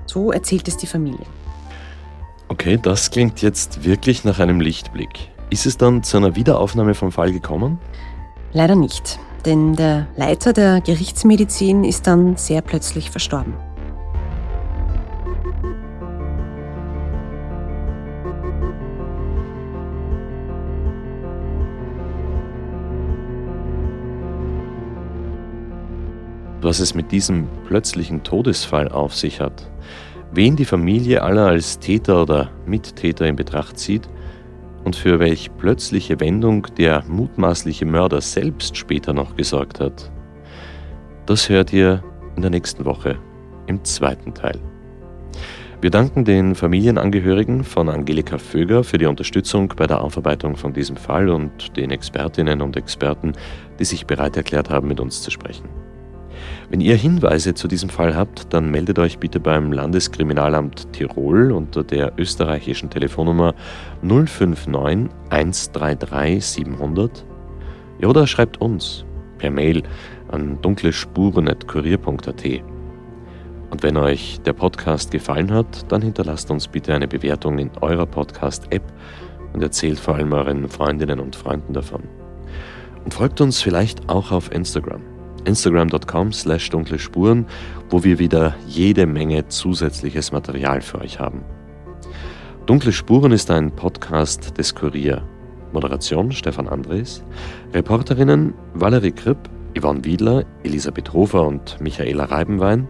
So 0.07 0.33
erzählt 0.33 0.67
es 0.69 0.77
die 0.77 0.87
Familie. 0.87 1.25
Okay, 2.49 2.79
das 2.81 3.11
klingt 3.11 3.43
jetzt 3.43 3.85
wirklich 3.85 4.25
nach 4.25 4.39
einem 4.39 4.61
Lichtblick. 4.61 5.31
Ist 5.51 5.67
es 5.67 5.77
dann 5.77 6.03
zu 6.03 6.17
einer 6.17 6.35
Wiederaufnahme 6.35 6.95
vom 6.95 7.13
Fall 7.13 7.33
gekommen? 7.33 7.79
Leider 8.53 8.75
nicht. 8.75 9.19
denn 9.47 9.77
der 9.77 10.09
Leiter 10.17 10.53
der 10.53 10.81
Gerichtsmedizin 10.81 11.85
ist 11.85 12.07
dann 12.07 12.37
sehr 12.37 12.61
plötzlich 12.61 13.11
verstorben. 13.11 13.55
Was 26.67 26.81
es 26.81 26.95
mit 26.95 27.13
diesem 27.13 27.47
plötzlichen 27.69 28.25
Todesfall 28.25 28.89
auf 28.89 29.15
sich 29.15 29.41
hat, 29.41 29.71
wen 30.33 30.57
die 30.57 30.65
Familie 30.65 31.23
aller 31.23 31.47
als 31.47 31.79
Täter 31.79 32.21
oder 32.23 32.51
Mittäter 32.67 33.25
in 33.25 33.37
Betracht 33.37 33.79
zieht 33.79 34.09
und 34.83 34.97
für 34.97 35.21
welch 35.21 35.51
plötzliche 35.59 36.19
Wendung 36.19 36.67
der 36.77 37.05
mutmaßliche 37.07 37.87
Mörder 37.87 38.21
selbst 38.21 38.77
später 38.77 39.13
noch 39.13 39.37
gesorgt 39.37 39.79
hat. 39.79 40.11
Das 41.27 41.49
hört 41.49 41.73
ihr 41.73 42.03
in 42.35 42.43
der 42.43 42.51
nächsten 42.51 42.85
Woche 42.85 43.17
im 43.69 43.85
zweiten 43.85 44.35
Teil. 44.35 44.59
Wir 45.81 45.91
danken 45.91 46.25
den 46.25 46.57
Familienangehörigen 46.57 47.63
von 47.63 47.89
Angelika 47.89 48.39
Vöger 48.39 48.83
für 48.83 48.99
die 48.99 49.07
Unterstützung 49.07 49.73
bei 49.77 49.87
der 49.87 50.01
Aufarbeitung 50.01 50.57
von 50.57 50.73
diesem 50.73 50.97
Fall 50.97 51.29
und 51.29 51.77
den 51.77 51.93
Expertinnen 51.93 52.61
und 52.61 52.77
Experten, 52.77 53.35
die 53.79 53.85
sich 53.85 54.05
bereit 54.07 54.37
erklärt 54.37 54.69
haben, 54.69 54.89
mit 54.89 54.99
uns 54.99 55.23
zu 55.23 55.31
sprechen. 55.31 55.86
Wenn 56.69 56.81
ihr 56.81 56.97
Hinweise 56.97 57.55
zu 57.55 57.69
diesem 57.69 57.89
Fall 57.89 58.17
habt, 58.17 58.53
dann 58.53 58.73
meldet 58.73 58.99
euch 58.99 59.19
bitte 59.19 59.39
beim 59.39 59.73
Landeskriminalamt 59.73 60.93
Tirol 60.93 61.53
unter 61.53 61.85
der 61.85 62.15
österreichischen 62.19 62.91
Telefonnummer 62.91 63.55
059 64.03 65.09
133 65.31 66.45
700 66.45 67.25
ja, 68.01 68.09
oder 68.09 68.27
schreibt 68.27 68.61
uns 68.61 69.05
per 69.39 69.53
Mail 69.53 69.85
an 70.29 70.61
dunklespuren.kurier.at. 70.61 72.45
Und 73.71 73.83
wenn 73.83 73.97
euch 73.97 74.41
der 74.45 74.53
Podcast 74.53 75.13
gefallen 75.13 75.53
hat, 75.53 75.91
dann 75.93 76.03
hinterlasst 76.03 76.51
uns 76.51 76.67
bitte 76.67 76.95
eine 76.95 77.07
Bewertung 77.07 77.59
in 77.59 77.71
eurer 77.81 78.07
Podcast-App 78.07 78.83
und 79.53 79.63
erzählt 79.63 80.01
vor 80.01 80.17
allem 80.17 80.33
euren 80.33 80.69
Freundinnen 80.69 81.21
und 81.21 81.37
Freunden 81.37 81.73
davon. 81.73 82.03
Und 83.05 83.15
folgt 83.15 83.41
uns 83.41 83.61
vielleicht 83.61 84.09
auch 84.09 84.33
auf 84.33 84.51
Instagram 84.53 85.16
instagram.com 85.47 86.33
slash 86.33 86.69
dunkle 86.69 86.99
Spuren, 86.99 87.47
wo 87.89 88.05
wir 88.05 88.19
wieder 88.19 88.55
jede 88.67 89.07
Menge 89.07 89.49
zusätzliches 89.49 90.33
Material 90.33 90.81
für 90.81 91.01
euch 91.01 91.19
haben. 91.19 91.43
Dunkle 92.67 92.93
Spuren 92.93 93.33
ist 93.33 93.51
ein 93.51 93.71
Podcast 93.71 94.59
des 94.59 94.75
Kurier. 94.75 95.23
Moderation 95.73 96.33
Stefan 96.33 96.69
Andres, 96.69 97.23
Reporterinnen 97.75 98.55
Valerie 98.75 99.13
Kripp, 99.13 99.39
Yvonne 99.79 100.05
Wiedler, 100.05 100.45
Elisabeth 100.65 101.13
Hofer 101.13 101.47
und 101.47 101.81
Michaela 101.81 102.25
Reibenwein, 102.25 102.89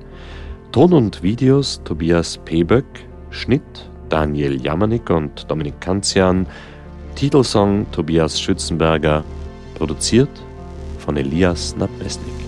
Ton 0.73 0.93
und 0.93 1.23
Videos 1.23 1.81
Tobias 1.85 2.39
Peböck, 2.45 2.85
Schnitt 3.31 3.91
Daniel 4.09 4.61
Jamanik 4.63 5.11
und 5.11 5.51
Dominik 5.51 5.81
Kanzian, 5.81 6.47
Titelsong 7.17 7.87
Tobias 7.91 8.41
Schützenberger, 8.41 9.25
produziert 9.75 10.31
von 10.99 11.17
Elias 11.17 11.77
Nabesnik. 11.77 12.46